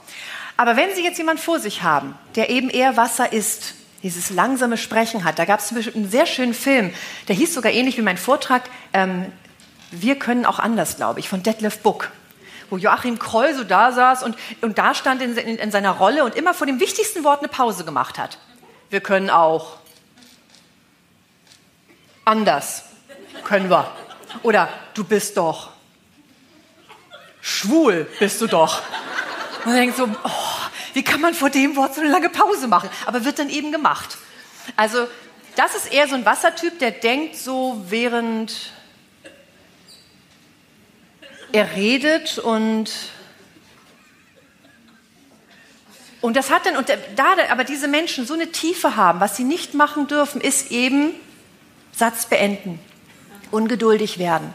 Aber 0.57 0.77
wenn 0.77 0.95
Sie 0.95 1.03
jetzt 1.03 1.19
jemanden 1.19 1.43
vor 1.43 1.59
sich 1.59 1.83
haben, 1.83 2.15
der 2.37 2.49
eben 2.49 2.71
eher 2.71 2.97
Wasser 2.97 3.33
ist, 3.33 3.75
dieses 4.05 4.31
langsame 4.31 4.77
Sprechen 4.77 5.25
hat, 5.25 5.41
da 5.41 5.45
gab 5.45 5.59
es 5.59 5.73
einen 5.73 6.09
sehr 6.09 6.27
schönen 6.27 6.55
Film, 6.55 6.95
der 7.27 7.35
hieß 7.35 7.55
sogar 7.55 7.73
ähnlich 7.73 7.99
wie 7.99 8.03
mein 8.03 8.19
Vortrag, 8.19 8.63
ähm, 8.93 9.33
Wir 9.91 10.17
können 10.17 10.47
auch 10.47 10.61
anders, 10.61 10.97
glaube 10.97 11.19
ich, 11.19 11.29
von 11.29 11.43
Detlef 11.43 11.81
Buck 11.81 12.13
wo 12.71 12.77
Joachim 12.77 13.19
Kroll 13.19 13.55
so 13.55 13.65
da 13.65 13.93
saß 13.93 14.23
und, 14.23 14.37
und 14.61 14.77
da 14.77 14.95
stand 14.95 15.23
in, 15.23 15.35
in, 15.39 15.57
in 15.57 15.71
seiner 15.71 15.93
Rolle 15.93 16.23
und 16.23 16.37
immer 16.37 16.53
vor 16.53 16.67
dem 16.67 16.81
wichtigsten 16.81 17.25
Wort 17.25 17.39
eine 17.39 17.49
Pause 17.49 17.85
gemacht 17.85 18.19
hat. 18.19 18.37
Wir 18.91 19.01
können 19.01 19.31
auch 19.31 19.79
anders. 22.27 22.85
Können 23.45 23.71
wir. 23.71 23.91
Oder 24.43 24.69
du 24.95 25.05
bist 25.05 25.37
doch 25.37 25.71
schwul, 27.41 28.07
bist 28.19 28.41
du 28.41 28.47
doch. 28.47 28.83
Und 29.65 29.67
man 29.67 29.77
denkt 29.77 29.97
so, 29.97 30.05
oh, 30.05 30.31
wie 30.95 31.03
kann 31.03 31.21
man 31.21 31.35
vor 31.35 31.51
dem 31.51 31.77
Wort 31.77 31.95
so 31.95 32.01
eine 32.01 32.11
lange 32.11 32.29
Pause 32.29 32.69
machen? 32.69 32.89
Aber 33.07 33.25
wird 33.25 33.39
dann 33.39 33.51
eben 33.51 33.73
gemacht. 33.73 34.19
Also 34.77 35.07
das 35.57 35.75
ist 35.75 35.93
eher 35.93 36.09
so 36.09 36.15
ein 36.15 36.25
Wassertyp, 36.25 36.79
der 36.79 36.91
denkt 36.91 37.37
so, 37.37 37.83
während 37.89 38.73
er 41.53 41.75
redet 41.75 42.39
und 42.39 42.91
und 46.21 46.37
das 46.37 46.51
hat 46.51 46.67
dann, 46.67 46.77
und 46.77 46.89
da 46.89 47.37
aber 47.49 47.63
diese 47.63 47.87
Menschen 47.87 48.27
so 48.27 48.35
eine 48.35 48.51
Tiefe 48.51 48.97
haben, 48.97 49.21
was 49.21 49.37
sie 49.37 49.45
nicht 49.45 49.75
machen 49.75 50.09
dürfen, 50.09 50.41
ist 50.41 50.73
eben 50.73 51.15
Satz 51.93 52.27
beenden 52.27 52.81
ungeduldig 53.51 54.19
werden. 54.19 54.53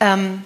Ähm, 0.00 0.42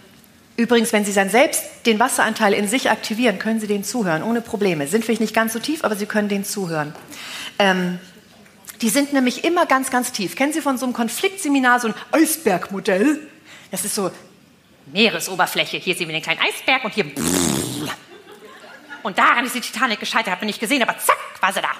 übrigens, 0.56 0.92
wenn 0.92 1.04
Sie 1.04 1.12
dann 1.12 1.30
selbst 1.30 1.62
den 1.86 1.98
Wasseranteil 1.98 2.52
in 2.52 2.68
sich 2.68 2.90
aktivieren, 2.90 3.38
können 3.38 3.60
Sie 3.60 3.66
den 3.66 3.84
zuhören, 3.84 4.22
ohne 4.22 4.40
Probleme. 4.40 4.86
Sind 4.86 5.04
vielleicht 5.04 5.20
nicht 5.20 5.34
ganz 5.34 5.52
so 5.52 5.58
tief, 5.58 5.84
aber 5.84 5.96
Sie 5.96 6.06
können 6.06 6.28
den 6.28 6.44
zuhören. 6.44 6.94
Ähm, 7.58 7.98
die 8.82 8.90
sind 8.90 9.12
nämlich 9.12 9.44
immer 9.44 9.66
ganz, 9.66 9.90
ganz 9.90 10.12
tief. 10.12 10.36
Kennen 10.36 10.52
Sie 10.52 10.60
von 10.60 10.76
so 10.76 10.84
einem 10.84 10.92
Konfliktseminar 10.92 11.80
so 11.80 11.88
ein 11.88 11.94
Eisbergmodell? 12.12 13.26
Das 13.70 13.84
ist 13.84 13.94
so 13.94 14.10
Meeresoberfläche. 14.92 15.78
Hier 15.78 15.94
sehen 15.94 16.08
wir 16.08 16.14
den 16.14 16.22
kleinen 16.22 16.40
Eisberg 16.40 16.84
und 16.84 16.94
hier. 16.94 17.06
Und 19.02 19.18
daran 19.18 19.46
ist 19.46 19.54
die 19.54 19.60
Titanic 19.60 20.00
gescheitert, 20.00 20.32
habe 20.32 20.44
ich 20.44 20.46
nicht 20.46 20.60
gesehen, 20.60 20.82
aber 20.82 20.98
zack, 20.98 21.18
war 21.40 21.52
sie 21.52 21.60
da. 21.60 21.70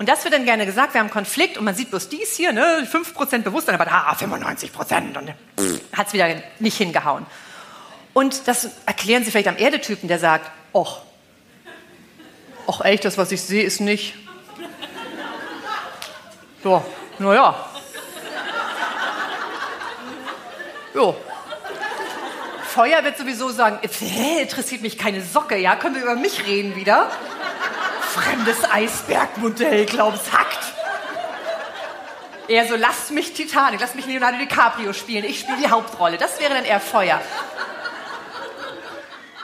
Und 0.00 0.08
das 0.08 0.24
wird 0.24 0.32
dann 0.32 0.46
gerne 0.46 0.64
gesagt, 0.64 0.94
wir 0.94 1.00
haben 1.00 1.08
einen 1.08 1.12
Konflikt 1.12 1.58
und 1.58 1.64
man 1.66 1.74
sieht 1.74 1.90
bloß 1.90 2.08
dies 2.08 2.34
hier, 2.34 2.54
ne, 2.54 2.88
5% 2.90 3.42
Bewusstsein, 3.42 3.74
aber 3.74 3.84
da 3.84 4.10
95% 4.12 5.18
und 5.18 5.34
hat 5.92 6.06
es 6.06 6.12
wieder 6.14 6.42
nicht 6.58 6.78
hingehauen. 6.78 7.26
Und 8.14 8.48
das 8.48 8.70
erklären 8.86 9.24
Sie 9.24 9.30
vielleicht 9.30 9.48
am 9.48 9.58
Erdetypen, 9.58 10.08
der 10.08 10.18
sagt, 10.18 10.50
och, 10.72 11.02
och 12.66 12.82
echt, 12.82 13.04
das, 13.04 13.18
was 13.18 13.30
ich 13.30 13.42
sehe, 13.42 13.62
ist 13.62 13.82
nicht. 13.82 14.14
Ja, 16.64 16.82
naja. 17.18 17.54
Jo. 20.94 21.14
Feuer 22.62 23.04
wird 23.04 23.18
sowieso 23.18 23.50
sagen, 23.50 23.80
interessiert 23.82 24.80
mich 24.80 24.96
keine 24.96 25.20
Socke, 25.20 25.58
ja, 25.58 25.76
können 25.76 25.96
wir 25.96 26.04
über 26.04 26.16
mich 26.16 26.46
reden 26.46 26.74
wieder? 26.74 27.10
Fremdes 28.20 28.58
Eisbergmodell, 28.70 29.86
glaub's 29.86 30.32
hackt. 30.32 30.58
Eher 32.48 32.66
so, 32.66 32.76
lasst 32.76 33.12
mich 33.12 33.32
Titanic, 33.32 33.80
lasst 33.80 33.94
mich 33.94 34.06
Leonardo 34.06 34.38
DiCaprio 34.38 34.92
spielen, 34.92 35.24
ich 35.24 35.40
spiele 35.40 35.58
die 35.58 35.70
Hauptrolle. 35.70 36.18
Das 36.18 36.40
wäre 36.40 36.52
dann 36.52 36.64
eher 36.64 36.80
Feuer. 36.80 37.20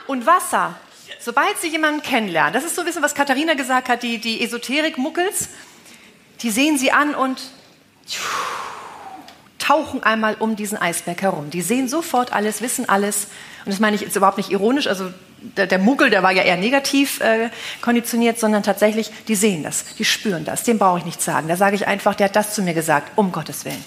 Und 0.07 0.25
Wasser. 0.25 0.75
Sobald 1.19 1.57
Sie 1.57 1.69
jemanden 1.69 2.01
kennenlernen, 2.01 2.53
das 2.53 2.63
ist 2.63 2.75
so 2.75 2.81
ein 2.81 2.85
bisschen, 2.85 3.03
was 3.03 3.15
Katharina 3.15 3.53
gesagt 3.53 3.89
hat, 3.89 4.03
die, 4.03 4.17
die 4.19 4.43
Esoterik-Muckels, 4.43 5.49
die 6.41 6.51
sehen 6.51 6.77
Sie 6.77 6.91
an 6.91 7.15
und 7.15 7.41
tauchen 9.57 10.03
einmal 10.03 10.35
um 10.35 10.55
diesen 10.55 10.77
Eisberg 10.77 11.21
herum. 11.21 11.49
Die 11.49 11.61
sehen 11.61 11.89
sofort 11.89 12.31
alles, 12.31 12.61
wissen 12.61 12.87
alles. 12.87 13.27
Und 13.65 13.71
das 13.71 13.79
meine 13.79 13.95
ich 13.95 14.01
jetzt 14.01 14.15
überhaupt 14.15 14.37
nicht 14.37 14.51
ironisch, 14.51 14.87
also 14.87 15.11
der, 15.41 15.79
Muggel, 15.79 16.09
der 16.09 16.23
war 16.23 16.31
ja 16.31 16.43
eher 16.43 16.57
negativ 16.57 17.21
äh, 17.21 17.49
konditioniert, 17.81 18.39
sondern 18.39 18.63
tatsächlich, 18.63 19.11
die 19.27 19.35
sehen 19.35 19.63
das, 19.63 19.85
die 19.97 20.05
spüren 20.05 20.45
das. 20.45 20.63
Dem 20.63 20.77
brauche 20.77 20.99
ich 20.99 21.05
nichts 21.05 21.25
sagen. 21.25 21.47
Da 21.47 21.55
sage 21.55 21.75
ich 21.75 21.87
einfach, 21.87 22.15
der 22.15 22.25
hat 22.25 22.35
das 22.35 22.53
zu 22.53 22.61
mir 22.61 22.73
gesagt, 22.73 23.11
um 23.17 23.31
Gottes 23.31 23.65
Willen. 23.65 23.83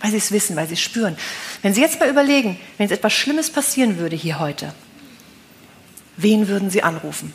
Weil 0.00 0.12
sie 0.12 0.16
es 0.16 0.32
wissen, 0.32 0.56
weil 0.56 0.66
sie 0.66 0.74
es 0.74 0.80
spüren. 0.80 1.16
Wenn 1.62 1.74
Sie 1.74 1.80
jetzt 1.80 2.00
mal 2.00 2.08
überlegen, 2.08 2.58
wenn 2.78 2.88
jetzt 2.88 2.96
etwas 2.96 3.12
Schlimmes 3.12 3.50
passieren 3.50 3.98
würde 3.98 4.16
hier 4.16 4.38
heute, 4.38 4.72
wen 6.16 6.48
würden 6.48 6.70
Sie 6.70 6.82
anrufen? 6.82 7.34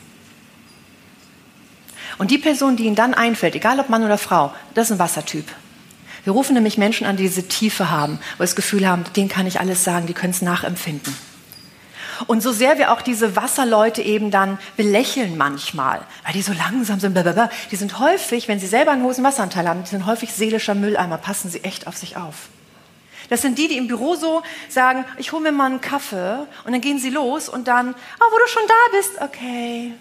Und 2.17 2.31
die 2.31 2.37
Person, 2.37 2.75
die 2.75 2.85
Ihnen 2.85 2.95
dann 2.95 3.13
einfällt, 3.13 3.55
egal 3.55 3.79
ob 3.79 3.89
Mann 3.89 4.03
oder 4.03 4.17
Frau, 4.17 4.53
das 4.73 4.87
ist 4.87 4.93
ein 4.93 4.99
Wassertyp. 4.99 5.45
Wir 6.23 6.33
rufen 6.33 6.55
nämlich 6.55 6.77
Menschen 6.77 7.05
an, 7.05 7.17
die 7.17 7.23
diese 7.23 7.47
Tiefe 7.47 7.91
haben, 7.91 8.19
wo 8.37 8.43
das 8.43 8.55
Gefühl 8.55 8.87
haben, 8.87 9.03
denen 9.15 9.29
kann 9.29 9.45
ich 9.45 9.59
alles 9.59 9.83
sagen, 9.83 10.07
die 10.07 10.13
können 10.13 10.31
es 10.31 10.41
nachempfinden. 10.41 11.15
Und 12.27 12.41
so 12.41 12.51
sehr 12.51 12.77
wir 12.77 12.91
auch 12.91 13.01
diese 13.01 13.35
Wasserleute 13.35 14.01
eben 14.01 14.31
dann 14.31 14.57
belächeln 14.77 15.37
manchmal, 15.37 16.01
weil 16.23 16.33
die 16.33 16.41
so 16.41 16.53
langsam 16.53 16.99
sind, 16.99 17.13
blablabla, 17.13 17.49
die 17.71 17.75
sind 17.75 17.99
häufig, 17.99 18.47
wenn 18.47 18.59
sie 18.59 18.67
selber 18.67 18.91
einen 18.91 19.03
hohen 19.03 19.23
Wasseranteil 19.23 19.67
haben, 19.67 19.83
die 19.83 19.89
sind 19.89 20.05
häufig 20.05 20.33
seelischer 20.33 20.75
Mülleimer, 20.75 21.17
passen 21.17 21.49
sie 21.49 21.63
echt 21.63 21.87
auf 21.87 21.97
sich 21.97 22.17
auf. 22.17 22.49
Das 23.29 23.41
sind 23.41 23.57
die, 23.57 23.67
die 23.67 23.77
im 23.77 23.87
Büro 23.87 24.15
so 24.15 24.43
sagen, 24.69 25.03
ich 25.17 25.31
hole 25.31 25.43
mir 25.43 25.51
mal 25.51 25.65
einen 25.65 25.81
Kaffee 25.81 26.45
und 26.63 26.71
dann 26.71 26.81
gehen 26.81 26.99
sie 26.99 27.09
los 27.09 27.49
und 27.49 27.67
dann, 27.67 27.93
oh, 27.93 28.25
wo 28.31 28.37
du 28.37 28.47
schon 28.47 28.63
da 28.67 28.97
bist, 28.97 29.21
okay. 29.21 29.93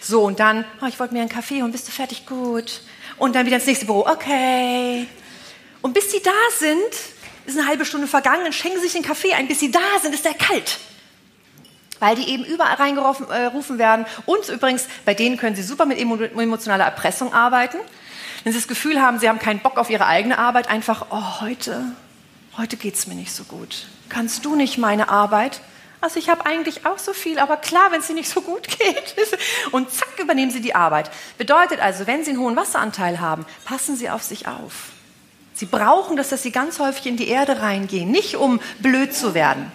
So, 0.00 0.22
und 0.22 0.40
dann, 0.40 0.64
oh, 0.80 0.86
ich 0.86 0.98
wollte 0.98 1.12
mir 1.14 1.20
einen 1.20 1.28
Kaffee 1.28 1.62
holen, 1.62 1.72
bist 1.72 1.88
du 1.88 1.92
fertig? 1.92 2.24
Gut. 2.26 2.82
Und 3.18 3.34
dann 3.34 3.44
wieder 3.44 3.56
ins 3.56 3.66
nächste 3.66 3.84
Büro, 3.84 4.06
okay. 4.06 5.06
Und 5.82 5.92
bis 5.92 6.10
sie 6.10 6.22
da 6.22 6.30
sind, 6.58 6.78
ist 7.46 7.58
eine 7.58 7.66
halbe 7.66 7.84
Stunde 7.84 8.06
vergangen, 8.06 8.44
dann 8.44 8.52
schenken 8.52 8.78
sie 8.78 8.84
sich 8.84 8.92
den 8.92 9.02
Kaffee 9.02 9.34
ein. 9.34 9.48
Bis 9.48 9.60
sie 9.60 9.70
da 9.70 9.80
sind, 10.02 10.14
ist 10.14 10.24
der 10.24 10.34
kalt. 10.34 10.78
Weil 11.98 12.16
die 12.16 12.28
eben 12.28 12.44
überall 12.44 12.76
reingerufen 12.76 13.26
äh, 13.28 13.78
werden. 13.78 14.06
Und 14.26 14.48
übrigens, 14.48 14.86
bei 15.04 15.14
denen 15.14 15.36
können 15.36 15.56
sie 15.56 15.62
super 15.62 15.86
mit 15.86 15.98
emotionaler 15.98 16.84
Erpressung 16.84 17.32
arbeiten. 17.32 17.78
Wenn 18.42 18.52
sie 18.52 18.58
das 18.58 18.68
Gefühl 18.68 19.02
haben, 19.02 19.18
sie 19.18 19.28
haben 19.28 19.38
keinen 19.38 19.60
Bock 19.60 19.76
auf 19.76 19.90
ihre 19.90 20.06
eigene 20.06 20.38
Arbeit, 20.38 20.68
einfach, 20.70 21.06
oh, 21.10 21.40
heute, 21.40 21.84
heute 22.56 22.76
geht 22.76 22.94
es 22.94 23.06
mir 23.06 23.14
nicht 23.14 23.32
so 23.32 23.44
gut. 23.44 23.86
Kannst 24.08 24.44
du 24.44 24.56
nicht 24.56 24.78
meine 24.78 25.10
Arbeit? 25.10 25.60
Also 26.00 26.18
ich 26.18 26.30
habe 26.30 26.46
eigentlich 26.46 26.86
auch 26.86 26.98
so 26.98 27.12
viel, 27.12 27.38
aber 27.38 27.58
klar, 27.58 27.92
wenn 27.92 28.00
es 28.00 28.06
dir 28.06 28.14
nicht 28.14 28.30
so 28.30 28.40
gut 28.40 28.66
geht. 28.68 29.14
Und 29.70 29.90
zack, 29.90 30.18
übernehmen 30.18 30.50
sie 30.50 30.62
die 30.62 30.74
Arbeit. 30.74 31.10
Bedeutet 31.36 31.80
also, 31.80 32.06
wenn 32.06 32.24
sie 32.24 32.30
einen 32.30 32.40
hohen 32.40 32.56
Wasseranteil 32.56 33.20
haben, 33.20 33.44
passen 33.66 33.96
sie 33.96 34.08
auf 34.08 34.22
sich 34.22 34.48
auf. 34.48 34.92
Sie 35.60 35.66
brauchen 35.66 36.16
das, 36.16 36.30
dass 36.30 36.42
sie 36.42 36.52
ganz 36.52 36.78
häufig 36.78 37.04
in 37.04 37.18
die 37.18 37.28
Erde 37.28 37.60
reingehen, 37.60 38.10
nicht 38.10 38.34
um 38.34 38.60
blöd 38.78 39.12
zu 39.12 39.34
werden. 39.34 39.70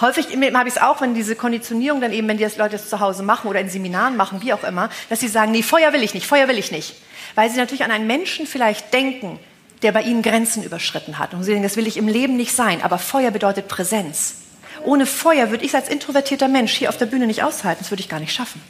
Häufig 0.00 0.26
habe 0.26 0.68
ich 0.68 0.76
es 0.76 0.80
auch, 0.80 1.00
wenn 1.00 1.12
diese 1.12 1.34
Konditionierung 1.34 2.00
dann 2.00 2.12
eben, 2.12 2.28
wenn 2.28 2.36
die 2.36 2.44
das 2.44 2.56
Leute 2.56 2.76
das 2.76 2.88
zu 2.88 3.00
Hause 3.00 3.24
machen 3.24 3.50
oder 3.50 3.58
in 3.58 3.68
Seminaren 3.68 4.16
machen, 4.16 4.42
wie 4.42 4.52
auch 4.52 4.62
immer, 4.62 4.90
dass 5.08 5.18
sie 5.18 5.26
sagen, 5.26 5.50
nee, 5.50 5.64
Feuer 5.64 5.92
will 5.92 6.04
ich 6.04 6.14
nicht, 6.14 6.24
Feuer 6.24 6.46
will 6.46 6.56
ich 6.56 6.70
nicht. 6.70 6.94
Weil 7.34 7.50
sie 7.50 7.56
natürlich 7.56 7.82
an 7.82 7.90
einen 7.90 8.06
Menschen 8.06 8.46
vielleicht 8.46 8.94
denken, 8.94 9.40
der 9.82 9.90
bei 9.90 10.02
ihnen 10.02 10.22
Grenzen 10.22 10.62
überschritten 10.62 11.18
hat. 11.18 11.34
Und 11.34 11.42
sie 11.42 11.50
denken, 11.50 11.64
das 11.64 11.76
will 11.76 11.88
ich 11.88 11.96
im 11.96 12.06
Leben 12.06 12.36
nicht 12.36 12.54
sein. 12.54 12.80
Aber 12.80 12.98
Feuer 12.98 13.32
bedeutet 13.32 13.66
Präsenz. 13.66 14.36
Ohne 14.84 15.04
Feuer 15.04 15.50
würde 15.50 15.64
ich 15.64 15.74
als 15.74 15.88
introvertierter 15.88 16.46
Mensch 16.46 16.74
hier 16.74 16.90
auf 16.90 16.96
der 16.96 17.06
Bühne 17.06 17.26
nicht 17.26 17.42
aushalten. 17.42 17.80
Das 17.82 17.90
würde 17.90 18.02
ich 18.02 18.08
gar 18.08 18.20
nicht 18.20 18.32
schaffen. 18.32 18.62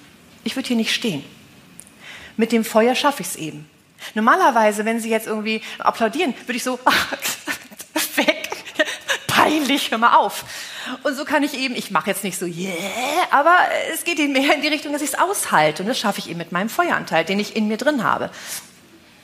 Ich 0.45 0.57
würde 0.57 0.69
hier 0.69 0.79
nicht 0.79 0.95
stehen. 0.95 1.23
Mit 2.39 2.53
dem 2.53 2.65
Feuer 2.65 2.95
schaffe 2.95 3.21
ich 3.21 3.29
es 3.29 3.37
eben. 3.37 3.69
Normalerweise, 4.15 4.85
wenn 4.85 5.01
Sie 5.01 5.11
jetzt 5.11 5.27
irgendwie 5.27 5.63
applaudieren, 5.79 6.35
würde 6.47 6.57
ich 6.57 6.65
so, 6.65 6.79
weg, 8.17 8.51
peinlich, 9.27 9.91
hör 9.91 9.99
mal 9.99 10.17
auf. 10.17 10.45
Und 11.03 11.15
so 11.15 11.25
kann 11.25 11.43
ich 11.43 11.55
eben, 11.55 11.75
ich 11.75 11.91
mache 11.91 12.11
jetzt 12.11 12.25
nicht 12.25 12.39
so, 12.39 12.47
yeah, 12.47 12.73
aber 13.31 13.57
es 13.93 14.05
geht 14.05 14.19
mehr 14.19 14.55
in 14.55 14.61
die 14.61 14.69
Richtung, 14.69 14.93
dass 14.93 15.03
ich 15.03 15.11
es 15.11 15.19
aushalte. 15.19 15.83
Und 15.83 15.89
das 15.89 15.99
schaffe 15.99 16.19
ich 16.19 16.29
eben 16.29 16.39
mit 16.39 16.53
meinem 16.53 16.69
Feueranteil, 16.69 17.25
den 17.25 17.39
ich 17.39 17.57
in 17.57 17.69
mir 17.69 17.77
drin 17.77 18.05
habe. 18.05 18.31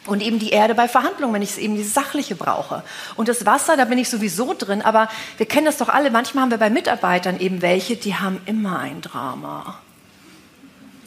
Und 0.07 0.23
eben 0.23 0.39
die 0.39 0.51
Erde 0.51 0.75
bei 0.75 0.89
Verhandlungen, 0.89 1.35
wenn 1.35 1.43
ich 1.43 1.59
eben 1.59 1.77
die 1.77 1.85
sachliche 1.85 2.35
brauche. 2.35 2.83
Und 3.17 3.29
das 3.29 3.45
Wasser, 3.45 3.77
da 3.77 3.85
bin 3.85 3.99
ich 3.99 4.09
sowieso 4.09 4.55
drin. 4.55 4.81
Aber 4.81 5.09
wir 5.37 5.47
kennen 5.47 5.67
das 5.67 5.77
doch 5.77 5.91
alle. 5.91 6.11
Manchmal 6.11 6.43
haben 6.43 6.51
wir 6.51 6.59
bei 6.59 6.71
Mitarbeitern 6.71 7.39
eben 7.39 7.61
welche, 7.61 7.97
die 7.97 8.15
haben 8.15 8.41
immer 8.47 8.79
ein 8.79 9.03
Drama. 9.03 9.79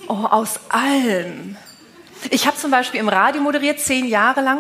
Oh, 0.07 0.25
aus 0.25 0.59
allem. 0.69 1.57
Ich 2.29 2.47
habe 2.47 2.57
zum 2.57 2.71
Beispiel 2.71 2.99
im 2.99 3.09
Radio 3.09 3.41
moderiert, 3.41 3.79
zehn 3.79 4.07
Jahre 4.07 4.41
lang. 4.41 4.59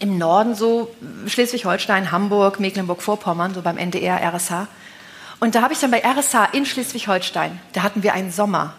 Im 0.00 0.18
Norden 0.18 0.54
so, 0.54 0.94
Schleswig-Holstein, 1.26 2.10
Hamburg, 2.10 2.58
Mecklenburg-Vorpommern, 2.58 3.54
so 3.54 3.62
beim 3.62 3.78
NDR, 3.78 4.20
RSH. 4.34 4.66
Und 5.40 5.54
da 5.54 5.62
habe 5.62 5.72
ich 5.72 5.80
dann 5.80 5.90
bei 5.90 6.02
RSH 6.02 6.52
in 6.52 6.66
Schleswig-Holstein, 6.66 7.60
da 7.72 7.82
hatten 7.82 8.02
wir 8.02 8.12
einen 8.14 8.32
Sommer. 8.32 8.74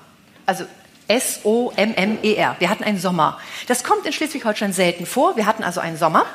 Also 0.45 0.65
S-O-M-M-E-R. 1.07 2.55
Wir 2.59 2.69
hatten 2.69 2.83
einen 2.83 2.99
Sommer. 2.99 3.39
Das 3.67 3.83
kommt 3.83 4.05
in 4.05 4.13
Schleswig-Holstein 4.13 4.73
selten 4.73 5.05
vor. 5.05 5.37
Wir 5.37 5.45
hatten 5.45 5.63
also 5.63 5.79
einen 5.79 5.97
Sommer. 5.97 6.25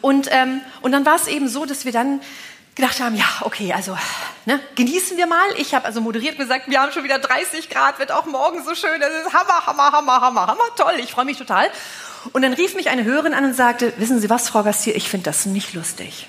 Und, 0.00 0.28
ähm, 0.32 0.60
und 0.82 0.92
dann 0.92 1.06
war 1.06 1.16
es 1.16 1.28
eben 1.28 1.48
so, 1.48 1.64
dass 1.64 1.84
wir 1.84 1.92
dann 1.92 2.20
gedacht 2.74 3.00
haben, 3.00 3.16
ja, 3.16 3.24
okay, 3.42 3.72
also 3.72 3.96
ne, 4.46 4.60
genießen 4.74 5.16
wir 5.16 5.26
mal. 5.26 5.46
Ich 5.56 5.74
habe 5.74 5.84
also 5.86 6.00
moderiert 6.00 6.38
gesagt, 6.38 6.68
wir 6.68 6.80
haben 6.80 6.92
schon 6.92 7.04
wieder 7.04 7.18
30 7.18 7.70
Grad, 7.70 7.98
wird 7.98 8.12
auch 8.12 8.26
morgen 8.26 8.64
so 8.64 8.74
schön. 8.74 9.00
Das 9.00 9.10
ist 9.10 9.32
Hammer, 9.32 9.66
Hammer, 9.66 9.92
Hammer, 9.92 10.20
Hammer, 10.20 10.46
Hammer, 10.46 10.64
toll. 10.76 10.94
Ich 10.98 11.12
freue 11.12 11.24
mich 11.24 11.38
total. 11.38 11.68
Und 12.32 12.42
dann 12.42 12.52
rief 12.54 12.74
mich 12.74 12.88
eine 12.88 13.04
Hörerin 13.04 13.34
an 13.34 13.44
und 13.44 13.54
sagte, 13.54 13.92
wissen 13.98 14.20
Sie 14.20 14.30
was, 14.30 14.48
Frau 14.48 14.62
Gastier, 14.62 14.96
ich 14.96 15.08
finde 15.08 15.24
das 15.24 15.46
nicht 15.46 15.74
lustig. 15.74 16.26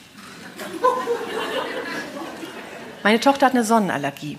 Meine 3.03 3.19
Tochter 3.19 3.45
hat 3.45 3.53
eine 3.53 3.63
Sonnenallergie. 3.63 4.37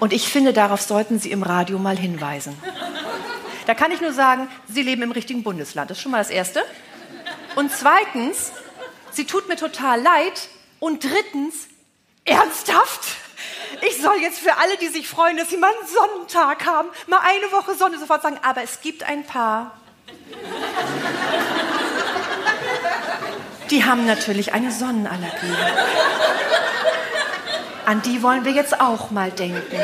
Und 0.00 0.12
ich 0.12 0.28
finde, 0.28 0.52
darauf 0.52 0.80
sollten 0.80 1.18
Sie 1.18 1.30
im 1.30 1.42
Radio 1.42 1.78
mal 1.78 1.96
hinweisen. 1.96 2.56
Da 3.66 3.74
kann 3.74 3.92
ich 3.92 4.00
nur 4.00 4.12
sagen, 4.12 4.48
Sie 4.68 4.82
leben 4.82 5.02
im 5.02 5.12
richtigen 5.12 5.42
Bundesland. 5.42 5.90
Das 5.90 5.98
ist 5.98 6.02
schon 6.02 6.12
mal 6.12 6.18
das 6.18 6.30
Erste. 6.30 6.62
Und 7.54 7.70
zweitens, 7.70 8.52
sie 9.10 9.26
tut 9.26 9.48
mir 9.48 9.56
total 9.56 10.00
leid. 10.00 10.48
Und 10.82 11.04
drittens, 11.04 11.68
ernsthaft? 12.24 13.02
Ich 13.82 14.02
soll 14.02 14.16
jetzt 14.20 14.40
für 14.40 14.56
alle, 14.56 14.76
die 14.78 14.88
sich 14.88 15.06
freuen, 15.06 15.36
dass 15.36 15.48
sie 15.48 15.56
mal 15.56 15.70
einen 15.70 15.86
Sonnentag 15.86 16.66
haben, 16.66 16.88
mal 17.06 17.20
eine 17.22 17.52
Woche 17.52 17.76
Sonne 17.76 18.00
sofort 18.00 18.22
sagen, 18.22 18.40
aber 18.42 18.64
es 18.64 18.80
gibt 18.80 19.04
ein 19.04 19.24
paar. 19.24 19.78
Die 23.70 23.84
haben 23.84 24.06
natürlich 24.06 24.54
eine 24.54 24.72
Sonnenallergie. 24.72 25.54
An 27.86 28.02
die 28.02 28.20
wollen 28.24 28.44
wir 28.44 28.50
jetzt 28.50 28.80
auch 28.80 29.12
mal 29.12 29.30
denken. 29.30 29.80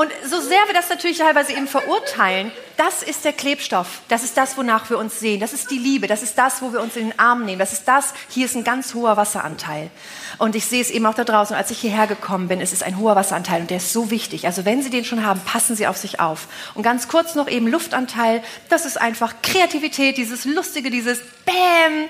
Und 0.00 0.10
so 0.24 0.40
sehr 0.40 0.66
wir 0.66 0.72
das 0.72 0.88
natürlich 0.88 1.18
teilweise 1.18 1.52
eben 1.52 1.68
verurteilen, 1.68 2.50
das 2.78 3.02
ist 3.02 3.22
der 3.22 3.34
Klebstoff. 3.34 4.00
Das 4.08 4.24
ist 4.24 4.34
das, 4.34 4.56
wonach 4.56 4.88
wir 4.88 4.96
uns 4.96 5.20
sehen. 5.20 5.40
Das 5.40 5.52
ist 5.52 5.70
die 5.70 5.76
Liebe. 5.76 6.06
Das 6.06 6.22
ist 6.22 6.38
das, 6.38 6.62
wo 6.62 6.72
wir 6.72 6.80
uns 6.80 6.96
in 6.96 7.10
den 7.10 7.18
Arm 7.18 7.44
nehmen. 7.44 7.58
Das 7.58 7.74
ist 7.74 7.86
das, 7.86 8.14
hier 8.30 8.46
ist 8.46 8.56
ein 8.56 8.64
ganz 8.64 8.94
hoher 8.94 9.18
Wasseranteil. 9.18 9.90
Und 10.38 10.56
ich 10.56 10.64
sehe 10.64 10.80
es 10.80 10.90
eben 10.90 11.04
auch 11.04 11.12
da 11.12 11.24
draußen. 11.24 11.54
Als 11.54 11.70
ich 11.70 11.80
hierher 11.80 12.06
gekommen 12.06 12.48
bin, 12.48 12.62
es 12.62 12.72
ist 12.72 12.82
ein 12.82 12.96
hoher 12.96 13.14
Wasseranteil 13.14 13.60
und 13.60 13.68
der 13.68 13.76
ist 13.76 13.92
so 13.92 14.10
wichtig. 14.10 14.46
Also 14.46 14.64
wenn 14.64 14.82
Sie 14.82 14.88
den 14.88 15.04
schon 15.04 15.22
haben, 15.22 15.40
passen 15.40 15.76
Sie 15.76 15.86
auf 15.86 15.98
sich 15.98 16.18
auf. 16.18 16.48
Und 16.74 16.82
ganz 16.82 17.08
kurz 17.08 17.34
noch 17.34 17.46
eben 17.46 17.68
Luftanteil. 17.68 18.42
Das 18.70 18.86
ist 18.86 18.98
einfach 18.98 19.34
Kreativität, 19.42 20.16
dieses 20.16 20.46
Lustige, 20.46 20.88
dieses 20.88 21.20
Bäm 21.44 22.08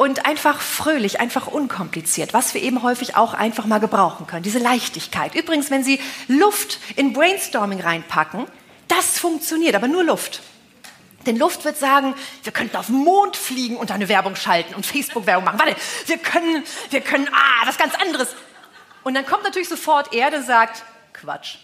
und 0.00 0.24
einfach 0.24 0.62
fröhlich, 0.62 1.20
einfach 1.20 1.46
unkompliziert, 1.46 2.32
was 2.32 2.54
wir 2.54 2.62
eben 2.62 2.82
häufig 2.82 3.16
auch 3.16 3.34
einfach 3.34 3.66
mal 3.66 3.80
gebrauchen 3.80 4.26
können, 4.26 4.42
diese 4.42 4.58
Leichtigkeit. 4.58 5.34
Übrigens, 5.34 5.70
wenn 5.70 5.84
Sie 5.84 6.00
Luft 6.26 6.78
in 6.96 7.12
Brainstorming 7.12 7.82
reinpacken, 7.82 8.46
das 8.88 9.18
funktioniert, 9.18 9.74
aber 9.74 9.88
nur 9.88 10.02
Luft. 10.02 10.40
Denn 11.26 11.36
Luft 11.36 11.66
wird 11.66 11.76
sagen, 11.76 12.14
wir 12.44 12.50
könnten 12.50 12.78
auf 12.78 12.86
den 12.86 12.94
Mond 12.94 13.36
fliegen 13.36 13.76
und 13.76 13.90
eine 13.90 14.08
Werbung 14.08 14.36
schalten 14.36 14.74
und 14.74 14.86
Facebook-Werbung 14.86 15.44
machen. 15.44 15.58
Warte, 15.58 15.76
wir 16.06 16.16
können, 16.16 16.64
wir 16.88 17.02
können, 17.02 17.28
ah, 17.30 17.66
was 17.66 17.76
ganz 17.76 17.94
anderes. 17.94 18.34
Und 19.04 19.12
dann 19.12 19.26
kommt 19.26 19.44
natürlich 19.44 19.68
sofort 19.68 20.14
Erde 20.14 20.42
sagt, 20.42 20.82
Quatsch. 21.12 21.56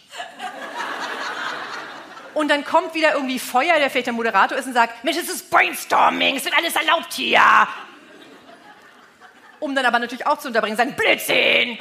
Und 2.34 2.48
dann 2.48 2.66
kommt 2.66 2.94
wieder 2.94 3.14
irgendwie 3.14 3.38
Feuer, 3.38 3.78
der 3.78 3.88
vielleicht 3.88 4.08
der 4.08 4.12
Moderator 4.12 4.58
ist 4.58 4.66
und 4.66 4.74
sagt, 4.74 5.04
Mensch, 5.04 5.16
es 5.16 5.30
ist 5.30 5.48
Brainstorming, 5.48 6.36
es 6.36 6.44
wird 6.44 6.54
alles 6.54 6.76
erlaubt 6.76 7.14
hier 7.14 7.40
um 9.60 9.74
dann 9.74 9.86
aber 9.86 9.98
natürlich 9.98 10.26
auch 10.26 10.38
zu 10.38 10.48
unterbringen, 10.48 10.76
sagen, 10.76 10.94
Blödsinn! 10.96 11.78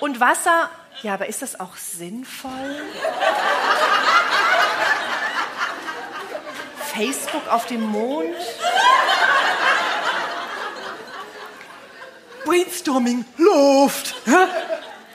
Und 0.00 0.20
Wasser, 0.20 0.70
ja, 1.02 1.14
aber 1.14 1.26
ist 1.26 1.42
das 1.42 1.58
auch 1.58 1.76
sinnvoll? 1.76 2.52
Facebook 6.94 7.46
auf 7.48 7.66
dem 7.66 7.82
Mond? 7.82 8.34
Brainstorming, 12.44 13.24
Luft. 13.36 14.14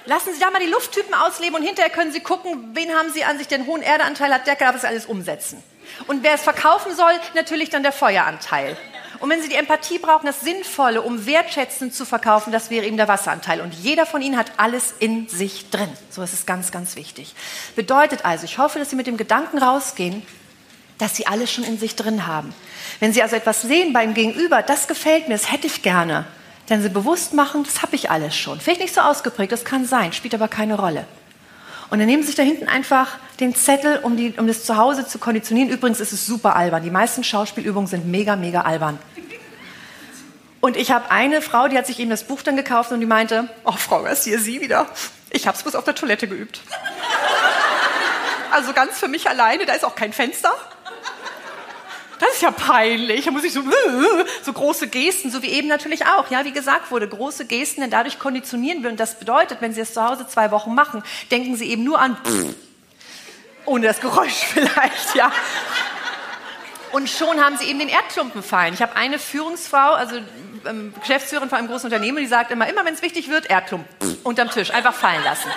Lassen 0.06 0.34
Sie 0.34 0.40
da 0.40 0.52
mal 0.52 0.60
die 0.60 0.70
Lufttypen 0.70 1.14
ausleben 1.14 1.56
und 1.56 1.64
hinterher 1.64 1.92
können 1.92 2.12
Sie 2.12 2.20
gucken, 2.20 2.72
wen 2.74 2.94
haben 2.94 3.12
Sie 3.12 3.24
an 3.24 3.38
sich, 3.38 3.48
den 3.48 3.66
hohen 3.66 3.82
Erdeanteil 3.82 4.34
hat, 4.34 4.48
der 4.48 4.56
kann 4.56 4.74
das 4.74 4.84
alles 4.84 5.06
umsetzen. 5.06 5.64
Und 6.08 6.24
wer 6.24 6.34
es 6.34 6.42
verkaufen 6.42 6.96
soll, 6.96 7.14
natürlich 7.34 7.70
dann 7.70 7.84
der 7.84 7.92
Feueranteil. 7.92 8.78
Und 9.22 9.30
wenn 9.30 9.42
Sie 9.42 9.50
die 9.50 9.56
Empathie 9.56 10.00
brauchen, 10.00 10.26
das 10.26 10.42
Sinnvolle, 10.42 11.04
um 11.04 11.28
wertschätzend 11.28 11.94
zu 11.94 12.06
verkaufen, 12.06 12.52
das 12.52 12.72
wäre 12.72 12.88
eben 12.88 12.98
der 12.98 13.08
Wasseranteil. 13.08 13.62
Und 13.62 13.76
jeder 13.76 14.08
von 14.08 14.24
Ihnen 14.24 14.36
hat 14.36 14.54
alles 14.58 14.96
in 14.98 15.28
sich 15.28 15.70
drin. 15.70 15.90
So 16.10 16.24
ist 16.24 16.34
es 16.34 16.48
ganz, 16.48 16.72
ganz 16.72 16.96
wichtig. 16.96 17.36
Bedeutet 17.76 18.26
also, 18.26 18.46
ich 18.46 18.58
hoffe, 18.58 18.80
dass 18.80 18.90
Sie 18.90 18.96
mit 18.96 19.06
dem 19.06 19.18
Gedanken 19.18 19.60
rausgehen, 19.60 20.24
dass 20.98 21.16
Sie 21.16 21.28
alles 21.28 21.52
schon 21.52 21.64
in 21.64 21.78
sich 21.78 21.96
drin 21.96 22.26
haben. 22.26 22.52
Wenn 23.00 23.14
Sie 23.14 23.22
also 23.22 23.36
etwas 23.36 23.62
sehen 23.62 23.94
beim 23.94 24.16
Gegenüber, 24.16 24.64
das 24.64 24.88
gefällt 24.88 25.28
mir, 25.28 25.36
das 25.36 25.52
hätte 25.52 25.68
ich 25.68 25.84
gerne, 25.84 26.26
dann 26.68 26.82
Sie 26.82 26.90
bewusst 26.90 27.36
machen, 27.36 27.64
das 27.64 27.84
habe 27.84 27.96
ich 27.96 28.10
alles 28.10 28.36
schon. 28.36 28.60
Vielleicht 28.60 28.82
nicht 28.82 28.94
so 28.94 29.02
ausgeprägt, 29.02 29.52
das 29.52 29.66
kann 29.66 29.86
sein, 29.86 30.14
spielt 30.14 30.34
aber 30.34 30.48
keine 30.48 30.80
Rolle. 30.80 31.06
Und 31.92 32.00
dann 32.00 32.08
nehmen 32.08 32.24
Sie 32.24 32.28
sich 32.28 32.36
da 32.36 32.44
hinten 32.44 32.70
einfach 32.70 33.18
den 33.42 33.54
Zettel, 33.54 34.00
um, 34.02 34.16
die, 34.16 34.34
um 34.38 34.48
das 34.48 34.64
zu 34.64 34.78
Hause 34.78 35.06
zu 35.06 35.20
konditionieren. 35.20 35.70
Übrigens 35.70 36.00
ist 36.00 36.14
es 36.14 36.26
super 36.26 36.56
albern. 36.56 36.82
Die 36.84 36.90
meisten 36.90 37.22
Schauspielübungen 37.22 37.86
sind 37.86 38.08
mega, 38.08 38.38
mega 38.38 38.62
albern. 38.62 38.98
Und 40.62 40.78
ich 40.78 40.92
habe 40.92 41.12
eine 41.12 41.42
Frau, 41.42 41.68
die 41.68 41.78
hat 41.78 41.86
sich 41.86 42.00
eben 42.00 42.10
das 42.10 42.24
Buch 42.24 42.44
dann 42.44 42.56
gekauft 42.56 42.94
und 42.94 43.02
die 43.02 43.06
meinte, 43.06 43.50
oh 43.66 43.74
Frau 43.74 44.04
Garcia, 44.04 44.38
Sie 44.38 44.62
wieder. 44.62 44.88
Ich 45.32 45.48
habe 45.48 45.58
es 45.58 45.64
bloß 45.64 45.76
auf 45.76 45.84
der 45.84 45.96
Toilette 45.96 46.30
geübt. 46.30 46.62
Also 48.52 48.72
ganz 48.72 48.98
für 48.98 49.10
mich 49.10 49.30
alleine, 49.30 49.66
da 49.66 49.74
ist 49.74 49.84
auch 49.84 49.96
kein 49.96 50.14
Fenster. 50.14 50.54
Ist 52.42 52.46
ja 52.46 52.50
peinlich. 52.50 53.26
Da 53.26 53.30
muss 53.30 53.44
ich 53.44 53.54
so, 53.54 53.62
so 54.42 54.52
große 54.52 54.88
Gesten, 54.88 55.30
so 55.30 55.44
wie 55.44 55.50
eben 55.50 55.68
natürlich 55.68 56.08
auch. 56.08 56.32
Ja, 56.32 56.44
wie 56.44 56.52
gesagt 56.52 56.90
wurde, 56.90 57.08
große 57.08 57.46
Gesten, 57.46 57.82
denn 57.82 57.92
dadurch 57.92 58.18
konditionieren 58.18 58.82
wir. 58.82 58.90
Und 58.90 59.00
das 59.00 59.20
bedeutet, 59.20 59.62
wenn 59.62 59.76
Sie 59.76 59.82
es 59.82 59.94
zu 59.94 60.04
Hause 60.04 60.28
zwei 60.28 60.50
Wochen 60.50 60.74
machen, 60.74 61.04
denken 61.30 61.56
Sie 61.56 61.70
eben 61.70 61.84
nur 61.84 62.00
an, 62.00 62.18
ohne 63.66 63.86
das 63.86 64.02
Geräusch 64.02 64.34
vielleicht, 64.54 65.14
ja. 65.14 65.32
Und 66.94 67.12
schon 67.12 67.40
haben 67.40 67.58
sie 67.58 67.66
eben 67.66 67.78
den 67.78 67.90
Erdklumpen 67.90 68.42
fallen. 68.42 68.74
Ich 68.74 68.82
habe 68.82 68.96
eine 68.96 69.20
Führungsfrau, 69.20 69.94
also 69.94 70.16
ähm, 70.66 70.96
Geschäftsführerin 71.00 71.48
von 71.48 71.60
einem 71.60 71.68
großen 71.68 71.86
Unternehmen, 71.86 72.18
die 72.18 72.26
sagt 72.26 72.50
immer, 72.50 72.68
immer 72.68 72.84
wenn 72.86 72.96
es 72.96 73.04
wichtig 73.04 73.30
wird, 73.30 73.52
Erdklumpen 73.52 74.18
unterm 74.24 74.50
Tisch, 74.50 74.72
einfach 74.72 74.96
fallen 74.96 75.24
lassen. 75.24 75.48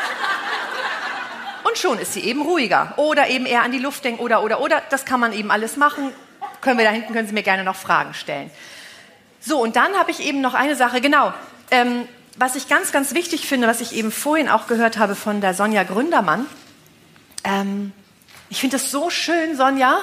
Und 1.64 1.78
schon 1.78 1.98
ist 1.98 2.12
sie 2.12 2.20
eben 2.20 2.42
ruhiger. 2.42 2.92
Oder 2.98 3.30
eben 3.30 3.46
eher 3.46 3.62
an 3.62 3.72
die 3.72 3.78
Luft 3.78 4.04
denken 4.04 4.20
oder, 4.22 4.42
oder, 4.42 4.60
oder. 4.60 4.82
Das 4.90 5.06
kann 5.06 5.18
man 5.18 5.32
eben 5.32 5.50
alles 5.50 5.78
machen 5.78 6.12
können 6.64 6.78
wir 6.78 6.84
da 6.84 6.90
hinten, 6.90 7.12
können 7.12 7.28
Sie 7.28 7.34
mir 7.34 7.42
gerne 7.42 7.62
noch 7.62 7.76
Fragen 7.76 8.14
stellen. 8.14 8.50
So, 9.40 9.62
und 9.62 9.76
dann 9.76 9.94
habe 9.94 10.10
ich 10.10 10.20
eben 10.20 10.40
noch 10.40 10.54
eine 10.54 10.74
Sache, 10.74 11.00
genau. 11.00 11.32
Ähm, 11.70 12.08
was 12.36 12.56
ich 12.56 12.68
ganz, 12.68 12.90
ganz 12.90 13.14
wichtig 13.14 13.46
finde, 13.46 13.68
was 13.68 13.80
ich 13.80 13.94
eben 13.94 14.10
vorhin 14.10 14.48
auch 14.48 14.66
gehört 14.66 14.98
habe 14.98 15.14
von 15.14 15.40
der 15.40 15.54
Sonja 15.54 15.84
Gründermann. 15.84 16.46
Ähm, 17.44 17.92
ich 18.48 18.60
finde 18.60 18.76
es 18.76 18.90
so 18.90 19.10
schön, 19.10 19.56
Sonja, 19.56 19.98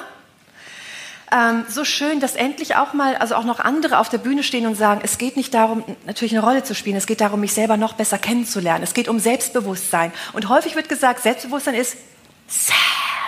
ähm, 1.32 1.64
so 1.68 1.84
schön, 1.84 2.20
dass 2.20 2.34
endlich 2.34 2.76
auch 2.76 2.92
mal, 2.92 3.16
also 3.16 3.34
auch 3.34 3.44
noch 3.44 3.58
andere 3.58 3.98
auf 3.98 4.08
der 4.08 4.18
Bühne 4.18 4.42
stehen 4.42 4.66
und 4.66 4.74
sagen, 4.74 5.00
es 5.02 5.18
geht 5.18 5.36
nicht 5.36 5.54
darum, 5.54 5.82
natürlich 6.06 6.32
eine 6.32 6.44
Rolle 6.44 6.62
zu 6.62 6.74
spielen, 6.74 6.96
es 6.96 7.06
geht 7.06 7.20
darum, 7.20 7.40
mich 7.40 7.54
selber 7.54 7.76
noch 7.76 7.94
besser 7.94 8.18
kennenzulernen. 8.18 8.84
Es 8.84 8.94
geht 8.94 9.08
um 9.08 9.18
Selbstbewusstsein. 9.18 10.12
Und 10.34 10.48
häufig 10.48 10.76
wird 10.76 10.88
gesagt, 10.88 11.22
Selbstbewusstsein 11.22 11.74
ist, 11.74 11.96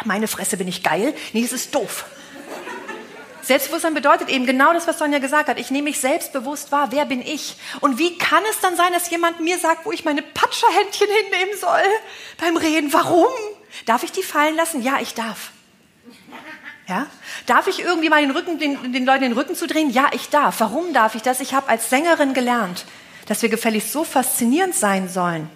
meine 0.04 0.28
Fresse 0.28 0.56
bin 0.56 0.68
ich 0.68 0.82
geil. 0.82 1.14
Nee, 1.32 1.44
es 1.44 1.52
ist 1.52 1.74
doof. 1.74 2.04
Selbstbewusstsein 3.46 3.94
bedeutet 3.94 4.28
eben 4.28 4.46
genau 4.46 4.72
das, 4.72 4.86
was 4.86 4.98
Sonja 4.98 5.18
gesagt 5.18 5.48
hat. 5.48 5.58
Ich 5.58 5.70
nehme 5.70 5.84
mich 5.84 6.00
selbstbewusst 6.00 6.72
wahr. 6.72 6.88
Wer 6.90 7.04
bin 7.04 7.20
ich? 7.20 7.56
Und 7.80 7.98
wie 7.98 8.16
kann 8.18 8.42
es 8.50 8.60
dann 8.60 8.76
sein, 8.76 8.92
dass 8.92 9.10
jemand 9.10 9.40
mir 9.40 9.58
sagt, 9.58 9.86
wo 9.86 9.92
ich 9.92 10.04
meine 10.04 10.22
Patscherhändchen 10.22 11.06
hinnehmen 11.08 11.58
soll 11.58 11.82
beim 12.38 12.56
Reden? 12.56 12.92
Warum? 12.92 13.32
Darf 13.86 14.02
ich 14.02 14.12
die 14.12 14.22
fallen 14.22 14.56
lassen? 14.56 14.82
Ja, 14.82 14.98
ich 15.00 15.14
darf. 15.14 15.50
Ja? 16.88 17.06
Darf 17.46 17.66
ich 17.66 17.80
irgendwie 17.80 18.08
mal 18.08 18.20
den, 18.20 18.30
Rücken, 18.30 18.58
den, 18.58 18.92
den 18.92 19.06
Leuten 19.06 19.22
den 19.22 19.32
Rücken 19.32 19.54
zu 19.54 19.66
drehen? 19.66 19.90
Ja, 19.90 20.08
ich 20.12 20.28
darf. 20.28 20.60
Warum 20.60 20.92
darf 20.92 21.14
ich 21.14 21.22
das? 21.22 21.40
Ich 21.40 21.54
habe 21.54 21.68
als 21.68 21.90
Sängerin 21.90 22.34
gelernt, 22.34 22.84
dass 23.26 23.42
wir 23.42 23.48
gefälligst 23.48 23.92
so 23.92 24.04
faszinierend 24.04 24.74
sein 24.74 25.08
sollen. 25.08 25.48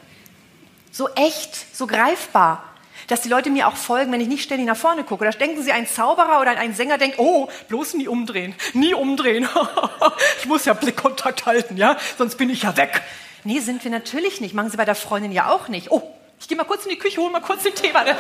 So 0.90 1.08
echt, 1.14 1.76
so 1.76 1.86
greifbar, 1.86 2.64
Dass 3.08 3.22
die 3.22 3.28
Leute 3.28 3.50
mir 3.50 3.68
auch 3.68 3.76
folgen, 3.76 4.12
wenn 4.12 4.20
ich 4.20 4.28
nicht 4.28 4.42
ständig 4.42 4.66
nach 4.66 4.76
vorne 4.76 5.02
gucke. 5.02 5.22
Oder 5.22 5.32
denken 5.32 5.62
sie, 5.62 5.72
ein 5.72 5.86
Zauberer 5.86 6.40
oder 6.40 6.52
ein 6.52 6.74
Sänger 6.74 6.98
denkt, 6.98 7.18
oh, 7.18 7.48
bloß 7.68 7.94
nie 7.94 8.06
umdrehen, 8.06 8.54
nie 8.74 8.94
umdrehen. 8.94 9.48
ich 10.38 10.46
muss 10.46 10.64
ja 10.64 10.74
Blickkontakt 10.74 11.46
halten, 11.46 11.76
ja, 11.76 11.96
sonst 12.16 12.36
bin 12.36 12.50
ich 12.50 12.62
ja 12.62 12.76
weg. 12.76 13.02
Nee, 13.44 13.60
sind 13.60 13.82
wir 13.82 13.90
natürlich 13.90 14.40
nicht. 14.40 14.54
Machen 14.54 14.70
sie 14.70 14.76
bei 14.76 14.84
der 14.84 14.94
Freundin 14.94 15.32
ja 15.32 15.48
auch 15.50 15.68
nicht. 15.68 15.90
Oh, 15.90 16.02
ich 16.40 16.48
gehe 16.48 16.56
mal 16.56 16.64
kurz 16.64 16.84
in 16.84 16.90
die 16.90 16.98
Küche, 16.98 17.20
hol 17.20 17.30
mal 17.30 17.40
kurz 17.40 17.62
den 17.62 17.74
Tee, 17.74 17.92
warte. 17.94 18.14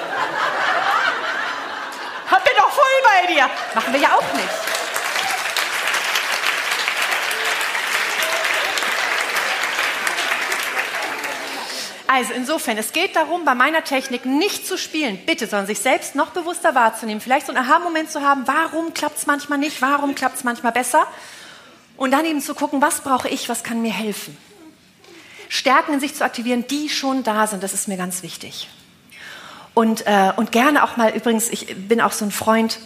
Hab 2.30 2.44
bin 2.44 2.52
doch 2.56 2.70
voll 2.70 2.84
bei 3.04 3.32
dir. 3.32 3.48
Machen 3.74 3.92
wir 3.92 4.00
ja 4.00 4.14
auch 4.14 4.32
nicht. 4.34 4.77
Also 12.10 12.32
insofern, 12.32 12.78
es 12.78 12.94
geht 12.94 13.16
darum, 13.16 13.44
bei 13.44 13.54
meiner 13.54 13.84
Technik 13.84 14.24
nicht 14.24 14.66
zu 14.66 14.78
spielen, 14.78 15.18
bitte, 15.26 15.46
sondern 15.46 15.66
sich 15.66 15.80
selbst 15.80 16.14
noch 16.14 16.30
bewusster 16.30 16.74
wahrzunehmen. 16.74 17.20
Vielleicht 17.20 17.46
so 17.46 17.52
einen 17.52 17.62
Aha-Moment 17.62 18.10
zu 18.10 18.22
haben, 18.22 18.46
warum 18.46 18.94
klappt 18.94 19.18
es 19.18 19.26
manchmal 19.26 19.58
nicht, 19.58 19.82
warum 19.82 20.14
klappt 20.14 20.36
es 20.36 20.42
manchmal 20.42 20.72
besser. 20.72 21.06
Und 21.98 22.12
dann 22.12 22.24
eben 22.24 22.40
zu 22.40 22.54
gucken, 22.54 22.80
was 22.80 23.02
brauche 23.02 23.28
ich, 23.28 23.50
was 23.50 23.62
kann 23.62 23.82
mir 23.82 23.92
helfen. 23.92 24.34
Stärken 25.50 25.92
in 25.92 26.00
sich 26.00 26.14
zu 26.14 26.24
aktivieren, 26.24 26.66
die 26.66 26.88
schon 26.88 27.24
da 27.24 27.46
sind, 27.46 27.62
das 27.62 27.74
ist 27.74 27.88
mir 27.88 27.98
ganz 27.98 28.22
wichtig. 28.22 28.68
Und, 29.74 30.06
äh, 30.06 30.32
und 30.34 30.50
gerne 30.50 30.84
auch 30.84 30.96
mal, 30.96 31.14
übrigens, 31.14 31.50
ich 31.50 31.76
bin 31.76 32.00
auch 32.00 32.12
so 32.12 32.24
ein 32.24 32.32
Freund, 32.32 32.78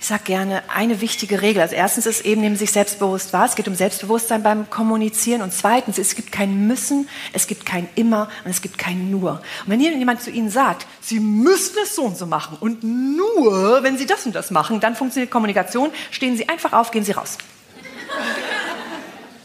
ich 0.00 0.06
sage 0.06 0.22
gerne, 0.24 0.62
eine 0.68 1.00
wichtige 1.00 1.42
Regel. 1.42 1.60
Also 1.60 1.74
erstens 1.74 2.06
ist 2.06 2.24
eben, 2.24 2.40
nehmen 2.40 2.54
sich 2.54 2.70
selbstbewusst 2.70 3.32
wahr. 3.32 3.46
Es 3.46 3.56
geht 3.56 3.66
um 3.66 3.74
Selbstbewusstsein 3.74 4.44
beim 4.44 4.70
Kommunizieren. 4.70 5.42
Und 5.42 5.52
zweitens, 5.52 5.98
es 5.98 6.14
gibt 6.14 6.30
kein 6.30 6.68
Müssen, 6.68 7.08
es 7.32 7.48
gibt 7.48 7.66
kein 7.66 7.88
Immer 7.96 8.28
und 8.44 8.50
es 8.52 8.62
gibt 8.62 8.78
kein 8.78 9.10
Nur. 9.10 9.42
Und 9.64 9.72
wenn 9.72 9.80
jemand 9.80 10.22
zu 10.22 10.30
Ihnen 10.30 10.50
sagt, 10.50 10.86
Sie 11.00 11.18
müssen 11.18 11.76
es 11.82 11.96
so 11.96 12.02
und 12.04 12.16
so 12.16 12.26
machen 12.26 12.56
und 12.60 12.84
nur, 12.84 13.82
wenn 13.82 13.98
Sie 13.98 14.06
das 14.06 14.24
und 14.24 14.36
das 14.36 14.52
machen, 14.52 14.78
dann 14.78 14.94
funktioniert 14.94 15.32
Kommunikation, 15.32 15.90
stehen 16.12 16.36
Sie 16.36 16.48
einfach 16.48 16.72
auf, 16.72 16.92
gehen 16.92 17.04
Sie 17.04 17.12
raus. 17.12 17.36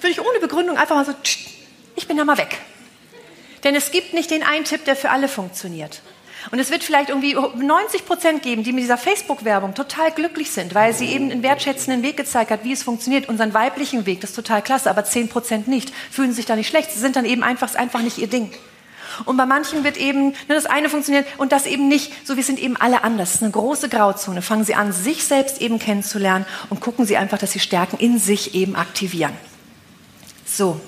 Würde 0.02 0.12
ich 0.12 0.22
ohne 0.22 0.40
Begründung 0.40 0.78
einfach 0.78 0.96
mal 0.96 1.06
so, 1.06 1.14
ich 1.96 2.08
bin 2.08 2.16
ja 2.16 2.26
mal 2.26 2.38
weg. 2.38 2.60
Denn 3.64 3.74
es 3.74 3.90
gibt 3.90 4.14
nicht 4.14 4.30
den 4.30 4.44
einen 4.44 4.66
Tipp, 4.66 4.86
der 4.86 4.96
für 4.96 5.10
alle 5.10 5.28
funktioniert. 5.28 6.04
Und 6.52 6.60
es 6.60 6.72
wird 6.72 6.84
vielleicht 6.84 7.10
irgendwie 7.10 7.36
90 7.36 8.06
Prozent 8.06 8.44
geben, 8.44 8.64
die 8.64 8.74
mit 8.74 8.84
dieser 8.84 8.98
Facebook-Werbung 8.98 9.74
total 9.74 10.12
glücklich 10.12 10.52
sind, 10.52 10.76
weil 10.76 10.94
sie 10.94 11.08
eben 11.08 11.32
einen 11.32 11.44
wertschätzenden 11.44 12.04
Weg 12.04 12.18
gezeigt 12.18 12.52
hat, 12.52 12.64
wie 12.64 12.74
es 12.74 12.84
funktioniert, 12.84 13.30
unseren 13.30 13.54
weiblichen 13.54 14.06
Weg, 14.06 14.22
das 14.22 14.32
ist 14.32 14.36
total 14.36 14.62
klasse, 14.62 14.90
aber 14.90 15.06
10 15.06 15.30
Prozent 15.30 15.68
nicht, 15.68 15.94
fühlen 16.12 16.34
sich 16.34 16.46
da 16.46 16.56
nicht 16.56 16.68
schlecht, 16.68 16.92
sie 16.92 17.00
sind 17.00 17.16
dann 17.16 17.26
eben 17.26 17.44
einfach, 17.44 17.74
einfach 17.76 18.02
nicht 18.02 18.18
ihr 18.18 18.28
Ding. 18.28 18.52
Und 19.26 19.38
bei 19.38 19.46
manchen 19.46 19.84
wird 19.84 19.98
eben 19.98 20.34
nur 20.48 20.56
das 20.56 20.66
eine 20.66 20.90
funktioniert 20.90 21.28
und 21.38 21.52
das 21.52 21.66
eben 21.66 21.88
nicht. 21.88 22.12
So, 22.28 22.36
wir 22.36 22.44
sind 22.44 22.60
eben 22.60 22.78
alle 22.78 23.04
anders. 23.04 23.30
Das 23.30 23.36
ist 23.36 23.44
eine 23.44 23.52
große 23.52 23.90
Grauzone. 23.90 24.42
Fangen 24.42 24.66
Sie 24.66 24.74
an, 24.74 24.92
sich 24.92 25.24
selbst 25.24 25.62
eben 25.62 25.78
kennenzulernen 25.78 26.46
und 26.70 26.80
gucken 26.80 27.06
Sie 27.06 27.18
einfach, 27.18 27.38
dass 27.38 27.52
Sie 27.52 27.60
Stärken 27.60 27.98
in 27.98 28.18
sich 28.18 28.56
eben 28.56 28.76
aktivieren. 28.76 29.34
So, 30.46 30.82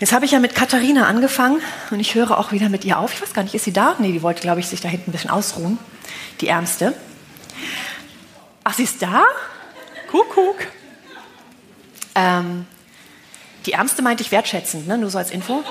Jetzt 0.00 0.12
habe 0.12 0.24
ich 0.24 0.30
ja 0.30 0.38
mit 0.38 0.54
Katharina 0.54 1.06
angefangen 1.06 1.60
und 1.90 1.98
ich 1.98 2.14
höre 2.14 2.38
auch 2.38 2.52
wieder 2.52 2.68
mit 2.68 2.84
ihr 2.84 2.98
auf. 2.98 3.14
Ich 3.14 3.22
weiß 3.22 3.34
gar 3.34 3.42
nicht, 3.42 3.54
ist 3.54 3.64
sie 3.64 3.72
da? 3.72 3.96
Nee, 3.98 4.12
die 4.12 4.22
wollte, 4.22 4.40
glaube 4.40 4.60
ich, 4.60 4.68
sich 4.68 4.80
da 4.80 4.88
hinten 4.88 5.10
ein 5.10 5.12
bisschen 5.12 5.30
ausruhen. 5.30 5.76
Die 6.40 6.46
Ärmste. 6.46 6.94
Ach, 8.62 8.74
sie 8.74 8.84
ist 8.84 9.02
da? 9.02 9.24
Kuckuck. 10.08 10.58
Ähm, 12.14 12.66
die 13.66 13.72
Ärmste 13.72 14.02
meinte 14.02 14.22
ich 14.22 14.30
wertschätzend, 14.30 14.86
ne? 14.86 14.98
nur 14.98 15.10
so 15.10 15.18
als 15.18 15.30
Info. 15.30 15.64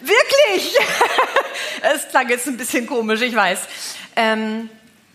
Wirklich? 0.00 0.76
Es 1.94 2.08
klang 2.08 2.30
jetzt 2.30 2.48
ein 2.48 2.56
bisschen 2.56 2.86
komisch, 2.86 3.20
ich 3.20 3.36
weiß. 3.36 3.60
Ähm, 4.16 4.70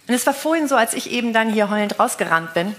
und 0.07 0.13
es 0.13 0.23
war 0.27 0.35
vorhin 0.35 0.67
so, 0.67 0.75
als 0.75 0.93
ich 0.93 1.09
eben 1.09 1.33
dann 1.33 1.51
hier 1.51 1.71
heulend 1.71 1.99
rausgerannt 1.99 2.53
bin 2.53 2.75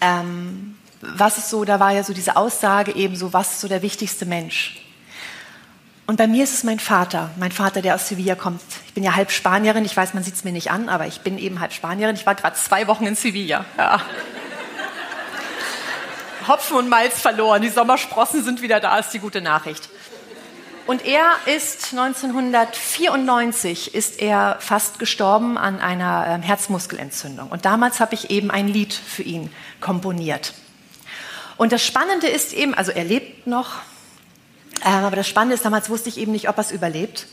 ähm, 0.00 0.76
was 1.00 1.38
ist 1.38 1.50
so, 1.50 1.64
da 1.64 1.80
war 1.80 1.92
ja 1.92 2.02
so 2.02 2.12
diese 2.12 2.36
Aussage 2.36 2.94
eben 2.94 3.16
so, 3.16 3.32
was 3.32 3.52
ist 3.52 3.60
so 3.60 3.68
der 3.68 3.82
wichtigste 3.82 4.26
Mensch? 4.26 4.82
Und 6.06 6.16
bei 6.16 6.26
mir 6.26 6.42
ist 6.42 6.54
es 6.54 6.64
mein 6.64 6.78
Vater, 6.78 7.30
mein 7.36 7.52
Vater, 7.52 7.82
der 7.82 7.94
aus 7.94 8.08
Sevilla 8.08 8.34
kommt. 8.34 8.62
Ich 8.86 8.94
bin 8.94 9.04
ja 9.04 9.14
halb 9.14 9.30
Spanierin, 9.30 9.84
ich 9.84 9.94
weiß, 9.94 10.14
man 10.14 10.22
sieht 10.22 10.34
es 10.34 10.42
mir 10.42 10.52
nicht 10.52 10.70
an, 10.70 10.88
aber 10.88 11.06
ich 11.06 11.20
bin 11.20 11.38
eben 11.38 11.60
halb 11.60 11.72
Spanierin. 11.72 12.16
Ich 12.16 12.24
war 12.24 12.34
gerade 12.34 12.56
zwei 12.56 12.86
Wochen 12.86 13.06
in 13.06 13.14
Sevilla. 13.14 13.66
Ja. 13.76 14.00
Hopfen 16.48 16.78
und 16.78 16.88
Malz 16.88 17.20
verloren, 17.20 17.60
die 17.60 17.68
Sommersprossen 17.68 18.42
sind 18.42 18.62
wieder 18.62 18.80
da, 18.80 18.98
ist 18.98 19.10
die 19.10 19.18
gute 19.18 19.42
Nachricht. 19.42 19.90
Und 20.88 21.04
er 21.04 21.36
ist 21.44 21.92
1994 21.92 23.94
ist 23.94 24.22
er 24.22 24.56
fast 24.58 24.98
gestorben 24.98 25.58
an 25.58 25.80
einer 25.80 26.26
ähm, 26.26 26.40
Herzmuskelentzündung. 26.40 27.50
Und 27.50 27.66
damals 27.66 28.00
habe 28.00 28.14
ich 28.14 28.30
eben 28.30 28.50
ein 28.50 28.68
Lied 28.68 28.94
für 28.94 29.22
ihn 29.22 29.50
komponiert. 29.82 30.54
Und 31.58 31.72
das 31.72 31.84
Spannende 31.84 32.26
ist 32.26 32.54
eben, 32.54 32.72
also 32.72 32.90
er 32.90 33.04
lebt 33.04 33.46
noch, 33.46 33.82
ähm, 34.82 35.04
aber 35.04 35.16
das 35.16 35.28
Spannende 35.28 35.56
ist, 35.56 35.64
damals 35.66 35.90
wusste 35.90 36.08
ich 36.08 36.16
eben 36.16 36.32
nicht, 36.32 36.48
ob 36.48 36.56
er 36.56 36.62
es 36.62 36.72
überlebt. 36.72 37.26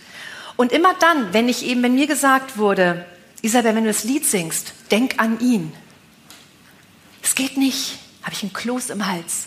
Und 0.57 0.73
immer 0.73 0.93
dann, 0.95 1.31
wenn 1.31 1.47
ich 1.47 1.65
eben, 1.65 1.81
wenn 1.81 1.95
mir 1.95 2.07
gesagt 2.07 2.57
wurde, 2.57 3.05
Isabel, 3.41 3.73
wenn 3.73 3.85
du 3.85 3.89
das 3.89 4.03
Lied 4.03 4.25
singst, 4.25 4.73
denk 4.91 5.17
an 5.17 5.39
ihn. 5.39 5.71
Es 7.23 7.35
geht 7.35 7.55
nicht, 7.55 7.99
habe 8.21 8.33
ich 8.33 8.43
einen 8.43 8.51
Kloß 8.51 8.89
im 8.89 9.07
Hals. 9.07 9.45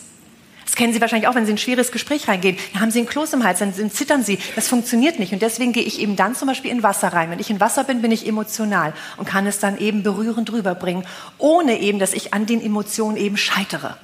Das 0.69 0.75
kennen 0.75 0.93
Sie 0.93 1.01
wahrscheinlich 1.01 1.27
auch, 1.27 1.33
wenn 1.33 1.47
Sie 1.47 1.51
in 1.51 1.55
ein 1.55 1.57
schweres 1.57 1.91
Gespräch 1.91 2.27
reingehen. 2.27 2.55
Dann 2.73 2.83
haben 2.83 2.91
Sie 2.91 2.99
einen 2.99 3.07
Kloß 3.07 3.33
im 3.33 3.43
Hals, 3.43 3.57
dann 3.57 3.73
zittern 3.73 4.23
Sie. 4.23 4.37
Das 4.55 4.67
funktioniert 4.67 5.17
nicht. 5.17 5.33
Und 5.33 5.41
deswegen 5.41 5.73
gehe 5.73 5.81
ich 5.81 5.99
eben 5.99 6.15
dann 6.15 6.35
zum 6.35 6.47
Beispiel 6.47 6.69
in 6.69 6.83
Wasser 6.83 7.11
rein. 7.11 7.31
Wenn 7.31 7.39
ich 7.39 7.49
in 7.49 7.59
Wasser 7.59 7.83
bin, 7.83 8.03
bin 8.03 8.11
ich 8.11 8.27
emotional 8.27 8.93
und 9.17 9.27
kann 9.27 9.47
es 9.47 9.57
dann 9.57 9.79
eben 9.79 10.03
berührend 10.03 10.51
rüberbringen, 10.51 11.07
ohne 11.39 11.79
eben, 11.79 11.97
dass 11.97 12.13
ich 12.13 12.35
an 12.35 12.45
den 12.45 12.61
Emotionen 12.61 13.17
eben 13.17 13.35
scheitere. 13.35 13.97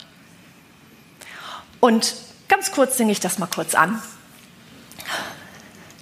Und 1.81 2.15
ganz 2.47 2.71
kurz 2.71 2.97
singe 2.97 3.11
ich 3.11 3.19
das 3.19 3.37
mal 3.37 3.45
kurz 3.45 3.75
an. 3.75 4.01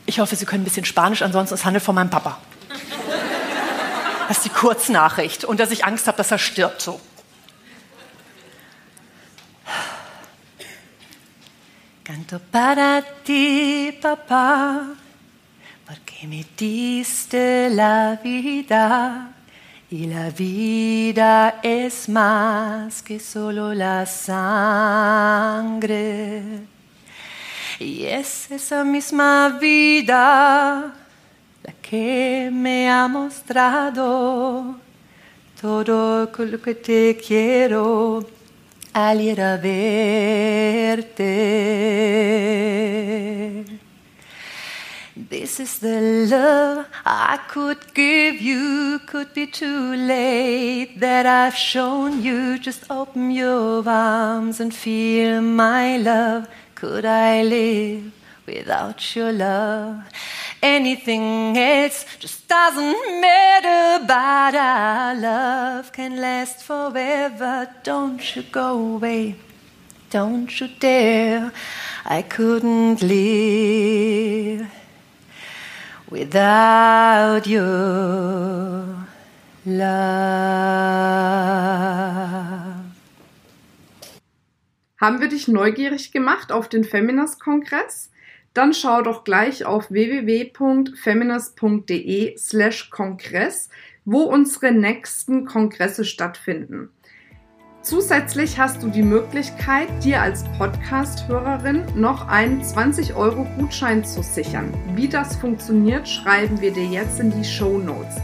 Ich 0.05 0.21
hoffe, 0.21 0.37
Sie 0.37 0.45
können 0.45 0.61
ein 0.61 0.63
bisschen 0.63 0.85
Spanisch, 0.85 1.23
ansonsten 1.23 1.55
es 1.55 1.65
handelt 1.65 1.83
von 1.83 1.93
meinem 1.93 2.09
Papa. 2.09 2.37
Das 4.29 4.37
ist 4.37 4.45
die 4.45 4.49
Kurznachricht 4.49 5.43
und 5.43 5.59
dass 5.59 5.71
ich 5.71 5.83
Angst 5.83 6.07
habe, 6.07 6.15
dass 6.15 6.31
er 6.31 6.37
stirbt 6.37 6.81
so. 6.81 7.01
Canto 12.03 12.37
para 12.37 13.01
ti, 13.23 13.97
papá, 14.01 14.93
porque 15.85 16.27
me 16.27 16.45
diste 16.57 17.69
la 17.69 18.19
vida 18.21 19.29
y 19.89 20.07
la 20.07 20.29
vida 20.29 21.61
es 21.63 22.09
más 22.09 23.01
que 23.01 23.21
solo 23.21 23.73
la 23.73 24.05
sangre. 24.05 25.23
Y 27.79 28.03
es 28.03 28.51
esa 28.51 28.83
misma 28.83 29.57
vida 29.61 30.93
la 31.63 31.73
que 31.81 32.49
me 32.51 32.89
ha 32.91 33.07
mostrado 33.07 34.75
todo 35.61 36.29
lo 36.37 36.61
que 36.61 36.75
te 36.75 37.15
quiero 37.15 38.42
al 38.93 39.19
ir 39.19 39.39
a 39.39 39.57
verte. 39.57 41.33
This 45.15 45.59
is 45.59 45.79
the 45.79 45.99
love 46.29 46.85
I 47.05 47.39
could 47.47 47.93
give 47.93 48.41
you. 48.41 48.99
Could 49.05 49.33
be 49.33 49.47
too 49.47 49.95
late 49.95 50.99
that 50.99 51.25
I've 51.25 51.55
shown 51.55 52.23
you. 52.23 52.59
Just 52.59 52.89
open 52.89 53.31
your 53.31 53.87
arms 53.87 54.59
and 54.59 54.73
feel 54.73 55.41
my 55.41 55.97
love. 55.97 56.47
Could 56.75 57.05
I 57.05 57.43
live 57.43 58.22
without 58.45 59.15
your 59.15 59.31
love? 59.31 60.03
anything 60.63 61.57
else 61.57 62.05
just 62.19 62.47
doesn't 62.47 63.21
matter. 63.21 64.05
But 64.07 64.55
our 64.55 65.13
love 65.15 65.91
can 65.91 66.15
last 66.19 66.63
forever. 66.63 67.69
Don't 67.83 68.35
you 68.35 68.43
go 68.43 68.95
away. 68.95 69.35
Don't 70.09 70.59
you 70.59 70.69
dare. 70.79 71.51
I 72.05 72.21
couldn't 72.21 73.01
live 73.01 74.67
without 76.09 77.45
your 77.45 79.07
love. 79.65 80.03
Haben 85.01 85.19
wir 85.19 85.27
dich 85.27 85.47
neugierig 85.49 86.13
gemacht 86.13 86.53
auf 86.53 86.69
den 86.69 86.85
Feminist-Kongress? 86.85 88.09
Dann 88.53 88.73
schau 88.73 89.01
doch 89.01 89.23
gleich 89.23 89.63
auf 89.65 89.89
www.feminist.de 89.91 92.37
slash 92.37 92.89
Kongress, 92.89 93.69
wo 94.05 94.23
unsere 94.23 94.71
nächsten 94.71 95.45
Kongresse 95.45 96.03
stattfinden. 96.05 96.89
Zusätzlich 97.81 98.59
hast 98.59 98.81
du 98.81 98.87
die 98.87 99.03
Möglichkeit, 99.03 99.89
dir 100.05 100.21
als 100.21 100.45
Podcast-Hörerin 100.57 101.83
noch 101.95 102.29
einen 102.29 102.61
20-Euro-Gutschein 102.61 104.05
zu 104.05 104.23
sichern. 104.23 104.73
Wie 104.95 105.09
das 105.09 105.35
funktioniert, 105.35 106.07
schreiben 106.07 106.61
wir 106.61 106.71
dir 106.71 106.85
jetzt 106.85 107.19
in 107.19 107.29
die 107.31 107.43
Show 107.43 107.77
Notes. 107.77 108.21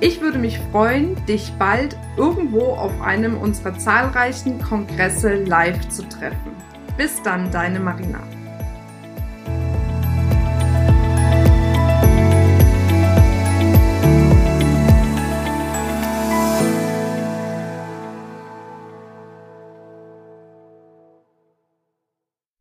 Ich 0.00 0.22
würde 0.22 0.38
mich 0.38 0.58
freuen, 0.70 1.22
dich 1.26 1.52
bald 1.58 1.94
irgendwo 2.16 2.72
auf 2.72 3.02
einem 3.02 3.36
unserer 3.36 3.78
zahlreichen 3.78 4.58
Kongresse 4.62 5.44
live 5.44 5.86
zu 5.90 6.08
treffen. 6.08 6.56
Bis 6.96 7.22
dann, 7.22 7.50
deine 7.50 7.80
Marina. 7.80 8.22